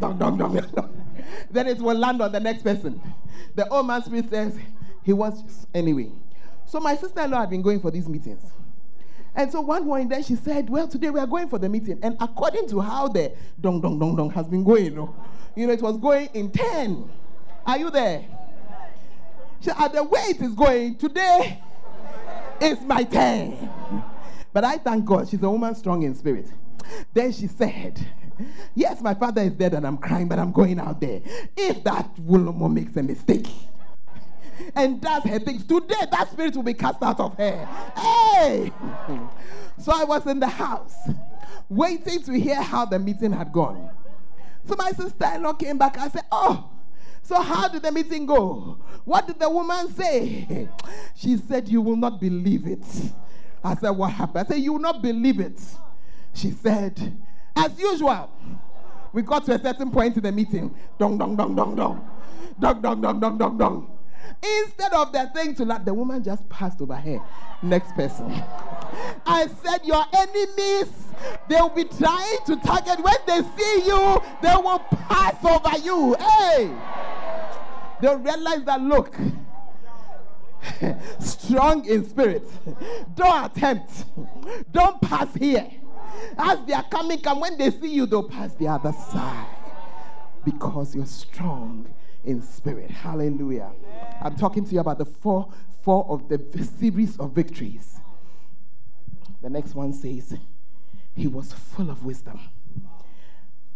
dong, 0.00 0.18
dong, 0.18 0.38
dong, 0.38 0.54
dong. 0.74 1.06
Then 1.50 1.68
it 1.68 1.78
will 1.78 1.96
land 1.96 2.20
on 2.22 2.32
the 2.32 2.40
next 2.40 2.62
person. 2.62 3.00
The 3.54 3.68
old 3.68 3.86
man 3.86 4.02
spirit 4.02 4.30
says 4.30 4.56
he 5.02 5.12
wants, 5.12 5.66
anyway. 5.74 6.10
So 6.66 6.80
my 6.80 6.96
sister-in-law 6.96 7.40
had 7.40 7.50
been 7.50 7.62
going 7.62 7.80
for 7.80 7.90
these 7.90 8.08
meetings. 8.08 8.42
And 9.36 9.50
so 9.50 9.60
one 9.60 9.86
morning, 9.86 10.08
then 10.08 10.22
she 10.22 10.36
said, 10.36 10.70
Well, 10.70 10.86
today 10.86 11.10
we 11.10 11.18
are 11.18 11.26
going 11.26 11.48
for 11.48 11.58
the 11.58 11.68
meeting. 11.68 11.98
And 12.02 12.16
according 12.20 12.68
to 12.68 12.80
how 12.80 13.08
the 13.08 13.32
dong 13.60 13.80
dong 13.80 13.98
dong 13.98 14.14
dong 14.14 14.30
has 14.30 14.46
been 14.46 14.62
going, 14.62 14.84
you 14.84 14.90
know, 14.92 15.16
you 15.56 15.66
know 15.66 15.72
it 15.72 15.82
was 15.82 15.96
going 15.98 16.28
in 16.34 16.50
10. 16.50 17.10
Are 17.66 17.78
you 17.78 17.90
there? 17.90 18.24
She 19.60 19.66
said, 19.70 19.76
At 19.78 19.92
the 19.92 20.02
way 20.04 20.20
it 20.28 20.40
is 20.40 20.54
going, 20.54 20.96
today 20.96 21.62
is 22.60 22.80
my 22.82 23.04
turn. 23.04 23.70
But 24.52 24.64
I 24.64 24.78
thank 24.78 25.04
God 25.04 25.28
she's 25.28 25.42
a 25.42 25.50
woman 25.50 25.74
strong 25.74 26.02
in 26.02 26.14
spirit. 26.14 26.50
Then 27.12 27.32
she 27.32 27.46
said, 27.46 28.04
Yes, 28.74 29.00
my 29.00 29.14
father 29.14 29.42
is 29.42 29.52
dead 29.52 29.74
and 29.74 29.86
I'm 29.86 29.98
crying, 29.98 30.28
but 30.28 30.38
I'm 30.38 30.52
going 30.52 30.78
out 30.78 31.00
there. 31.00 31.20
If 31.56 31.84
that 31.84 32.18
woman 32.18 32.74
makes 32.74 32.96
a 32.96 33.02
mistake, 33.02 33.48
and 34.74 35.00
does 35.00 35.22
her 35.24 35.38
things. 35.38 35.64
Today, 35.64 36.06
that 36.10 36.30
spirit 36.30 36.54
will 36.56 36.62
be 36.62 36.74
cast 36.74 37.02
out 37.02 37.20
of 37.20 37.36
her. 37.36 37.66
Hey! 37.96 38.72
So 39.78 39.92
I 39.92 40.04
was 40.04 40.26
in 40.26 40.40
the 40.40 40.48
house 40.48 40.94
waiting 41.68 42.22
to 42.22 42.32
hear 42.38 42.60
how 42.62 42.84
the 42.84 42.98
meeting 42.98 43.32
had 43.32 43.52
gone. 43.52 43.90
So 44.66 44.74
my 44.76 44.92
sister 44.92 45.26
in 45.34 45.42
law 45.42 45.52
came 45.52 45.78
back. 45.78 45.98
I 45.98 46.08
said, 46.08 46.24
Oh, 46.30 46.70
so 47.22 47.40
how 47.40 47.68
did 47.68 47.82
the 47.82 47.92
meeting 47.92 48.26
go? 48.26 48.78
What 49.04 49.26
did 49.26 49.38
the 49.38 49.48
woman 49.48 49.92
say? 49.94 50.68
She 51.14 51.36
said, 51.36 51.68
You 51.68 51.80
will 51.80 51.96
not 51.96 52.20
believe 52.20 52.66
it. 52.66 52.84
I 53.62 53.74
said, 53.76 53.90
What 53.90 54.12
happened? 54.12 54.46
I 54.46 54.48
said, 54.48 54.60
You 54.60 54.74
will 54.74 54.80
not 54.80 55.02
believe 55.02 55.40
it. 55.40 55.60
She 56.32 56.50
said, 56.50 57.16
As 57.56 57.78
usual, 57.78 58.30
we 59.12 59.22
got 59.22 59.44
to 59.46 59.54
a 59.54 59.58
certain 59.60 59.90
point 59.90 60.16
in 60.16 60.22
the 60.22 60.32
meeting. 60.32 60.74
Dong, 60.98 61.16
dong, 61.16 61.36
dong, 61.36 61.54
dong, 61.54 61.76
dong. 61.76 62.10
Dong, 62.58 62.80
dong, 62.82 63.00
dong, 63.00 63.20
dong, 63.20 63.38
dong, 63.38 63.58
dong. 63.58 63.90
Instead 64.42 64.92
of 64.92 65.12
the 65.12 65.30
thing 65.34 65.54
to 65.54 65.64
laugh, 65.64 65.84
the 65.84 65.94
woman 65.94 66.22
just 66.22 66.48
passed 66.48 66.80
over 66.80 66.96
here. 66.96 67.22
Next 67.62 67.94
person. 67.94 68.30
I 69.26 69.48
said, 69.62 69.84
Your 69.84 70.04
enemies, 70.12 70.92
they 71.48 71.56
will 71.56 71.70
be 71.70 71.84
trying 71.84 72.38
to 72.46 72.56
target. 72.56 73.02
When 73.02 73.16
they 73.26 73.40
see 73.56 73.86
you, 73.86 74.22
they 74.42 74.54
will 74.54 74.78
pass 74.78 75.42
over 75.44 75.78
you. 75.78 76.14
Hey! 76.14 76.76
They'll 78.00 78.18
realize 78.18 78.64
that, 78.64 78.80
look, 78.82 79.14
strong 81.20 81.86
in 81.86 82.08
spirit. 82.08 82.46
Don't 83.14 83.46
attempt. 83.46 84.04
Don't 84.72 85.00
pass 85.00 85.32
here. 85.34 85.70
As 86.36 86.58
they 86.66 86.72
are 86.72 86.84
coming, 86.84 87.18
come 87.20 87.40
when 87.40 87.56
they 87.56 87.70
see 87.70 87.94
you, 87.94 88.06
they'll 88.06 88.28
pass 88.28 88.52
the 88.54 88.68
other 88.68 88.92
side 88.92 89.46
because 90.44 90.94
you're 90.94 91.06
strong 91.06 91.86
in 92.24 92.42
spirit. 92.42 92.90
Hallelujah. 92.90 93.70
I'm 94.20 94.36
talking 94.36 94.64
to 94.64 94.72
you 94.72 94.80
about 94.80 94.98
the 94.98 95.04
four, 95.04 95.52
four 95.82 96.06
of 96.08 96.28
the 96.28 96.40
series 96.78 97.16
of 97.18 97.32
victories. 97.32 98.00
The 99.42 99.50
next 99.50 99.74
one 99.74 99.92
says, 99.92 100.36
He 101.14 101.26
was 101.26 101.52
full 101.52 101.90
of 101.90 102.04
wisdom. 102.04 102.40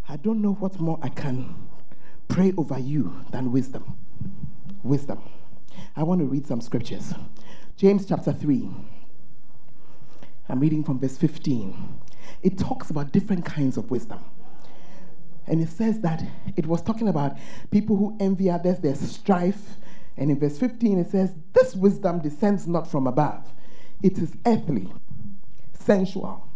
I 0.09 0.17
don't 0.17 0.41
know 0.41 0.55
what 0.55 0.81
more 0.81 0.99
I 1.03 1.11
can 1.11 1.69
pray 2.29 2.53
over 2.57 2.79
you 2.79 3.25
than 3.31 3.53
wisdom. 3.53 3.99
Wisdom. 4.83 5.21
I 5.97 6.03
want 6.03 6.21
to 6.21 6.27
read 6.27 6.47
some 6.47 6.61
scriptures. 6.61 7.13
James 7.77 8.07
chapter 8.07 8.33
3. 8.33 8.69
I'm 10.49 10.61
reading 10.61 10.83
from 10.83 10.99
verse 10.99 11.19
15. 11.19 12.01
It 12.43 12.57
talks 12.57 12.91
about 12.91 13.13
different 13.13 13.45
kinds 13.45 13.77
of 13.77 13.91
wisdom. 13.91 14.25
And 15.49 15.63
it 15.63 15.71
says 15.71 16.01
that 16.01 16.23
it 16.57 16.67
was 16.67 16.83
talking 16.83 17.09
about 17.09 17.37
people 17.71 17.97
who 17.97 18.17
envy 18.21 18.51
others, 18.51 18.79
there's 18.79 19.01
strife. 19.01 19.77
And 20.17 20.31
in 20.31 20.39
verse 20.39 20.59
15, 20.59 20.99
it 20.99 21.11
says, 21.11 21.35
This 21.55 21.75
wisdom 21.75 22.21
descends 22.21 22.67
not 22.67 22.91
from 22.91 23.07
above, 23.07 23.53
it 24.03 24.19
is 24.19 24.37
earthly, 24.47 24.93
sensual, 25.73 26.47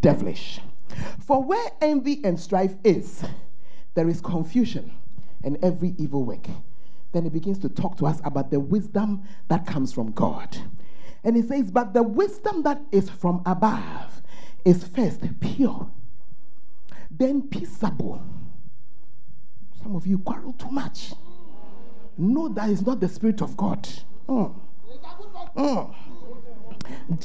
devilish. 0.00 0.60
For 1.24 1.42
where 1.42 1.70
envy 1.80 2.20
and 2.24 2.38
strife 2.38 2.74
is, 2.82 3.24
there 3.94 4.08
is 4.08 4.20
confusion 4.20 4.92
and 5.42 5.58
every 5.62 5.94
evil 5.98 6.24
work. 6.24 6.46
Then 7.12 7.26
it 7.26 7.32
begins 7.32 7.58
to 7.60 7.68
talk 7.68 7.96
to 7.98 8.06
us 8.06 8.20
about 8.24 8.50
the 8.50 8.58
wisdom 8.58 9.22
that 9.48 9.66
comes 9.66 9.92
from 9.92 10.12
God. 10.12 10.56
And 11.22 11.36
it 11.36 11.48
says, 11.48 11.70
But 11.70 11.94
the 11.94 12.02
wisdom 12.02 12.62
that 12.62 12.80
is 12.90 13.08
from 13.10 13.42
above 13.46 14.22
is 14.64 14.84
first 14.84 15.20
pure 15.40 15.90
then 17.18 17.48
peaceable. 17.48 18.22
Some 19.82 19.96
of 19.96 20.06
you 20.06 20.18
quarrel 20.18 20.52
too 20.54 20.70
much. 20.70 21.12
No, 22.16 22.48
that 22.48 22.70
is 22.70 22.84
not 22.86 23.00
the 23.00 23.08
Spirit 23.08 23.42
of 23.42 23.56
God. 23.56 23.88
Mm. 24.28 24.54
Mm. 25.56 25.94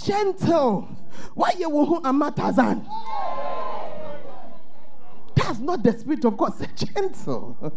Gentle. 0.04 0.88
Why 1.34 1.54
you 1.58 1.70
who 1.70 2.02
amatazan? 2.02 2.86
That's 5.36 5.60
not 5.60 5.84
the 5.84 5.94
Spirit 5.94 6.26
of 6.26 6.38
God. 6.38 6.56
Say 6.58 6.68
gentle. 6.76 7.58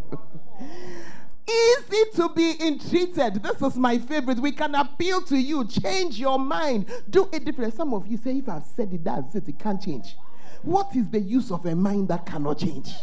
Easy 1.49 2.05
to 2.15 2.29
be 2.31 2.55
entreated. 2.61 3.43
This 3.43 3.61
is 3.61 3.77
my 3.77 3.99
favorite. 3.99 4.39
We 4.39 4.53
can 4.53 4.75
appeal 4.75 5.21
to 5.23 5.37
you. 5.37 5.67
Change 5.67 6.19
your 6.19 6.39
mind. 6.39 6.87
Do 7.11 7.29
it 7.33 7.45
different. 7.45 7.75
Some 7.75 7.93
of 7.93 8.07
you 8.07 8.17
say, 8.17 8.39
if 8.39 8.49
I've 8.49 8.65
said 8.65 8.93
it, 8.93 9.03
that's 9.03 9.35
it. 9.35 9.49
It 9.49 9.59
can't 9.59 9.83
change. 9.83 10.17
What 10.63 10.95
is 10.95 11.09
the 11.09 11.19
use 11.21 11.51
of 11.51 11.67
a 11.67 11.75
mind 11.75 12.09
that 12.09 12.25
cannot 12.25 12.59
change? 12.59 12.95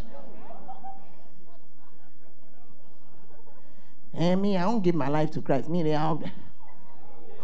And 4.14 4.42
me, 4.42 4.58
I 4.58 4.66
won't 4.66 4.84
give 4.84 4.96
my 4.96 5.08
life 5.08 5.32
to 5.32 5.42
Christ. 5.42 5.70
Me, 5.70 5.94
I'll... 5.94 6.24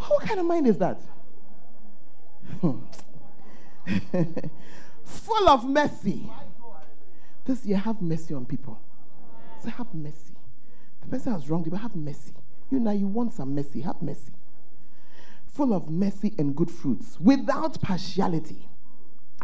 What 0.07 0.24
kind 0.24 0.39
of 0.39 0.45
mind 0.45 0.68
is 0.68 0.78
that? 0.78 1.01
Hmm. 2.61 2.80
Full 5.03 5.49
of 5.49 5.66
mercy. 5.66 6.30
This 7.45 7.66
year, 7.66 7.78
have 7.78 8.01
mercy 8.01 8.34
on 8.34 8.45
people. 8.45 8.80
Say, 9.63 9.70
have 9.72 9.93
mercy. 9.93 10.36
The 11.01 11.07
person 11.07 11.34
has 11.34 11.49
wronged 11.49 11.66
you, 11.66 11.72
but 11.72 11.82
have 11.82 11.95
mercy. 11.95 12.34
You 12.72 12.80
now, 12.80 12.91
you 12.91 13.07
want 13.07 13.34
some 13.34 13.53
mercy. 13.53 13.82
Have 13.82 14.01
mercy. 14.01 14.34
Full 15.47 15.74
of 15.74 15.89
mercy 15.89 16.34
and 16.38 16.55
good 16.55 16.72
fruits, 16.72 17.20
without 17.20 17.82
partiality 17.82 18.68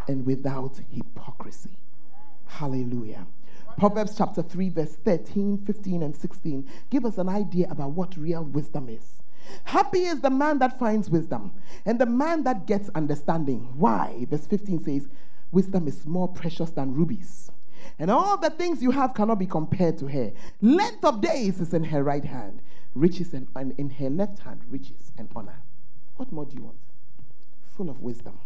and 0.08 0.26
without 0.26 0.80
hypocrisy. 0.90 1.76
Hallelujah. 2.46 3.26
Proverbs 3.78 4.14
chapter 4.16 4.42
3, 4.42 4.68
verse 4.68 4.96
13, 5.04 5.58
15, 5.58 6.02
and 6.02 6.14
16 6.14 6.68
give 6.90 7.04
us 7.04 7.18
an 7.18 7.28
idea 7.28 7.66
about 7.70 7.92
what 7.92 8.16
real 8.16 8.44
wisdom 8.44 8.88
is. 8.88 9.22
Happy 9.64 10.00
is 10.00 10.20
the 10.20 10.30
man 10.30 10.58
that 10.58 10.78
finds 10.78 11.10
wisdom 11.10 11.52
and 11.84 11.98
the 11.98 12.06
man 12.06 12.44
that 12.44 12.66
gets 12.66 12.90
understanding. 12.94 13.72
Why? 13.74 14.26
Verse 14.30 14.46
15 14.46 14.84
says, 14.84 15.08
Wisdom 15.50 15.88
is 15.88 16.06
more 16.06 16.28
precious 16.28 16.70
than 16.70 16.94
rubies, 16.94 17.50
and 17.98 18.10
all 18.10 18.38
the 18.38 18.50
things 18.50 18.82
you 18.82 18.90
have 18.90 19.14
cannot 19.14 19.38
be 19.38 19.46
compared 19.46 19.98
to 19.98 20.06
her. 20.06 20.32
Length 20.60 21.04
of 21.04 21.20
days 21.20 21.60
is 21.60 21.74
in 21.74 21.84
her 21.84 22.02
right 22.02 22.24
hand, 22.24 22.62
riches 22.94 23.34
and, 23.34 23.48
and 23.54 23.74
in 23.78 23.90
her 23.90 24.08
left 24.08 24.40
hand, 24.40 24.62
riches 24.70 25.12
and 25.18 25.28
honor. 25.36 25.60
What 26.16 26.32
more 26.32 26.46
do 26.46 26.56
you 26.56 26.62
want? 26.62 26.78
Full 27.76 27.90
of 27.90 28.00
wisdom. 28.00 28.38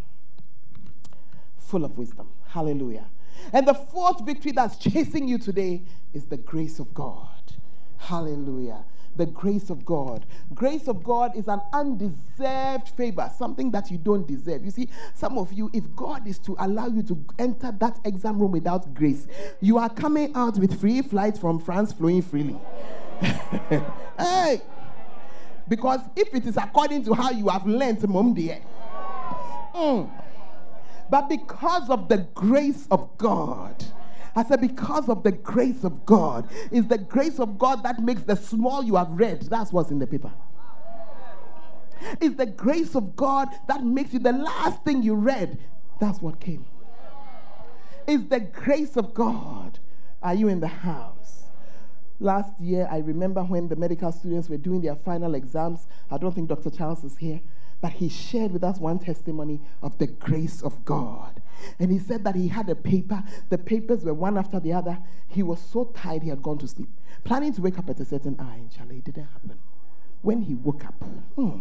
Full 1.67 1.85
of 1.85 1.99
wisdom. 1.99 2.29
Hallelujah. 2.47 3.07
And 3.53 3.67
the 3.67 3.75
fourth 3.75 4.25
victory 4.25 4.53
that's 4.53 4.77
chasing 4.77 5.29
you 5.29 5.39
today 5.39 5.83
is 6.15 6.27
the 6.27 6.37
grace 6.37 6.79
of 6.79 6.95
God. 6.95 7.29
Hallelujah. 7.99 8.85
The 9.17 9.27
grace 9.27 9.71
of 9.71 9.85
God. 9.85 10.27
Grace 10.55 10.89
of 10.89 11.03
God 11.03 11.35
is 11.37 11.49
an 11.49 11.61
undeserved 11.73 12.91
favor, 12.91 13.31
something 13.37 13.71
that 13.71 13.91
you 13.91 13.99
don't 13.99 14.29
deserve. 14.29 14.65
You 14.65 14.71
see, 14.71 14.89
some 15.15 15.39
of 15.39 15.53
you, 15.53 15.71
if 15.73 15.85
God 15.97 16.27
is 16.27 16.39
to 16.41 16.55
allow 16.59 16.87
you 16.87 17.03
to 17.05 17.25
enter 17.39 17.73
that 17.81 17.99
exam 18.05 18.39
room 18.39 18.53
without 18.53 18.95
grace, 18.95 19.27
you 19.61 19.79
are 19.79 19.89
coming 19.89 20.35
out 20.35 20.59
with 20.59 20.79
free 20.79 21.03
flights 21.03 21.39
from 21.39 21.59
France 21.59 21.93
flowing 21.93 22.23
freely. 22.23 22.59
hey! 24.19 24.61
Because 25.69 26.01
if 26.15 26.33
it 26.35 26.47
is 26.47 26.57
according 26.57 27.05
to 27.07 27.15
how 27.15 27.31
you 27.31 27.49
have 27.49 27.67
learned, 27.67 28.07
mom 28.09 28.35
dear. 28.35 28.61
Mm. 29.75 30.11
But 31.11 31.29
because 31.29 31.89
of 31.91 32.09
the 32.09 32.19
grace 32.35 32.87
of 32.91 33.17
God, 33.19 33.85
I 34.35 34.45
said, 34.45 34.61
because 34.61 35.09
of 35.09 35.23
the 35.23 35.33
grace 35.33 35.83
of 35.83 36.05
God, 36.05 36.49
is 36.71 36.87
the 36.87 36.99
grace 36.99 37.39
of 37.39 37.59
God 37.59 37.83
that 37.85 38.03
makes 38.03 38.23
the 38.23 38.37
small 38.37 38.85
you 38.85 38.97
have 38.97 39.11
read. 39.11 39.43
That's 39.43 39.73
what's 39.73 39.91
in 39.91 39.99
the 39.99 40.07
paper. 40.07 40.33
It's 42.21 42.37
the 42.37 42.47
grace 42.47 42.95
of 42.95 43.17
God 43.17 43.49
that 43.69 43.83
makes 43.83 44.13
you 44.13 44.19
the 44.19 44.33
last 44.33 44.83
thing 44.85 45.03
you 45.03 45.15
read. 45.15 45.59
That's 46.01 46.21
what 46.21 46.41
came. 46.41 46.67
It's 48.07 48.25
the 48.25 48.41
grace 48.41 48.97
of 48.97 49.15
God. 49.15 49.79
Are 50.23 50.35
you 50.35 50.49
in 50.49 50.61
the 50.61 50.69
house? 50.69 51.45
Last 52.21 52.59
year, 52.61 52.89
I 52.91 52.99
remember 52.99 53.43
when 53.43 53.69
the 53.69 53.77
medical 53.77 54.11
students 54.13 54.49
were 54.49 54.57
doing 54.57 54.81
their 54.81 54.95
final 54.95 55.35
exams. 55.35 55.87
I 56.11 56.19
don't 56.19 56.35
think 56.35 56.49
Dr. 56.49 56.71
Charles 56.71 57.05
is 57.05 57.17
here, 57.19 57.41
but 57.81 57.93
he 57.93 58.09
shared 58.09 58.53
with 58.53 58.65
us 58.65 58.79
one 58.79 58.99
testimony 58.99 59.61
of 59.83 59.99
the 59.99 60.07
grace 60.07 60.63
of 60.63 60.85
God. 60.85 61.43
And 61.79 61.91
he 61.91 61.99
said 61.99 62.25
that 62.25 62.35
he 62.35 62.49
had 62.49 62.69
a 62.69 62.75
paper, 62.75 63.23
the 63.49 63.59
papers 63.59 64.05
were 64.05 64.15
one 64.15 64.37
after 64.39 64.61
the 64.61 64.73
other. 64.73 64.99
He 65.29 65.43
was 65.43 65.61
so 65.61 65.85
tired 65.85 66.23
he 66.23 66.29
had 66.29 66.43
gone 66.43 66.59
to 66.59 66.69
sleep, 66.69 66.89
planning 67.25 67.53
to 67.55 67.63
wake 67.63 67.79
up 67.79 67.89
at 67.91 68.01
a 68.01 68.05
certain 68.05 68.37
hour, 68.39 68.57
Charlie, 68.75 68.99
it 68.99 69.05
didn't 69.05 69.29
happen. 69.33 69.59
When 70.23 70.43
he 70.43 70.55
woke 70.55 70.85
up, 70.85 71.03
hmm, 71.35 71.61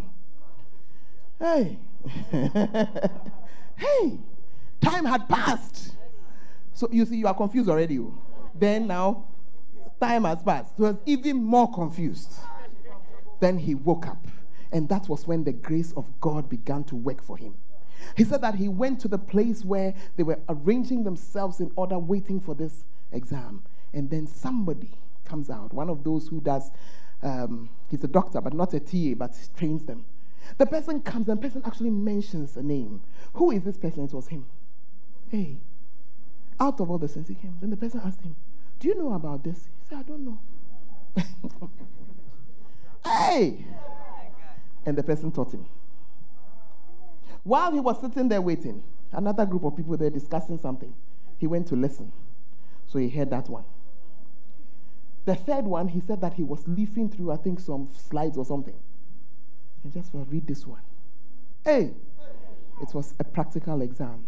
hey, 1.40 1.78
hey, 2.32 4.20
time 4.82 5.06
had 5.06 5.28
passed. 5.28 5.96
So 6.74 6.90
you 6.92 7.06
see, 7.06 7.18
you 7.18 7.28
are 7.28 7.34
confused 7.34 7.70
already. 7.70 8.00
oh. 8.00 8.14
Then 8.54 8.88
now, 8.88 9.26
time 10.02 10.24
has 10.24 10.42
passed. 10.42 10.74
He 10.76 10.82
was 10.82 10.98
even 11.06 11.38
more 11.38 11.72
confused. 11.72 12.34
Then 13.40 13.58
he 13.58 13.76
woke 13.76 14.08
up. 14.08 14.26
And 14.76 14.90
that 14.90 15.08
was 15.08 15.26
when 15.26 15.46
the 15.46 15.54
grace 15.54 15.94
of 15.96 16.12
God 16.20 16.50
began 16.50 16.84
to 16.86 16.98
work 16.98 17.24
for 17.24 17.38
him. 17.38 17.56
He 18.18 18.26
said 18.26 18.42
that 18.42 18.56
he 18.56 18.68
went 18.68 19.00
to 19.00 19.08
the 19.08 19.18
place 19.18 19.64
where 19.64 19.94
they 20.18 20.24
were 20.24 20.38
arranging 20.50 21.06
themselves 21.06 21.62
in 21.62 21.72
order, 21.78 21.98
waiting 21.98 22.42
for 22.42 22.54
this 22.54 22.84
exam. 23.14 23.64
And 23.94 24.10
then 24.10 24.28
somebody 24.28 24.92
comes 25.24 25.50
out, 25.50 25.74
one 25.74 25.90
of 25.90 26.04
those 26.04 26.28
who 26.28 26.42
does, 26.42 26.72
um, 27.24 27.70
he's 27.88 28.04
a 28.04 28.08
doctor, 28.10 28.42
but 28.42 28.54
not 28.54 28.74
a 28.74 28.82
TA, 28.82 29.16
but 29.16 29.32
trains 29.56 29.86
them. 29.86 30.04
The 30.58 30.66
person 30.66 31.00
comes, 31.00 31.30
and 31.30 31.42
the 31.42 31.42
person 31.42 31.62
actually 31.66 31.92
mentions 31.92 32.58
a 32.58 32.62
name. 32.62 33.02
Who 33.36 33.52
is 33.52 33.64
this 33.64 33.78
person? 33.78 34.04
It 34.04 34.12
was 34.12 34.28
him. 34.28 34.46
Hey, 35.30 35.62
out 36.60 36.82
of 36.82 36.92
all 36.92 36.98
the 36.98 37.08
sense 37.08 37.30
he 37.30 37.36
came. 37.36 37.56
Then 37.62 37.70
the 37.70 37.78
person 37.78 38.02
asked 38.04 38.24
him, 38.24 38.36
Do 38.82 38.90
you 38.90 38.96
know 38.96 39.14
about 39.14 39.46
this? 39.46 39.70
He 39.80 39.88
said, 39.88 40.00
I 40.00 40.04
don't 40.04 40.26
know. 40.26 40.40
hey! 43.10 43.66
And 44.86 44.98
the 44.98 45.04
person 45.04 45.32
taught 45.32 45.52
him. 45.52 45.66
While 47.44 47.72
he 47.74 47.80
was 47.80 48.00
sitting 48.02 48.28
there 48.28 48.42
waiting, 48.42 48.84
another 49.12 49.46
group 49.46 49.64
of 49.64 49.76
people 49.76 49.98
there 49.98 50.10
discussing 50.10 50.58
something. 50.58 50.94
He 51.38 51.48
went 51.48 51.68
to 51.68 51.76
listen. 51.76 52.12
So 52.88 53.00
he 53.00 53.10
heard 53.10 53.30
that 53.32 53.50
one. 53.50 53.66
The 55.26 55.36
third 55.36 55.66
one, 55.66 55.88
he 55.88 56.00
said 56.00 56.22
that 56.22 56.36
he 56.36 56.44
was 56.44 56.68
leafing 56.68 57.10
through, 57.10 57.32
I 57.32 57.38
think, 57.38 57.60
some 57.60 57.90
slides 58.10 58.38
or 58.38 58.46
something. 58.46 58.76
And 59.84 59.92
just 59.92 60.12
for 60.12 60.24
read 60.30 60.48
this 60.48 60.66
one. 60.68 60.82
Hey! 61.64 61.94
It 62.82 62.94
was 62.94 63.14
a 63.20 63.24
practical 63.24 63.82
exam 63.82 64.26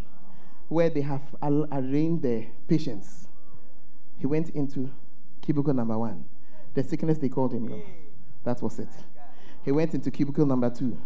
where 0.70 0.89
they 0.89 1.01
have 1.01 1.22
al- 1.41 1.68
arranged 1.72 2.24
the 2.24 2.45
patients. 2.68 3.28
He 4.20 4.26
went 4.26 4.49
into 4.49 4.91
cubicle 5.41 5.74
number 5.74 5.97
one. 5.97 6.26
The 6.74 6.84
sickness 6.84 7.18
they 7.20 7.30
called 7.30 7.53
him. 7.53 7.68
know. 7.68 7.82
That 8.43 8.62
was 8.62 8.80
it. 8.80 8.89
He 9.68 9.74
went 9.74 9.93
into 9.93 10.09
cubicle 10.09 10.45
number 10.45 10.70
two. 10.70 10.97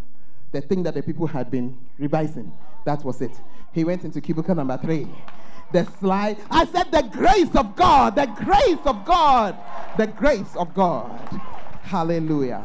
The 0.52 0.62
thing 0.62 0.84
that 0.84 0.94
the 0.94 1.02
people 1.02 1.26
had 1.26 1.50
been 1.50 1.76
revising. 1.98 2.54
That 2.86 3.04
was 3.04 3.20
it. 3.20 3.32
He 3.74 3.84
went 3.84 4.04
into 4.04 4.22
cubicle 4.22 4.54
number 4.54 4.78
three. 4.78 5.08
The 5.74 5.84
slide. 6.00 6.38
I 6.52 6.66
said, 6.66 6.92
the 6.92 7.02
grace 7.02 7.56
of 7.56 7.76
God, 7.76 8.16
the 8.16 8.28
grace 8.28 8.78
of 8.86 9.04
God, 9.04 9.58
the 9.98 10.06
grace 10.06 10.56
of 10.56 10.76
God. 10.76 11.10
Hallelujah. 11.82 12.62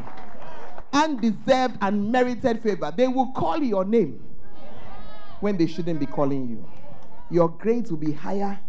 Undeserved, 0.93 1.79
unmerited 1.81 2.61
favor. 2.61 2.93
They 2.95 3.07
will 3.07 3.31
call 3.31 3.63
your 3.63 3.83
name 3.83 4.23
when 5.39 5.57
they 5.57 5.65
shouldn't 5.65 5.99
be 5.99 6.05
calling 6.05 6.47
you. 6.47 6.69
Your 7.31 7.49
grades 7.49 7.89
will 7.89 7.97
be 7.97 8.11
higher 8.11 8.59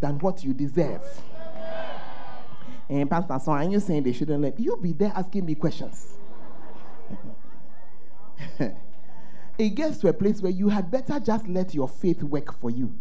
than 0.00 0.18
what 0.20 0.42
you 0.42 0.54
deserve. 0.54 1.02
And 2.88 3.10
Pastor, 3.10 3.38
so 3.44 3.52
are 3.52 3.64
you 3.64 3.80
saying 3.80 4.04
they 4.04 4.14
shouldn't 4.14 4.40
let 4.40 4.58
you 4.58 4.78
be 4.78 4.92
there 4.92 5.12
asking 5.14 5.44
me 5.44 5.54
questions? 5.56 6.16
it 9.58 9.74
gets 9.74 9.98
to 9.98 10.08
a 10.08 10.12
place 10.12 10.40
where 10.40 10.52
you 10.52 10.68
had 10.68 10.90
better 10.90 11.20
just 11.20 11.48
let 11.48 11.74
your 11.74 11.88
faith 11.88 12.22
work 12.22 12.58
for 12.60 12.70
you. 12.70 12.96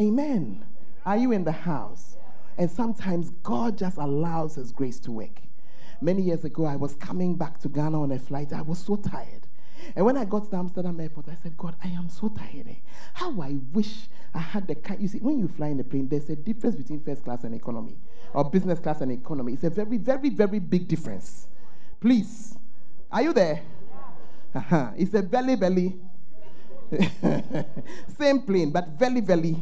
Amen. 0.00 0.64
Are 1.04 1.16
you 1.16 1.32
in 1.32 1.44
the 1.44 1.52
house? 1.52 2.16
And 2.58 2.70
sometimes 2.70 3.30
God 3.42 3.78
just 3.78 3.96
allows 3.96 4.56
His 4.56 4.72
grace 4.72 4.98
to 5.00 5.12
work. 5.12 5.40
Many 6.00 6.22
years 6.22 6.44
ago, 6.44 6.64
I 6.64 6.76
was 6.76 6.94
coming 6.94 7.34
back 7.36 7.58
to 7.60 7.68
Ghana 7.68 8.00
on 8.00 8.12
a 8.12 8.18
flight. 8.18 8.52
I 8.52 8.62
was 8.62 8.78
so 8.78 8.96
tired. 8.96 9.46
And 9.96 10.04
when 10.04 10.16
I 10.16 10.24
got 10.24 10.50
to 10.50 10.56
Amsterdam 10.56 11.00
airport, 11.00 11.28
I 11.28 11.34
said, 11.42 11.56
God, 11.56 11.76
I 11.82 11.88
am 11.88 12.08
so 12.08 12.28
tired. 12.28 12.68
eh. 12.68 12.74
How 13.14 13.40
I 13.40 13.56
wish 13.72 14.08
I 14.34 14.38
had 14.38 14.66
the 14.66 14.74
kind. 14.74 15.00
You 15.00 15.08
see, 15.08 15.18
when 15.18 15.38
you 15.38 15.48
fly 15.48 15.68
in 15.68 15.80
a 15.80 15.84
plane, 15.84 16.08
there's 16.08 16.28
a 16.30 16.36
difference 16.36 16.76
between 16.76 17.00
first 17.00 17.24
class 17.24 17.44
and 17.44 17.54
economy, 17.54 17.96
or 18.32 18.44
business 18.48 18.78
class 18.78 19.00
and 19.00 19.10
economy. 19.12 19.54
It's 19.54 19.64
a 19.64 19.70
very, 19.70 19.96
very, 19.98 20.30
very 20.30 20.58
big 20.58 20.86
difference. 20.88 21.48
Please, 22.00 22.56
are 23.10 23.22
you 23.22 23.32
there? 23.32 23.62
Uh-huh. 24.54 24.90
It's 24.96 25.14
a 25.14 25.22
belly 25.22 25.56
belly. 25.56 25.98
Same 28.18 28.42
plane, 28.42 28.70
but 28.70 28.88
very, 28.98 29.20
very. 29.20 29.56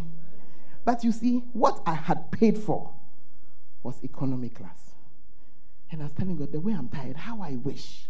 But 0.84 1.04
you 1.04 1.12
see, 1.12 1.44
what 1.52 1.82
I 1.86 1.94
had 1.94 2.30
paid 2.30 2.56
for 2.56 2.90
was 3.82 4.00
economy 4.02 4.48
class. 4.48 4.94
And 5.90 6.00
I 6.00 6.04
was 6.04 6.12
telling 6.12 6.36
God, 6.36 6.52
the 6.52 6.60
way 6.60 6.72
I'm 6.72 6.88
tired, 6.88 7.16
how 7.16 7.42
I 7.42 7.56
wish. 7.56 8.08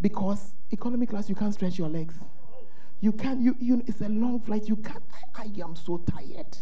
Because 0.00 0.52
economy 0.70 1.06
class, 1.06 1.28
you 1.28 1.34
can't 1.34 1.54
stretch 1.54 1.78
your 1.78 1.88
legs. 1.88 2.14
You 3.00 3.12
can't, 3.12 3.40
you, 3.40 3.56
you 3.60 3.82
it's 3.86 4.00
a 4.00 4.08
long 4.08 4.40
flight. 4.40 4.68
You 4.68 4.76
can't, 4.76 5.02
I, 5.36 5.42
I 5.42 5.62
am 5.62 5.76
so 5.76 5.98
tired. 5.98 6.58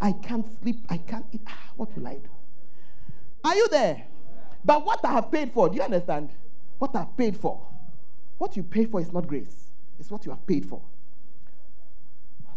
I 0.00 0.12
can't 0.12 0.46
sleep. 0.60 0.78
I 0.88 0.98
can't 0.98 1.26
eat. 1.32 1.42
Ah, 1.46 1.70
what 1.76 1.96
will 1.96 2.06
I 2.06 2.14
do? 2.14 2.28
Are 3.44 3.54
you 3.54 3.68
there? 3.68 4.04
But 4.64 4.84
what 4.84 5.04
I 5.04 5.12
have 5.12 5.30
paid 5.30 5.52
for, 5.52 5.68
do 5.68 5.76
you 5.76 5.82
understand? 5.82 6.30
What 6.78 6.94
I've 6.94 7.16
paid 7.16 7.36
for. 7.36 7.66
What 8.38 8.56
you 8.56 8.62
pay 8.62 8.84
for 8.84 9.00
is 9.00 9.12
not 9.12 9.26
grace, 9.26 9.70
it's 9.98 10.10
what 10.10 10.24
you 10.26 10.30
have 10.30 10.46
paid 10.46 10.66
for. 10.66 10.82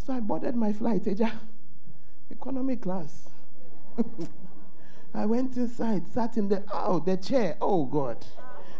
So 0.04 0.12
I 0.12 0.20
boarded 0.20 0.56
my 0.56 0.72
flight, 0.72 1.04
Eja, 1.04 1.32
economy 2.30 2.76
class. 2.76 3.30
I 5.14 5.26
went 5.26 5.56
inside, 5.56 6.06
sat 6.06 6.36
in 6.36 6.48
the 6.48 6.62
oh 6.72 7.00
the 7.00 7.16
chair. 7.16 7.56
Oh 7.60 7.84
God, 7.84 8.24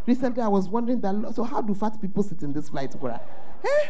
Recently, 0.07 0.43
I 0.43 0.49
was 0.49 0.69
wondering 0.69 1.01
that. 1.03 1.35
So, 1.35 1.45
how 1.45 1.61
do 1.61 1.75
fat 1.75 2.01
people 2.01 2.23
sit 2.23 2.43
in 2.43 2.53
this 2.53 2.69
flight, 2.69 2.95
Cora? 2.99 3.21
Eh? 3.65 3.89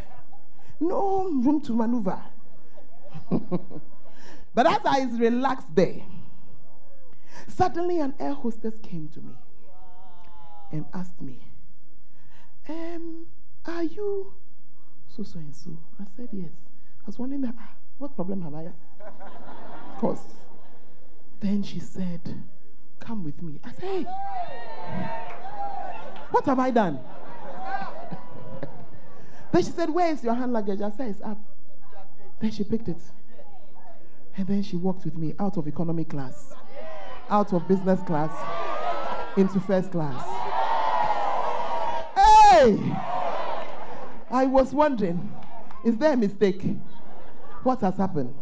No 0.80 1.24
room 1.24 1.60
to 1.62 1.72
maneuver. 1.72 2.20
but 3.30 4.66
as 4.66 4.80
I 4.84 5.08
relaxed 5.12 5.74
there, 5.74 6.02
suddenly 7.48 8.00
an 8.00 8.14
air 8.18 8.32
hostess 8.32 8.78
came 8.82 9.08
to 9.08 9.20
me 9.20 9.32
and 10.72 10.84
asked 10.94 11.20
me, 11.20 11.42
um, 12.68 13.26
Are 13.66 13.82
you 13.84 14.34
so 15.08 15.22
so 15.22 15.38
and 15.38 15.54
so? 15.54 15.70
I 16.00 16.04
said, 16.16 16.28
Yes. 16.32 16.50
I 17.02 17.06
was 17.06 17.18
wondering, 17.18 17.42
that, 17.42 17.54
ah, 17.58 17.74
what 17.98 18.14
problem 18.14 18.42
have 18.42 18.54
I 18.54 18.68
caused? 19.98 20.30
Then 21.40 21.62
she 21.62 21.80
said, 21.80 22.44
Come 23.00 23.24
with 23.24 23.42
me. 23.42 23.60
I 23.64 23.72
said, 23.72 23.82
Hey, 23.82 24.06
what 26.30 26.44
have 26.46 26.58
I 26.58 26.70
done? 26.70 27.00
then 29.52 29.62
she 29.62 29.70
said, 29.70 29.90
Where 29.90 30.12
is 30.12 30.22
your 30.22 30.34
hand 30.34 30.52
luggage? 30.52 30.80
I 30.80 30.90
said, 30.90 31.08
It's 31.10 31.22
up. 31.22 31.38
Then 32.40 32.50
she 32.50 32.64
picked 32.64 32.88
it. 32.88 33.00
And 34.36 34.46
then 34.46 34.62
she 34.62 34.76
walked 34.76 35.04
with 35.04 35.16
me 35.16 35.34
out 35.38 35.56
of 35.56 35.66
economy 35.66 36.04
class, 36.04 36.54
out 37.28 37.52
of 37.52 37.66
business 37.68 38.00
class, 38.02 38.30
into 39.36 39.60
first 39.60 39.90
class. 39.90 40.49
Hey! 42.50 42.96
I 44.28 44.44
was 44.46 44.72
wondering, 44.72 45.32
is 45.84 45.96
there 45.98 46.14
a 46.14 46.16
mistake? 46.16 46.62
What 47.62 47.80
has 47.82 47.96
happened? 47.96 48.34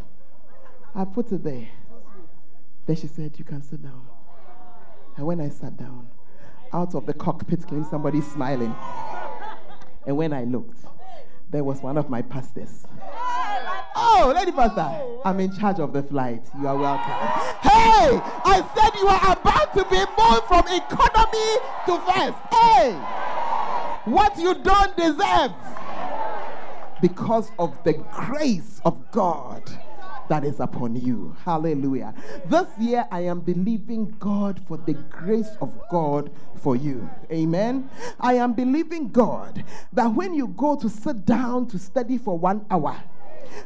I 0.94 1.04
put 1.04 1.30
it 1.30 1.44
there. 1.44 1.68
Then 2.86 2.96
she 2.96 3.06
said, 3.06 3.34
You 3.36 3.44
can 3.44 3.62
sit 3.62 3.82
down. 3.82 4.06
And 5.16 5.26
when 5.26 5.42
I 5.42 5.50
sat 5.50 5.76
down, 5.76 6.08
out 6.72 6.94
of 6.94 7.04
the 7.04 7.12
cockpit 7.12 7.66
came 7.66 7.84
somebody 7.84 8.22
smiling. 8.22 8.74
And 10.06 10.16
when 10.16 10.32
I 10.32 10.44
looked, 10.44 10.78
there 11.50 11.62
was 11.62 11.82
one 11.82 11.98
of 11.98 12.08
my 12.08 12.22
pastors. 12.22 12.86
Oh, 13.94 14.32
Lady 14.34 14.52
Pastor, 14.52 15.20
I'm 15.24 15.38
in 15.38 15.54
charge 15.54 15.80
of 15.80 15.92
the 15.92 16.02
flight. 16.02 16.46
You 16.58 16.66
are 16.66 16.76
welcome. 16.76 17.12
Hey, 17.60 18.20
I 18.44 18.66
said 18.74 18.98
you 18.98 19.06
are 19.06 19.32
about 19.32 19.74
to 19.74 19.84
be 19.84 19.98
moved 20.16 20.46
from 20.46 20.64
economy 20.66 21.58
to 21.84 21.98
first. 22.08 22.38
Hey, 22.54 23.27
what 24.10 24.36
you 24.38 24.54
don't 24.62 24.96
deserve 24.96 25.52
because 27.00 27.50
of 27.58 27.76
the 27.84 27.92
grace 28.12 28.80
of 28.84 29.10
God 29.10 29.62
that 30.28 30.44
is 30.44 30.60
upon 30.60 30.94
you. 30.96 31.34
Hallelujah. 31.44 32.14
This 32.46 32.66
year, 32.78 33.06
I 33.10 33.20
am 33.20 33.40
believing 33.40 34.14
God 34.18 34.60
for 34.66 34.76
the 34.76 34.94
grace 34.94 35.56
of 35.60 35.78
God 35.90 36.30
for 36.56 36.76
you. 36.76 37.08
Amen. 37.32 37.88
I 38.20 38.34
am 38.34 38.52
believing 38.52 39.08
God 39.08 39.64
that 39.92 40.08
when 40.08 40.34
you 40.34 40.48
go 40.48 40.76
to 40.76 40.88
sit 40.88 41.24
down 41.24 41.66
to 41.68 41.78
study 41.78 42.18
for 42.18 42.38
one 42.38 42.66
hour, 42.70 43.02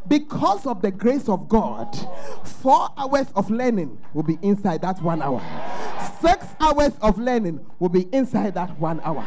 because 0.09 0.67
of 0.67 0.83
the 0.83 0.91
grace 0.91 1.29
of 1.29 1.49
God, 1.49 1.97
four 2.45 2.89
hours 2.97 3.27
of 3.35 3.51
learning 3.51 3.99
will 4.15 4.23
be 4.23 4.39
inside 4.43 4.83
that 4.83 5.01
one 5.03 5.23
hour. 5.23 5.41
Six 6.21 6.47
hours 6.61 6.93
of 7.01 7.19
learning 7.19 7.65
will 7.79 7.89
be 7.89 8.03
inside 8.13 8.55
that 8.55 8.79
one 8.79 9.01
hour. 9.01 9.25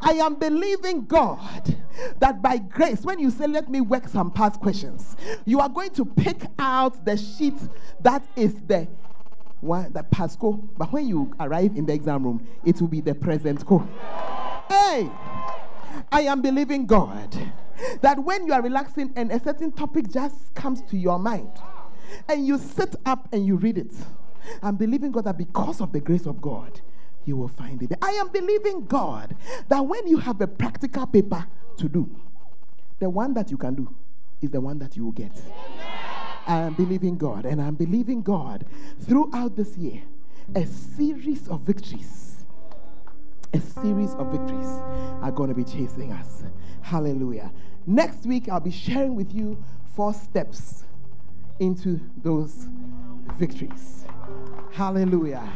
I 0.00 0.12
am 0.12 0.36
believing 0.36 1.04
God 1.04 1.76
that 2.18 2.40
by 2.42 2.58
grace, 2.58 3.02
when 3.02 3.18
you 3.18 3.30
say, 3.30 3.46
Let 3.46 3.68
me 3.68 3.80
work 3.80 4.08
some 4.08 4.30
past 4.30 4.60
questions, 4.60 5.16
you 5.44 5.60
are 5.60 5.68
going 5.68 5.90
to 5.90 6.04
pick 6.04 6.44
out 6.58 7.04
the 7.04 7.16
sheet 7.16 7.56
that 8.00 8.24
is 8.36 8.54
the 8.62 8.88
one 9.60 9.92
the 9.92 10.02
past 10.04 10.34
score. 10.34 10.58
But 10.76 10.92
when 10.92 11.06
you 11.06 11.32
arrive 11.40 11.76
in 11.76 11.86
the 11.86 11.92
exam 11.92 12.24
room, 12.24 12.46
it 12.64 12.80
will 12.80 12.88
be 12.88 13.00
the 13.00 13.14
present 13.14 13.60
score. 13.60 13.86
Hey, 14.68 15.10
I 16.10 16.22
am 16.22 16.42
believing 16.42 16.86
God 16.86 17.36
that 18.00 18.18
when 18.18 18.46
you 18.46 18.52
are 18.52 18.62
relaxing 18.62 19.12
and 19.16 19.32
a 19.32 19.40
certain 19.40 19.72
topic 19.72 20.10
just 20.10 20.54
comes 20.54 20.82
to 20.82 20.96
your 20.96 21.18
mind 21.18 21.50
and 22.28 22.46
you 22.46 22.58
sit 22.58 22.94
up 23.06 23.28
and 23.32 23.46
you 23.46 23.56
read 23.56 23.78
it, 23.78 23.92
I'm 24.62 24.76
believing 24.76 25.12
God 25.12 25.24
that 25.24 25.38
because 25.38 25.80
of 25.80 25.92
the 25.92 26.00
grace 26.00 26.26
of 26.26 26.40
God, 26.40 26.80
you 27.24 27.36
will 27.36 27.48
find 27.48 27.82
it. 27.82 27.92
I 28.02 28.10
am 28.12 28.28
believing 28.28 28.84
God 28.86 29.36
that 29.68 29.80
when 29.80 30.06
you 30.06 30.18
have 30.18 30.40
a 30.40 30.46
practical 30.46 31.06
paper 31.06 31.46
to 31.76 31.88
do, 31.88 32.10
the 32.98 33.08
one 33.08 33.34
that 33.34 33.50
you 33.50 33.56
can 33.56 33.74
do 33.74 33.94
is 34.40 34.50
the 34.50 34.60
one 34.60 34.78
that 34.80 34.96
you 34.96 35.04
will 35.04 35.12
get. 35.12 35.32
I 36.46 36.58
am 36.58 36.74
believing 36.74 37.16
God, 37.16 37.46
and 37.46 37.62
I'm 37.62 37.76
believing 37.76 38.22
God 38.22 38.66
throughout 39.00 39.56
this 39.56 39.76
year 39.76 40.02
a 40.54 40.66
series 40.66 41.46
of 41.48 41.60
victories. 41.60 42.41
A 43.54 43.60
series 43.60 44.14
of 44.14 44.32
victories 44.32 44.66
are 45.20 45.30
going 45.30 45.48
to 45.48 45.54
be 45.54 45.64
chasing 45.64 46.12
us. 46.12 46.42
Hallelujah. 46.80 47.52
Next 47.86 48.24
week, 48.24 48.48
I'll 48.48 48.60
be 48.60 48.70
sharing 48.70 49.14
with 49.14 49.34
you 49.34 49.62
four 49.94 50.14
steps 50.14 50.84
into 51.58 52.00
those 52.22 52.68
victories. 53.38 54.04
Hallelujah. 54.72 55.46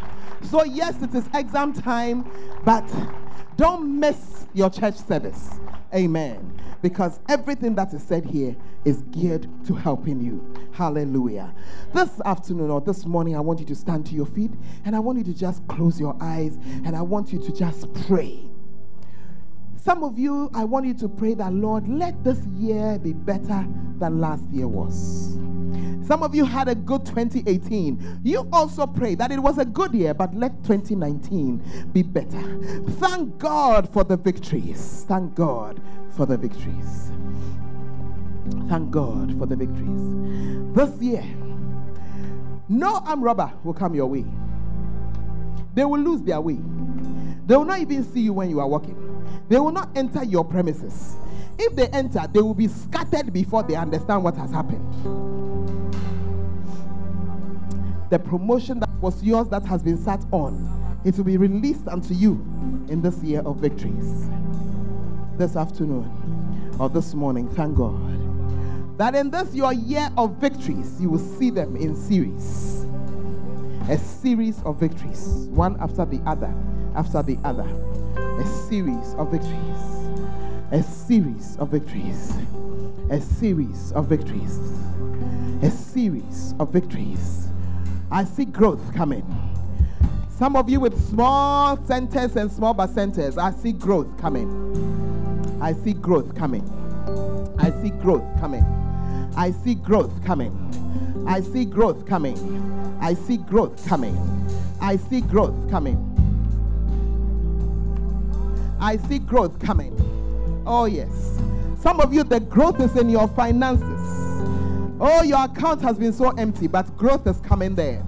So, 0.43 0.65
yes, 0.65 1.01
it 1.03 1.15
is 1.15 1.29
exam 1.33 1.73
time, 1.73 2.31
but 2.65 2.85
don't 3.57 3.99
miss 3.99 4.47
your 4.53 4.69
church 4.69 4.97
service. 4.97 5.59
Amen. 5.97 6.61
Because 6.83 7.21
everything 7.29 7.75
that 7.77 7.93
is 7.95 8.03
said 8.03 8.27
here 8.27 8.55
is 8.85 9.03
geared 9.11 9.49
to 9.67 9.75
helping 9.75 10.21
you. 10.21 10.55
Hallelujah. 10.73 11.55
This 11.95 12.21
afternoon 12.25 12.71
or 12.71 12.83
this 12.83 13.07
morning, 13.07 13.35
I 13.35 13.41
want 13.41 13.61
you 13.61 13.67
to 13.67 13.75
stand 13.75 14.05
to 14.07 14.15
your 14.15 14.27
feet 14.27 14.53
and 14.85 14.95
I 14.95 14.99
want 14.99 15.17
you 15.19 15.25
to 15.25 15.35
just 15.35 15.67
close 15.69 15.99
your 15.99 16.15
eyes 16.21 16.59
and 16.85 16.95
I 16.95 17.01
want 17.01 17.33
you 17.33 17.41
to 17.41 17.53
just 17.53 17.93
pray. 18.07 18.47
Some 19.87 20.03
of 20.03 20.19
you, 20.19 20.51
I 20.53 20.65
want 20.65 20.85
you 20.85 20.95
to 20.95 21.09
pray 21.09 21.35
that, 21.35 21.53
Lord, 21.53 21.87
let 21.87 22.25
this 22.25 22.45
year 22.57 22.99
be 22.99 23.13
better 23.13 23.65
than 23.99 24.21
last 24.21 24.43
year 24.51 24.67
was. 24.67 25.39
Some 26.05 26.25
of 26.25 26.35
you 26.35 26.45
had 26.45 26.67
a 26.67 26.75
good 26.75 27.07
2018. 27.07 28.23
You 28.25 28.49
also 28.53 28.89
pray 28.89 29.15
that 29.15 29.31
it 29.31 29.39
was 29.39 29.59
a 29.59 29.65
good 29.65 29.95
year, 29.95 30.13
but 30.13 30.35
let 30.35 30.65
2019 30.65 31.91
be 31.93 32.03
better. 32.03 32.43
Thank 32.99 33.39
God 33.39 33.89
for 33.93 34.03
the 34.03 34.17
victories. 34.17 35.05
Thank 35.07 35.37
God 35.37 35.81
for 36.17 36.27
the 36.27 36.37
victories. 36.37 37.13
Thank 38.69 38.91
God 38.91 39.39
for 39.39 39.47
the 39.47 39.55
victories. 39.55 40.75
This 40.75 41.01
year, 41.01 41.23
no 42.69 42.97
armed 43.07 43.23
robber 43.23 43.53
will 43.63 43.75
come 43.75 43.95
your 43.95 44.07
way. 44.07 44.25
They 45.75 45.85
will 45.85 46.01
lose 46.01 46.23
their 46.23 46.41
way. 46.41 46.59
They 47.47 47.55
will 47.57 47.65
not 47.65 47.79
even 47.79 48.03
see 48.03 48.23
you 48.23 48.33
when 48.33 48.51
you 48.51 48.59
are 48.59 48.67
walking. 48.67 49.06
They 49.49 49.59
will 49.59 49.73
not 49.73 49.91
enter 49.97 50.25
your 50.25 50.45
premises. 50.45 51.17
If 51.59 51.75
they 51.77 51.89
enter, 51.89 52.27
they 52.33 52.41
will 52.41 52.55
be 52.55 52.69
scattered 52.69 53.33
before 53.33 53.63
they 53.63 53.75
understand 53.75 54.25
what 54.25 54.37
has 54.37 54.51
happened. 54.51 54.85
The 58.11 58.19
promotion 58.19 58.81
that 58.81 58.91
was 59.01 59.23
yours 59.23 59.49
that 59.49 59.65
has 59.65 59.83
been 59.83 59.99
sat 59.99 60.25
on, 60.33 61.01
it 61.05 61.17
will 61.17 61.25
be 61.25 61.37
released 61.37 61.89
unto 61.89 62.15
you 62.15 62.35
in 62.89 63.03
this 63.03 63.23
year 63.23 63.41
of 63.41 63.57
victories. 63.57 64.29
This 65.39 65.57
afternoon 65.57 66.77
or 66.79 66.89
this 66.89 67.15
morning, 67.15 67.49
thank 67.49 67.77
God 67.77 68.17
that 68.97 69.15
in 69.15 69.31
this 69.31 69.55
your 69.55 69.73
year 69.73 70.09
of 70.17 70.37
victories, 70.37 71.01
you 71.01 71.11
will 71.11 71.19
see 71.19 71.51
them 71.51 71.77
in 71.77 71.95
series. 71.95 72.87
A 73.89 73.99
series 73.99 74.63
of 74.63 74.81
victories, 74.81 75.49
one 75.51 75.79
after 75.81 76.05
the 76.05 76.21
other, 76.27 76.53
after 76.95 77.23
the 77.23 77.39
other. 77.45 77.67
Series 78.47 79.15
of 79.15 79.31
victories. 79.31 80.07
A 80.73 80.83
series 80.83 81.57
of 81.57 81.69
victories. 81.69 82.33
A 83.11 83.21
series 83.21 83.93
of 83.93 84.07
victories. 84.07 84.59
A 85.63 85.71
series 85.71 86.55
of 86.61 86.73
victories. 86.73 87.49
I 88.11 88.25
see 88.25 88.45
growth 88.45 88.95
coming. 88.95 89.25
Some 90.29 90.55
of 90.55 90.69
you 90.69 90.81
with 90.81 91.01
small 91.09 91.77
centers 91.87 92.37
and 92.37 92.51
small 92.53 92.75
centers, 92.89 93.39
I 93.39 93.51
see 93.53 93.73
growth 93.73 94.17
coming. 94.19 95.59
I 95.61 95.73
see 95.73 95.93
growth 95.93 96.35
coming. 96.35 96.63
I 97.59 97.71
see 97.83 97.91
growth 97.91 98.39
coming. 98.39 98.65
I 99.37 99.51
see 99.51 99.75
growth 99.75 100.25
coming. 100.25 100.53
I 101.27 101.41
see 101.41 101.65
growth 101.65 102.07
coming. 102.07 102.99
I 103.01 103.15
see 103.15 103.39
growth 103.39 103.87
coming. 103.89 104.17
I 104.81 104.97
see 104.97 105.21
growth 105.21 105.71
coming. 105.71 106.16
I 108.81 108.97
see 108.97 109.19
growth 109.19 109.59
coming. 109.59 109.95
Oh, 110.67 110.85
yes. 110.85 111.39
Some 111.81 112.01
of 112.01 112.13
you, 112.13 112.25
the 112.25 112.41
growth 112.41 112.81
is 112.81 112.97
in 112.97 113.09
your 113.09 113.29
finances. 113.29 113.87
Oh, 114.99 115.23
your 115.23 115.45
account 115.45 115.83
has 115.83 115.99
been 115.99 116.13
so 116.13 116.31
empty, 116.31 116.67
but 116.67 116.97
growth 116.97 117.27
is 117.27 117.39
coming 117.41 117.75
there. 117.75 118.05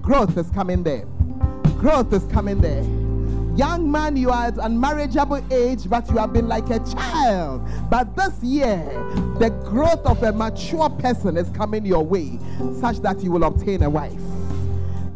Growth 0.00 0.36
is 0.36 0.50
coming 0.50 0.82
there. 0.82 1.04
Growth 1.78 2.12
is 2.12 2.24
coming 2.24 2.60
there. 2.60 2.82
Young 3.56 3.90
man, 3.90 4.16
you 4.16 4.30
are 4.30 4.46
at 4.46 4.54
unmarriageable 4.54 5.52
age, 5.52 5.88
but 5.88 6.08
you 6.10 6.16
have 6.16 6.32
been 6.32 6.48
like 6.48 6.70
a 6.70 6.78
child. 6.78 7.68
But 7.90 8.16
this 8.16 8.42
year, 8.42 8.82
the 9.38 9.50
growth 9.64 10.04
of 10.06 10.22
a 10.22 10.32
mature 10.32 10.88
person 10.88 11.36
is 11.36 11.50
coming 11.50 11.84
your 11.84 12.04
way, 12.04 12.38
such 12.80 13.00
that 13.00 13.22
you 13.22 13.30
will 13.30 13.44
obtain 13.44 13.82
a 13.82 13.90
wife. 13.90 14.22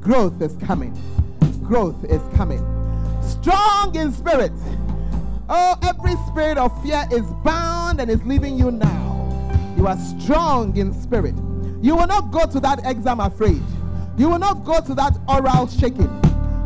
Growth 0.03 0.41
is 0.43 0.55
coming. 0.57 0.95
Growth 1.65 2.05
is 2.05 2.21
coming. 2.37 2.76
Strong 3.27 3.97
in 3.97 4.13
spirit. 4.13 4.53
Oh, 5.49 5.77
every 5.83 6.15
spirit 6.29 6.59
of 6.59 6.71
fear 6.83 7.05
is 7.13 7.25
bound 7.45 8.01
and 8.01 8.11
is 8.11 8.23
leaving 8.25 8.59
you 8.59 8.71
now. 8.71 9.75
You 9.77 9.87
are 9.87 9.97
strong 9.99 10.77
in 10.77 10.93
spirit. 11.03 11.35
You 11.83 11.97
will 11.97 12.07
not 12.07 12.33
go 12.33 12.47
to 12.47 12.61
that 12.61 12.81
exam 12.85 13.21
afraid. 13.21 13.63
You 14.17 14.31
will 14.31 14.39
not 14.39 14.65
go 14.65 14.81
to 14.81 14.95
that 14.95 15.17
oral 15.29 15.67
shaking. 15.69 16.11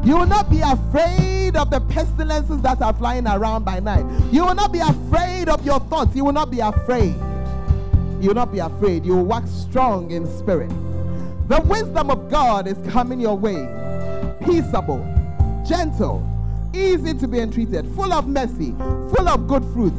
You 0.04 0.16
will 0.16 0.26
not 0.26 0.48
be 0.48 0.60
afraid 0.60 1.56
of 1.56 1.70
the 1.70 1.80
pestilences 1.88 2.62
that 2.62 2.80
are 2.80 2.94
flying 2.94 3.26
around 3.26 3.64
by 3.64 3.80
night. 3.80 4.04
You 4.32 4.46
will 4.46 4.54
not 4.54 4.72
be 4.72 4.78
afraid 4.78 5.48
of 5.48 5.64
your 5.66 5.80
thoughts. 5.80 6.14
You 6.14 6.24
will 6.24 6.32
not 6.32 6.50
be 6.50 6.60
afraid. 6.60 7.14
You 8.20 8.28
will 8.28 8.34
not 8.34 8.52
be 8.52 8.60
afraid. 8.60 9.04
You 9.04 9.16
will 9.16 9.24
walk 9.24 9.46
strong 9.46 10.10
in 10.10 10.26
spirit. 10.38 10.70
The 11.48 11.60
wisdom 11.62 12.10
of 12.10 12.30
God 12.30 12.66
is 12.66 12.78
coming 12.92 13.20
your 13.20 13.36
way. 13.36 13.66
Peaceable, 14.44 15.04
gentle, 15.66 16.26
easy 16.74 17.14
to 17.14 17.28
be 17.28 17.38
entreated, 17.38 17.86
full 17.94 18.12
of 18.12 18.26
mercy, 18.26 18.74
full 18.78 19.28
of 19.28 19.46
good 19.46 19.64
fruit, 19.72 19.94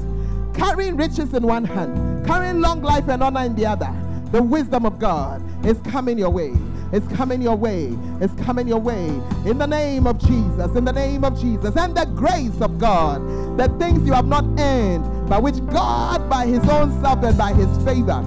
carrying 0.54 0.98
riches 0.98 1.34
in 1.34 1.44
one 1.44 1.66
hand, 1.66 2.26
carrying 2.26 2.62
long 2.62 2.82
life 2.82 3.08
and 3.08 3.22
honor 3.24 3.46
in 3.46 3.56
the 3.56 3.66
other. 3.66 3.92
The 4.32 4.42
wisdom 4.42 4.86
of 4.86 4.98
God 5.00 5.44
is 5.66 5.78
coming 5.80 6.18
your 6.18 6.30
way. 6.30 6.54
It's 6.94 7.08
coming 7.16 7.42
your 7.42 7.56
way. 7.56 7.98
It's 8.20 8.34
coming 8.44 8.68
your 8.68 8.80
way. 8.80 9.08
In 9.46 9.58
the 9.58 9.66
name 9.66 10.08
of 10.08 10.20
Jesus. 10.20 10.76
In 10.76 10.84
the 10.84 10.92
name 10.92 11.24
of 11.24 11.40
Jesus. 11.40 11.76
And 11.78 11.96
the 11.96 12.06
grace 12.06 12.60
of 12.60 12.80
God. 12.80 13.22
The 13.58 13.70
things 13.80 14.06
you 14.06 14.14
have 14.14 14.28
not 14.28 14.44
earned, 14.60 15.30
by 15.30 15.40
which 15.40 15.66
God, 15.68 16.30
by 16.30 16.46
His 16.46 16.68
own 16.70 17.02
self 17.02 17.24
and 17.24 17.38
by 17.38 17.54
His 17.54 17.70
favor, 17.86 18.22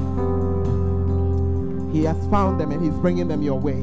He 1.93 2.05
has 2.05 2.17
found 2.29 2.59
them 2.59 2.71
and 2.73 2.83
He's 2.83 2.95
bringing 2.95 3.29
them 3.29 3.43
your 3.43 3.59
way. 3.59 3.83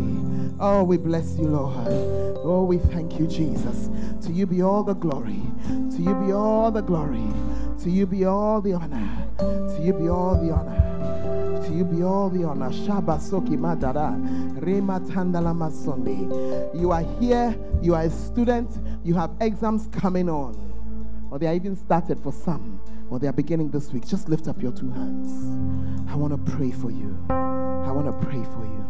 Oh, 0.59 0.83
we 0.83 0.97
bless 0.97 1.37
you, 1.37 1.47
Lord. 1.47 2.30
Oh, 2.43 2.63
we 2.63 2.79
thank 2.79 3.19
you, 3.19 3.27
Jesus. 3.27 3.89
To 4.25 4.31
you 4.31 4.47
be 4.47 4.63
all 4.63 4.83
the 4.83 4.95
glory. 4.95 5.43
To 5.67 5.97
you 6.01 6.15
be 6.15 6.31
all 6.33 6.71
the 6.71 6.81
glory. 6.81 7.27
To 7.83 7.89
you 7.89 8.07
be 8.07 8.25
all 8.25 8.61
the 8.61 8.73
honor. 8.73 9.27
To 9.37 9.79
you 9.81 9.93
be 9.93 10.09
all 10.09 10.35
the 10.35 10.51
honor. 10.51 11.63
To 11.67 11.73
you 11.73 11.85
be 11.85 12.01
all 12.01 12.29
the 12.29 12.43
honor. 12.43 12.69
Shabasoki 12.71 13.55
Madara. 13.57 14.15
Rema 14.59 14.99
Tandala 15.01 15.53
Masonde. 15.55 16.79
You 16.79 16.91
are 16.91 17.03
here. 17.19 17.55
You 17.81 17.93
are 17.93 18.03
a 18.03 18.09
student. 18.09 18.69
You 19.03 19.13
have 19.13 19.31
exams 19.39 19.87
coming 19.91 20.27
on. 20.27 20.57
Or 21.29 21.37
they 21.37 21.45
are 21.45 21.53
even 21.53 21.75
started 21.75 22.19
for 22.19 22.33
some. 22.33 22.81
Or 23.11 23.19
they 23.19 23.27
are 23.27 23.33
beginning 23.33 23.69
this 23.69 23.93
week. 23.93 24.07
Just 24.07 24.29
lift 24.29 24.47
up 24.47 24.59
your 24.61 24.71
two 24.71 24.89
hands. 24.89 26.09
I 26.09 26.15
want 26.15 26.33
to 26.33 26.51
pray 26.51 26.71
for 26.71 26.89
you. 26.89 27.15
I 27.29 27.91
want 27.91 28.07
to 28.07 28.27
pray 28.27 28.43
for 28.43 28.65
you. 28.65 28.85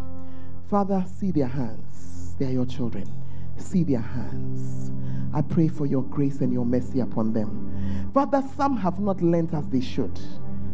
Father, 0.70 1.04
see 1.20 1.32
their 1.32 1.48
hands. 1.48 2.36
They 2.40 2.46
are 2.46 2.52
your 2.52 2.66
children. 2.66 3.21
See 3.62 3.84
their 3.84 4.02
hands. 4.02 4.92
I 5.34 5.42
pray 5.42 5.70
for 5.70 5.86
your 5.86 6.04
grace 6.04 6.42
and 6.42 6.52
your 6.52 6.66
mercy 6.66 7.00
upon 7.00 7.32
them. 7.32 8.10
Father, 8.14 8.44
some 8.58 8.76
have 8.76 9.00
not 9.00 9.22
learnt 9.22 9.54
as 9.54 9.70
they 9.70 9.80
should. 9.80 10.20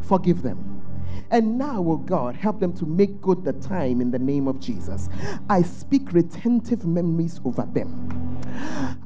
Forgive 0.01 0.41
them. 0.41 0.81
And 1.29 1.57
now, 1.57 1.83
oh 1.85 1.97
God, 1.97 2.35
help 2.35 2.59
them 2.59 2.73
to 2.73 2.85
make 2.85 3.21
good 3.21 3.43
the 3.43 3.53
time 3.53 4.01
in 4.01 4.11
the 4.11 4.19
name 4.19 4.47
of 4.47 4.59
Jesus. 4.59 5.09
I 5.49 5.61
speak 5.61 6.13
retentive 6.13 6.85
memories 6.85 7.41
over 7.43 7.67
them. 7.73 8.37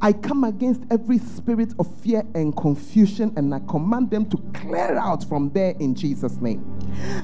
I 0.01 0.13
come 0.13 0.43
against 0.43 0.83
every 0.89 1.17
spirit 1.17 1.73
of 1.79 1.93
fear 1.97 2.23
and 2.35 2.55
confusion 2.55 3.33
and 3.35 3.53
I 3.53 3.59
command 3.59 4.11
them 4.11 4.25
to 4.29 4.37
clear 4.53 4.97
out 4.97 5.23
from 5.23 5.51
there 5.51 5.75
in 5.79 5.95
Jesus' 5.95 6.37
name. 6.37 6.65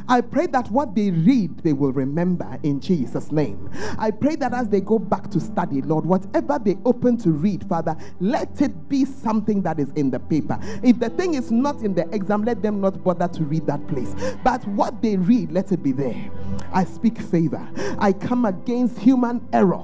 I 0.07 0.21
pray 0.21 0.47
that 0.47 0.69
what 0.71 0.95
they 0.95 1.11
read, 1.11 1.59
they 1.59 1.73
will 1.73 1.91
remember 1.91 2.57
in 2.63 2.79
Jesus' 2.79 3.31
name. 3.31 3.69
I 3.97 4.11
pray 4.11 4.35
that 4.37 4.53
as 4.53 4.69
they 4.69 4.81
go 4.81 4.99
back 4.99 5.29
to 5.31 5.39
study, 5.39 5.81
Lord, 5.81 6.05
whatever 6.05 6.59
they 6.59 6.77
open 6.85 7.17
to 7.17 7.31
read, 7.31 7.67
Father, 7.67 7.95
let 8.19 8.61
it 8.61 8.89
be 8.89 9.05
something 9.05 9.61
that 9.63 9.79
is 9.79 9.91
in 9.91 10.11
the 10.11 10.19
paper. 10.19 10.59
If 10.83 10.99
the 10.99 11.09
thing 11.09 11.33
is 11.33 11.51
not 11.51 11.81
in 11.81 11.93
the 11.93 12.07
exam, 12.13 12.43
let 12.43 12.61
them 12.61 12.81
not 12.81 13.03
bother 13.03 13.27
to 13.27 13.43
read 13.43 13.65
that 13.67 13.85
place. 13.87 14.13
But 14.43 14.66
what 14.75 15.01
they 15.01 15.17
read, 15.17 15.51
let 15.51 15.71
it 15.71 15.83
be 15.83 15.91
there. 15.91 16.29
I 16.73 16.83
speak 16.83 17.17
favor. 17.17 17.65
I 17.97 18.11
come 18.13 18.45
against 18.45 18.99
human 18.99 19.47
error 19.53 19.83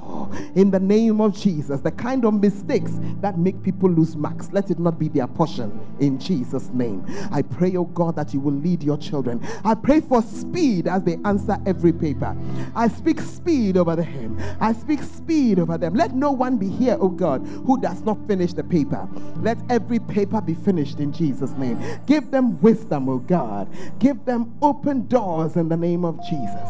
in 0.56 0.72
the 0.72 0.80
name 0.80 1.22
of 1.22 1.36
Jesus. 1.36 1.82
The 1.82 1.92
kind 1.92 2.26
of 2.26 2.36
mistakes 2.36 2.92
that 3.22 3.38
make 3.38 3.62
people 3.64 3.90
lose 3.90 4.16
marks, 4.16 4.52
let 4.52 4.70
it 4.70 4.80
not 4.80 5.00
be 5.00 5.08
their 5.08 5.28
portion 5.28 5.80
in 6.00 6.20
Jesus' 6.20 6.70
name. 6.74 7.06
I 7.32 7.42
pray, 7.42 7.76
oh 7.76 7.86
God, 7.86 8.16
that 8.18 8.34
you 8.34 8.40
will 8.40 8.54
lead 8.54 8.84
your 8.84 8.98
children. 8.98 9.42
I 9.64 9.76
pray 9.76 10.02
for 10.02 10.22
speed 10.22 10.88
as 10.88 11.04
they 11.04 11.18
answer 11.26 11.58
every 11.66 11.94
paper. 11.94 12.36
I 12.76 12.88
speak 12.88 13.22
speed 13.22 13.78
over 13.78 13.96
them. 13.96 14.38
I 14.60 14.74
speak 14.74 15.02
speed 15.02 15.60
over 15.60 15.78
them. 15.78 15.96
Let 15.96 16.14
no 16.14 16.32
one 16.32 16.58
be 16.58 16.70
here, 16.70 16.98
oh 17.00 17.10
God, 17.10 17.46
who 17.66 17.80
does 17.80 18.02
not 18.02 18.18
finish 18.28 18.54
the 18.54 18.64
paper. 18.64 19.08
Let 19.38 19.58
every 19.70 20.00
paper 20.00 20.42
be 20.42 20.54
finished 20.54 21.00
in 21.00 21.14
Jesus' 21.14 21.52
name. 21.52 21.82
Give 22.06 22.30
them 22.30 22.60
wisdom, 22.62 23.10
oh 23.10 23.20
God. 23.20 23.70
Give 24.00 24.24
them 24.26 24.54
open 24.62 24.73
doors 25.08 25.56
in 25.56 25.70
the 25.70 25.78
name 25.78 26.04
of 26.06 26.18
Jesus. 26.24 26.70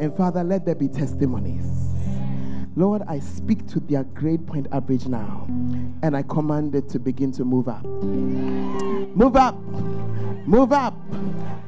And 0.00 0.14
Father, 0.16 0.44
let 0.44 0.64
there 0.64 0.74
be 0.74 0.88
testimonies. 0.88 1.66
Lord, 2.74 3.02
I 3.06 3.18
speak 3.18 3.66
to 3.68 3.80
their 3.80 4.04
grade 4.04 4.46
point 4.46 4.66
average 4.72 5.06
now, 5.06 5.44
and 6.02 6.16
I 6.16 6.22
command 6.22 6.74
it 6.74 6.88
to 6.90 6.98
begin 6.98 7.30
to 7.32 7.44
move 7.44 7.68
up. 7.68 7.84
Move 7.84 9.36
up, 9.36 9.58
move 10.46 10.72
up, 10.72 10.96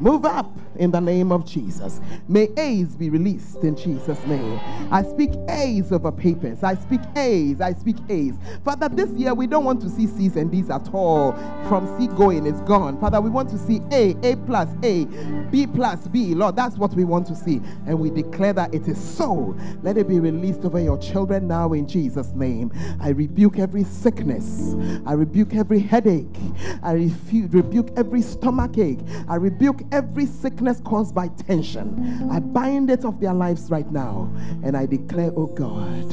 move 0.00 0.24
up 0.24 0.50
in 0.76 0.90
the 0.90 1.00
name 1.00 1.30
of 1.30 1.44
Jesus. 1.44 2.00
May 2.26 2.48
A's 2.56 2.96
be 2.96 3.10
released 3.10 3.58
in 3.58 3.76
Jesus' 3.76 4.24
name. 4.26 4.58
I 4.90 5.02
speak 5.02 5.30
A's 5.48 5.92
over 5.92 6.10
papers. 6.10 6.62
I 6.62 6.74
speak 6.74 7.00
A's. 7.16 7.60
I 7.60 7.74
speak 7.74 7.96
A's. 8.08 8.34
Father, 8.64 8.88
this 8.88 9.10
year 9.10 9.34
we 9.34 9.46
don't 9.46 9.64
want 9.64 9.80
to 9.82 9.90
see 9.90 10.06
C's 10.06 10.36
and 10.36 10.50
D's 10.50 10.70
at 10.70 10.92
all. 10.92 11.32
From 11.68 11.86
C 11.98 12.08
going, 12.08 12.46
it's 12.46 12.60
gone. 12.62 12.98
Father, 12.98 13.20
we 13.20 13.30
want 13.30 13.50
to 13.50 13.58
see 13.58 13.80
A, 13.92 14.16
A 14.22 14.36
plus 14.36 14.68
A, 14.82 15.04
B 15.50 15.66
plus 15.66 16.08
B. 16.08 16.34
Lord, 16.34 16.56
that's 16.56 16.76
what 16.76 16.92
we 16.94 17.04
want 17.04 17.26
to 17.28 17.36
see. 17.36 17.60
And 17.86 18.00
we 18.00 18.10
declare 18.10 18.52
that 18.54 18.74
it 18.74 18.88
is 18.88 18.98
so. 18.98 19.56
Let 19.82 19.96
it 19.96 20.08
be 20.08 20.18
released 20.18 20.64
over 20.64 20.80
your 20.80 20.93
children 20.98 21.48
now 21.48 21.72
in 21.72 21.86
Jesus' 21.86 22.32
name. 22.34 22.72
I 23.00 23.10
rebuke 23.10 23.58
every 23.58 23.84
sickness. 23.84 24.74
I 25.06 25.12
rebuke 25.12 25.54
every 25.54 25.80
headache. 25.80 26.36
I 26.82 26.92
rebuke 26.92 27.90
every 27.96 28.22
stomach 28.22 28.78
ache. 28.78 29.00
I 29.28 29.36
rebuke 29.36 29.82
every 29.92 30.26
sickness 30.26 30.80
caused 30.84 31.14
by 31.14 31.28
tension. 31.28 32.28
I 32.30 32.40
bind 32.40 32.90
it 32.90 33.04
off 33.04 33.20
their 33.20 33.34
lives 33.34 33.70
right 33.70 33.90
now. 33.90 34.32
And 34.62 34.76
I 34.76 34.86
declare, 34.86 35.32
oh 35.36 35.46
God, 35.46 36.12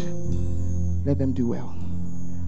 let 1.06 1.18
them 1.18 1.34
do 1.34 1.48
well. 1.48 1.76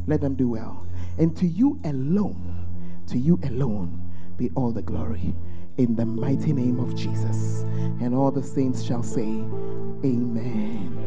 Let 0.07 0.21
them 0.21 0.35
do 0.35 0.49
well. 0.49 0.85
And 1.17 1.35
to 1.37 1.47
you 1.47 1.79
alone, 1.85 2.65
to 3.07 3.17
you 3.17 3.39
alone 3.43 4.11
be 4.37 4.49
all 4.55 4.71
the 4.71 4.81
glory. 4.81 5.33
In 5.77 5.95
the 5.95 6.05
mighty 6.05 6.53
name 6.53 6.79
of 6.79 6.95
Jesus. 6.95 7.61
And 7.99 8.13
all 8.13 8.31
the 8.31 8.43
saints 8.43 8.83
shall 8.83 9.01
say, 9.01 9.21
Amen 9.23 10.97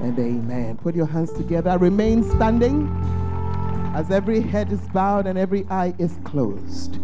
and 0.00 0.18
amen. 0.18 0.76
Put 0.76 0.94
your 0.94 1.06
hands 1.06 1.32
together. 1.32 1.78
Remain 1.78 2.22
standing 2.36 2.88
as 3.94 4.10
every 4.10 4.40
head 4.40 4.72
is 4.72 4.80
bowed 4.88 5.26
and 5.26 5.38
every 5.38 5.66
eye 5.70 5.94
is 5.98 6.18
closed. 6.24 6.98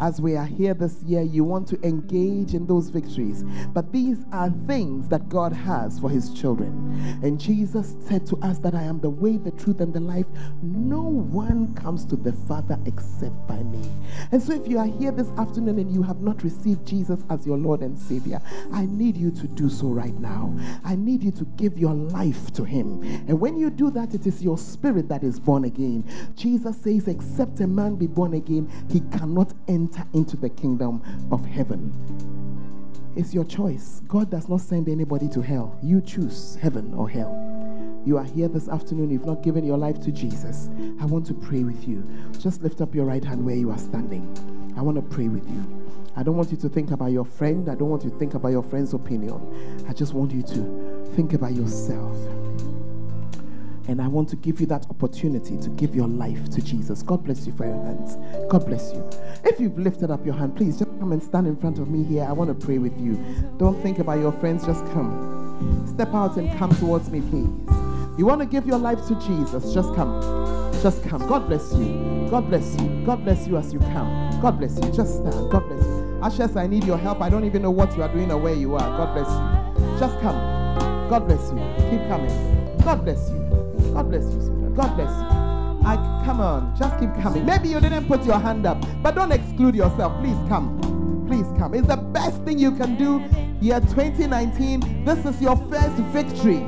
As 0.00 0.20
we 0.20 0.36
are 0.36 0.46
here 0.46 0.74
this 0.74 1.02
year, 1.02 1.22
you 1.22 1.42
want 1.42 1.66
to 1.68 1.86
engage 1.86 2.54
in 2.54 2.66
those 2.66 2.88
victories. 2.88 3.44
But 3.72 3.92
these 3.92 4.24
are 4.32 4.50
things 4.66 5.08
that 5.08 5.28
God 5.28 5.52
has 5.52 5.98
for 5.98 6.08
his 6.08 6.32
children. 6.32 7.18
And 7.22 7.40
Jesus 7.40 7.96
said 8.06 8.26
to 8.26 8.36
us 8.36 8.58
that 8.60 8.74
I 8.74 8.82
am 8.82 9.00
the 9.00 9.10
way, 9.10 9.38
the 9.38 9.50
truth, 9.50 9.80
and 9.80 9.92
the 9.92 10.00
life. 10.00 10.26
No 10.62 11.02
one 11.02 11.74
comes 11.74 12.04
to 12.06 12.16
the 12.16 12.32
Father 12.32 12.78
except 12.86 13.46
by 13.48 13.62
me. 13.64 13.82
And 14.30 14.40
so 14.40 14.52
if 14.52 14.68
you 14.68 14.78
are 14.78 14.86
here 14.86 15.10
this 15.10 15.30
afternoon 15.38 15.78
and 15.78 15.92
you 15.92 16.02
have 16.02 16.20
not 16.20 16.44
received 16.44 16.86
Jesus 16.86 17.24
as 17.28 17.44
your 17.44 17.58
Lord 17.58 17.80
and 17.80 17.98
Savior, 17.98 18.40
I 18.72 18.86
need 18.86 19.16
you 19.16 19.32
to 19.32 19.48
do 19.48 19.68
so 19.68 19.88
right 19.88 20.16
now. 20.18 20.56
I 20.84 20.94
need 20.94 21.24
you 21.24 21.32
to 21.32 21.44
give 21.56 21.76
your 21.76 21.94
life 21.94 22.52
to 22.52 22.64
him. 22.64 23.02
And 23.26 23.40
when 23.40 23.56
you 23.56 23.68
do 23.68 23.90
that, 23.90 24.14
it 24.14 24.26
is 24.26 24.42
your 24.42 24.58
spirit 24.58 25.08
that 25.08 25.24
is 25.24 25.40
born 25.40 25.64
again. 25.64 26.04
Jesus 26.36 26.76
says, 26.76 27.08
except 27.08 27.58
a 27.60 27.66
man 27.66 27.96
be 27.96 28.06
born 28.06 28.34
again, 28.34 28.70
he 28.88 29.00
cannot 29.16 29.54
enter 29.66 29.87
into 30.12 30.36
the 30.36 30.48
kingdom 30.48 31.02
of 31.30 31.44
heaven. 31.44 31.92
It's 33.16 33.34
your 33.34 33.44
choice. 33.44 34.02
God 34.06 34.30
does 34.30 34.48
not 34.48 34.60
send 34.60 34.88
anybody 34.88 35.28
to 35.30 35.40
hell. 35.40 35.78
You 35.82 36.00
choose 36.00 36.56
heaven 36.56 36.94
or 36.94 37.08
hell. 37.08 37.48
You 38.06 38.16
are 38.16 38.24
here 38.24 38.48
this 38.48 38.68
afternoon, 38.68 39.10
you've 39.10 39.26
not 39.26 39.42
given 39.42 39.64
your 39.64 39.76
life 39.76 40.00
to 40.02 40.12
Jesus. 40.12 40.70
I 41.00 41.04
want 41.04 41.26
to 41.26 41.34
pray 41.34 41.64
with 41.64 41.86
you. 41.86 42.08
Just 42.38 42.62
lift 42.62 42.80
up 42.80 42.94
your 42.94 43.04
right 43.04 43.22
hand 43.22 43.44
where 43.44 43.56
you 43.56 43.70
are 43.70 43.78
standing. 43.78 44.24
I 44.76 44.82
want 44.82 44.96
to 44.96 45.02
pray 45.02 45.28
with 45.28 45.48
you. 45.48 45.84
I 46.16 46.22
don't 46.22 46.36
want 46.36 46.50
you 46.50 46.56
to 46.58 46.68
think 46.68 46.90
about 46.90 47.12
your 47.12 47.24
friend. 47.24 47.68
I 47.68 47.74
don't 47.74 47.90
want 47.90 48.04
you 48.04 48.10
to 48.10 48.18
think 48.18 48.34
about 48.34 48.48
your 48.48 48.62
friend's 48.62 48.94
opinion. 48.94 49.84
I 49.88 49.92
just 49.92 50.14
want 50.14 50.32
you 50.32 50.42
to 50.42 51.12
think 51.14 51.32
about 51.32 51.52
yourself. 51.52 52.16
And 53.88 54.02
I 54.02 54.06
want 54.06 54.28
to 54.28 54.36
give 54.36 54.60
you 54.60 54.66
that 54.66 54.86
opportunity 54.90 55.56
to 55.56 55.70
give 55.70 55.94
your 55.94 56.08
life 56.08 56.50
to 56.50 56.60
Jesus. 56.60 57.02
God 57.02 57.24
bless 57.24 57.46
you 57.46 57.52
for 57.54 57.64
your 57.64 57.82
hands. 57.84 58.16
God 58.50 58.66
bless 58.66 58.92
you. 58.92 59.08
If 59.44 59.58
you've 59.58 59.78
lifted 59.78 60.10
up 60.10 60.26
your 60.26 60.34
hand, 60.34 60.56
please 60.56 60.78
just 60.78 60.90
come 60.98 61.12
and 61.12 61.22
stand 61.22 61.46
in 61.46 61.56
front 61.56 61.78
of 61.78 61.88
me 61.88 62.04
here. 62.04 62.24
I 62.24 62.32
want 62.32 62.48
to 62.48 62.66
pray 62.66 62.76
with 62.76 62.98
you. 63.00 63.14
Don't 63.56 63.80
think 63.82 63.98
about 63.98 64.18
your 64.18 64.32
friends, 64.32 64.66
just 64.66 64.84
come. 64.92 65.86
Step 65.94 66.12
out 66.14 66.36
and 66.36 66.56
come 66.58 66.74
towards 66.76 67.10
me, 67.10 67.22
please. 67.22 67.48
You 68.18 68.26
want 68.26 68.40
to 68.40 68.46
give 68.46 68.66
your 68.66 68.78
life 68.78 69.06
to 69.08 69.14
Jesus? 69.20 69.72
Just 69.72 69.94
come. 69.94 70.20
Just 70.82 71.02
come. 71.04 71.26
God 71.26 71.48
bless 71.48 71.72
you. 71.72 72.28
God 72.30 72.48
bless 72.48 72.78
you. 72.78 73.02
God 73.06 73.24
bless 73.24 73.48
you 73.48 73.56
as 73.56 73.72
you 73.72 73.78
come. 73.80 74.38
God 74.42 74.58
bless 74.58 74.76
you. 74.76 74.92
Just 74.92 75.14
stand. 75.14 75.50
God 75.50 75.66
bless 75.66 75.84
you. 75.84 76.20
Ashes, 76.22 76.56
I 76.56 76.66
need 76.66 76.84
your 76.84 76.98
help. 76.98 77.22
I 77.22 77.30
don't 77.30 77.44
even 77.44 77.62
know 77.62 77.70
what 77.70 77.96
you 77.96 78.02
are 78.02 78.12
doing 78.12 78.30
or 78.30 78.38
where 78.38 78.54
you 78.54 78.74
are. 78.74 78.98
God 78.98 79.14
bless 79.14 79.28
you. 79.28 79.98
Just 79.98 80.20
come. 80.20 80.36
God 81.08 81.26
bless 81.26 81.50
you. 81.50 81.58
Keep 81.90 82.06
coming. 82.08 82.76
God 82.84 83.04
bless 83.04 83.30
you. 83.30 83.47
God 83.98 84.10
bless 84.10 84.32
you, 84.32 84.40
sweetheart. 84.40 84.74
God 84.76 84.94
bless 84.94 85.10
you. 85.10 85.84
I 85.84 86.22
come 86.24 86.40
on. 86.40 86.76
Just 86.78 87.00
keep 87.00 87.12
coming. 87.20 87.44
Maybe 87.44 87.68
you 87.68 87.80
didn't 87.80 88.06
put 88.06 88.24
your 88.24 88.38
hand 88.38 88.64
up, 88.64 88.80
but 89.02 89.16
don't 89.16 89.32
exclude 89.32 89.74
yourself. 89.74 90.16
Please 90.22 90.36
come. 90.48 91.26
Please 91.26 91.46
come. 91.58 91.74
It's 91.74 91.88
the 91.88 91.96
best 91.96 92.40
thing 92.44 92.60
you 92.60 92.70
can 92.76 92.94
do. 92.96 93.20
Year 93.60 93.80
2019. 93.80 95.04
This 95.04 95.26
is 95.26 95.42
your 95.42 95.56
first 95.68 95.96
victory 96.14 96.58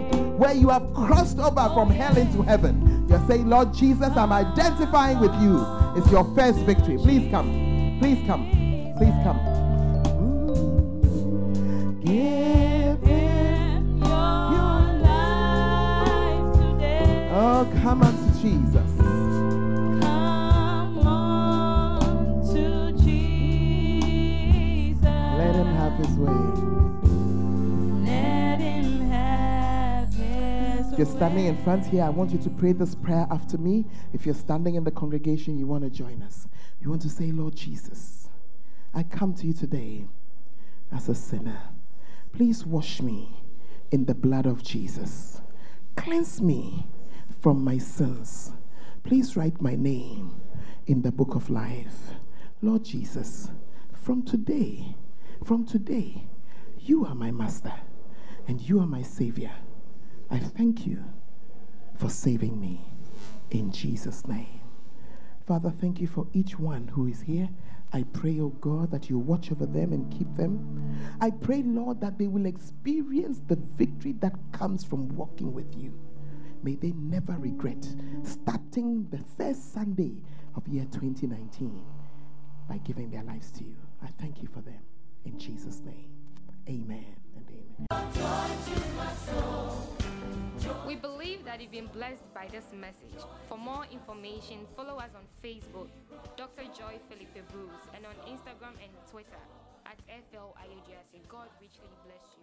where 0.40 0.54
you 0.54 0.70
have 0.70 0.92
crossed 0.92 1.38
over 1.38 1.70
from 1.72 1.88
hell 1.88 2.16
into 2.16 2.42
heaven. 2.42 3.06
You're 3.08 3.24
saying, 3.28 3.48
Lord 3.48 3.72
Jesus, 3.74 4.10
I'm 4.16 4.32
identifying 4.32 5.20
with 5.20 5.32
you. 5.40 5.64
It's 5.94 6.10
your 6.10 6.24
first 6.34 6.58
victory. 6.60 6.96
Please 6.96 7.30
come. 7.30 7.98
Please 8.00 8.26
come. 8.26 8.50
Please 8.98 9.14
come. 9.22 9.38
Give 12.04 12.16
him 12.16 12.59
Oh, 17.62 17.70
come 17.82 18.00
unto 18.00 18.40
Jesus. 18.40 18.90
Come 20.00 20.98
on 21.06 22.40
to 22.54 22.90
Jesus. 22.92 25.04
Let 25.04 25.54
him 25.54 25.66
have 25.66 25.92
his 25.98 26.16
way. 26.16 26.32
Let 28.10 28.60
him 28.60 29.10
have 29.10 30.08
his 30.14 30.90
If 30.90 30.98
you're 31.00 31.06
standing 31.06 31.48
in 31.48 31.62
front 31.62 31.84
here, 31.84 32.04
I 32.04 32.08
want 32.08 32.30
you 32.30 32.38
to 32.38 32.48
pray 32.48 32.72
this 32.72 32.94
prayer 32.94 33.26
after 33.30 33.58
me. 33.58 33.84
If 34.14 34.24
you're 34.24 34.34
standing 34.34 34.76
in 34.76 34.84
the 34.84 34.90
congregation, 34.90 35.58
you 35.58 35.66
want 35.66 35.84
to 35.84 35.90
join 35.90 36.22
us. 36.22 36.48
You 36.80 36.88
want 36.88 37.02
to 37.02 37.10
say, 37.10 37.30
Lord 37.30 37.56
Jesus, 37.56 38.30
I 38.94 39.02
come 39.02 39.34
to 39.34 39.46
you 39.46 39.52
today 39.52 40.06
as 40.90 41.10
a 41.10 41.14
sinner. 41.14 41.60
Please 42.32 42.64
wash 42.64 43.02
me 43.02 43.42
in 43.90 44.06
the 44.06 44.14
blood 44.14 44.46
of 44.46 44.62
Jesus. 44.62 45.42
Cleanse 45.94 46.40
me 46.40 46.86
from 47.40 47.64
my 47.64 47.78
sins. 47.78 48.52
Please 49.02 49.34
write 49.34 49.62
my 49.62 49.74
name 49.74 50.42
in 50.86 51.00
the 51.00 51.10
book 51.10 51.34
of 51.34 51.48
life. 51.48 52.14
Lord 52.60 52.84
Jesus, 52.84 53.50
from 53.94 54.22
today, 54.22 54.94
from 55.42 55.64
today, 55.64 56.28
you 56.78 57.06
are 57.06 57.14
my 57.14 57.30
master 57.30 57.72
and 58.46 58.60
you 58.60 58.78
are 58.78 58.86
my 58.86 59.00
savior. 59.00 59.52
I 60.30 60.38
thank 60.38 60.86
you 60.86 61.02
for 61.96 62.10
saving 62.10 62.60
me 62.60 62.82
in 63.50 63.72
Jesus' 63.72 64.26
name. 64.26 64.60
Father, 65.46 65.70
thank 65.70 65.98
you 65.98 66.06
for 66.06 66.26
each 66.34 66.58
one 66.58 66.88
who 66.88 67.06
is 67.06 67.22
here. 67.22 67.48
I 67.92 68.04
pray, 68.12 68.38
oh 68.38 68.50
God, 68.60 68.90
that 68.90 69.08
you 69.08 69.18
watch 69.18 69.50
over 69.50 69.66
them 69.66 69.94
and 69.94 70.12
keep 70.12 70.32
them. 70.36 71.16
I 71.20 71.30
pray, 71.30 71.62
Lord, 71.62 72.02
that 72.02 72.18
they 72.18 72.28
will 72.28 72.46
experience 72.46 73.40
the 73.46 73.56
victory 73.56 74.12
that 74.20 74.34
comes 74.52 74.84
from 74.84 75.08
walking 75.16 75.52
with 75.54 75.74
you. 75.76 75.98
May 76.62 76.74
they 76.74 76.92
never 76.92 77.36
regret 77.38 77.86
starting 78.22 79.08
the 79.10 79.18
first 79.38 79.72
Sunday 79.72 80.12
of 80.54 80.68
year 80.68 80.84
2019 80.92 81.82
by 82.68 82.76
giving 82.78 83.10
their 83.10 83.22
lives 83.22 83.50
to 83.52 83.64
you. 83.64 83.76
I 84.02 84.08
thank 84.20 84.42
you 84.42 84.48
for 84.48 84.60
them. 84.60 84.80
In 85.24 85.38
Jesus' 85.38 85.80
name, 85.80 86.10
amen 86.68 87.16
and 87.34 87.46
amen. 87.48 87.86
We 90.86 90.96
believe 90.96 91.44
that 91.46 91.62
you've 91.62 91.70
been 91.70 91.86
blessed 91.86 92.34
by 92.34 92.46
this 92.52 92.64
message. 92.78 93.24
For 93.48 93.56
more 93.56 93.86
information, 93.90 94.66
follow 94.76 94.98
us 94.98 95.10
on 95.14 95.22
Facebook, 95.42 95.88
Dr. 96.36 96.64
Joy 96.76 97.00
Philippe 97.08 97.40
Bruce, 97.50 97.88
and 97.94 98.04
on 98.04 98.14
Instagram 98.28 98.76
and 98.82 98.92
Twitter 99.10 99.40
at 99.86 99.96
FL 100.30 100.52
God 101.28 101.48
richly 101.60 101.88
bless 102.04 102.26
you. 102.36 102.39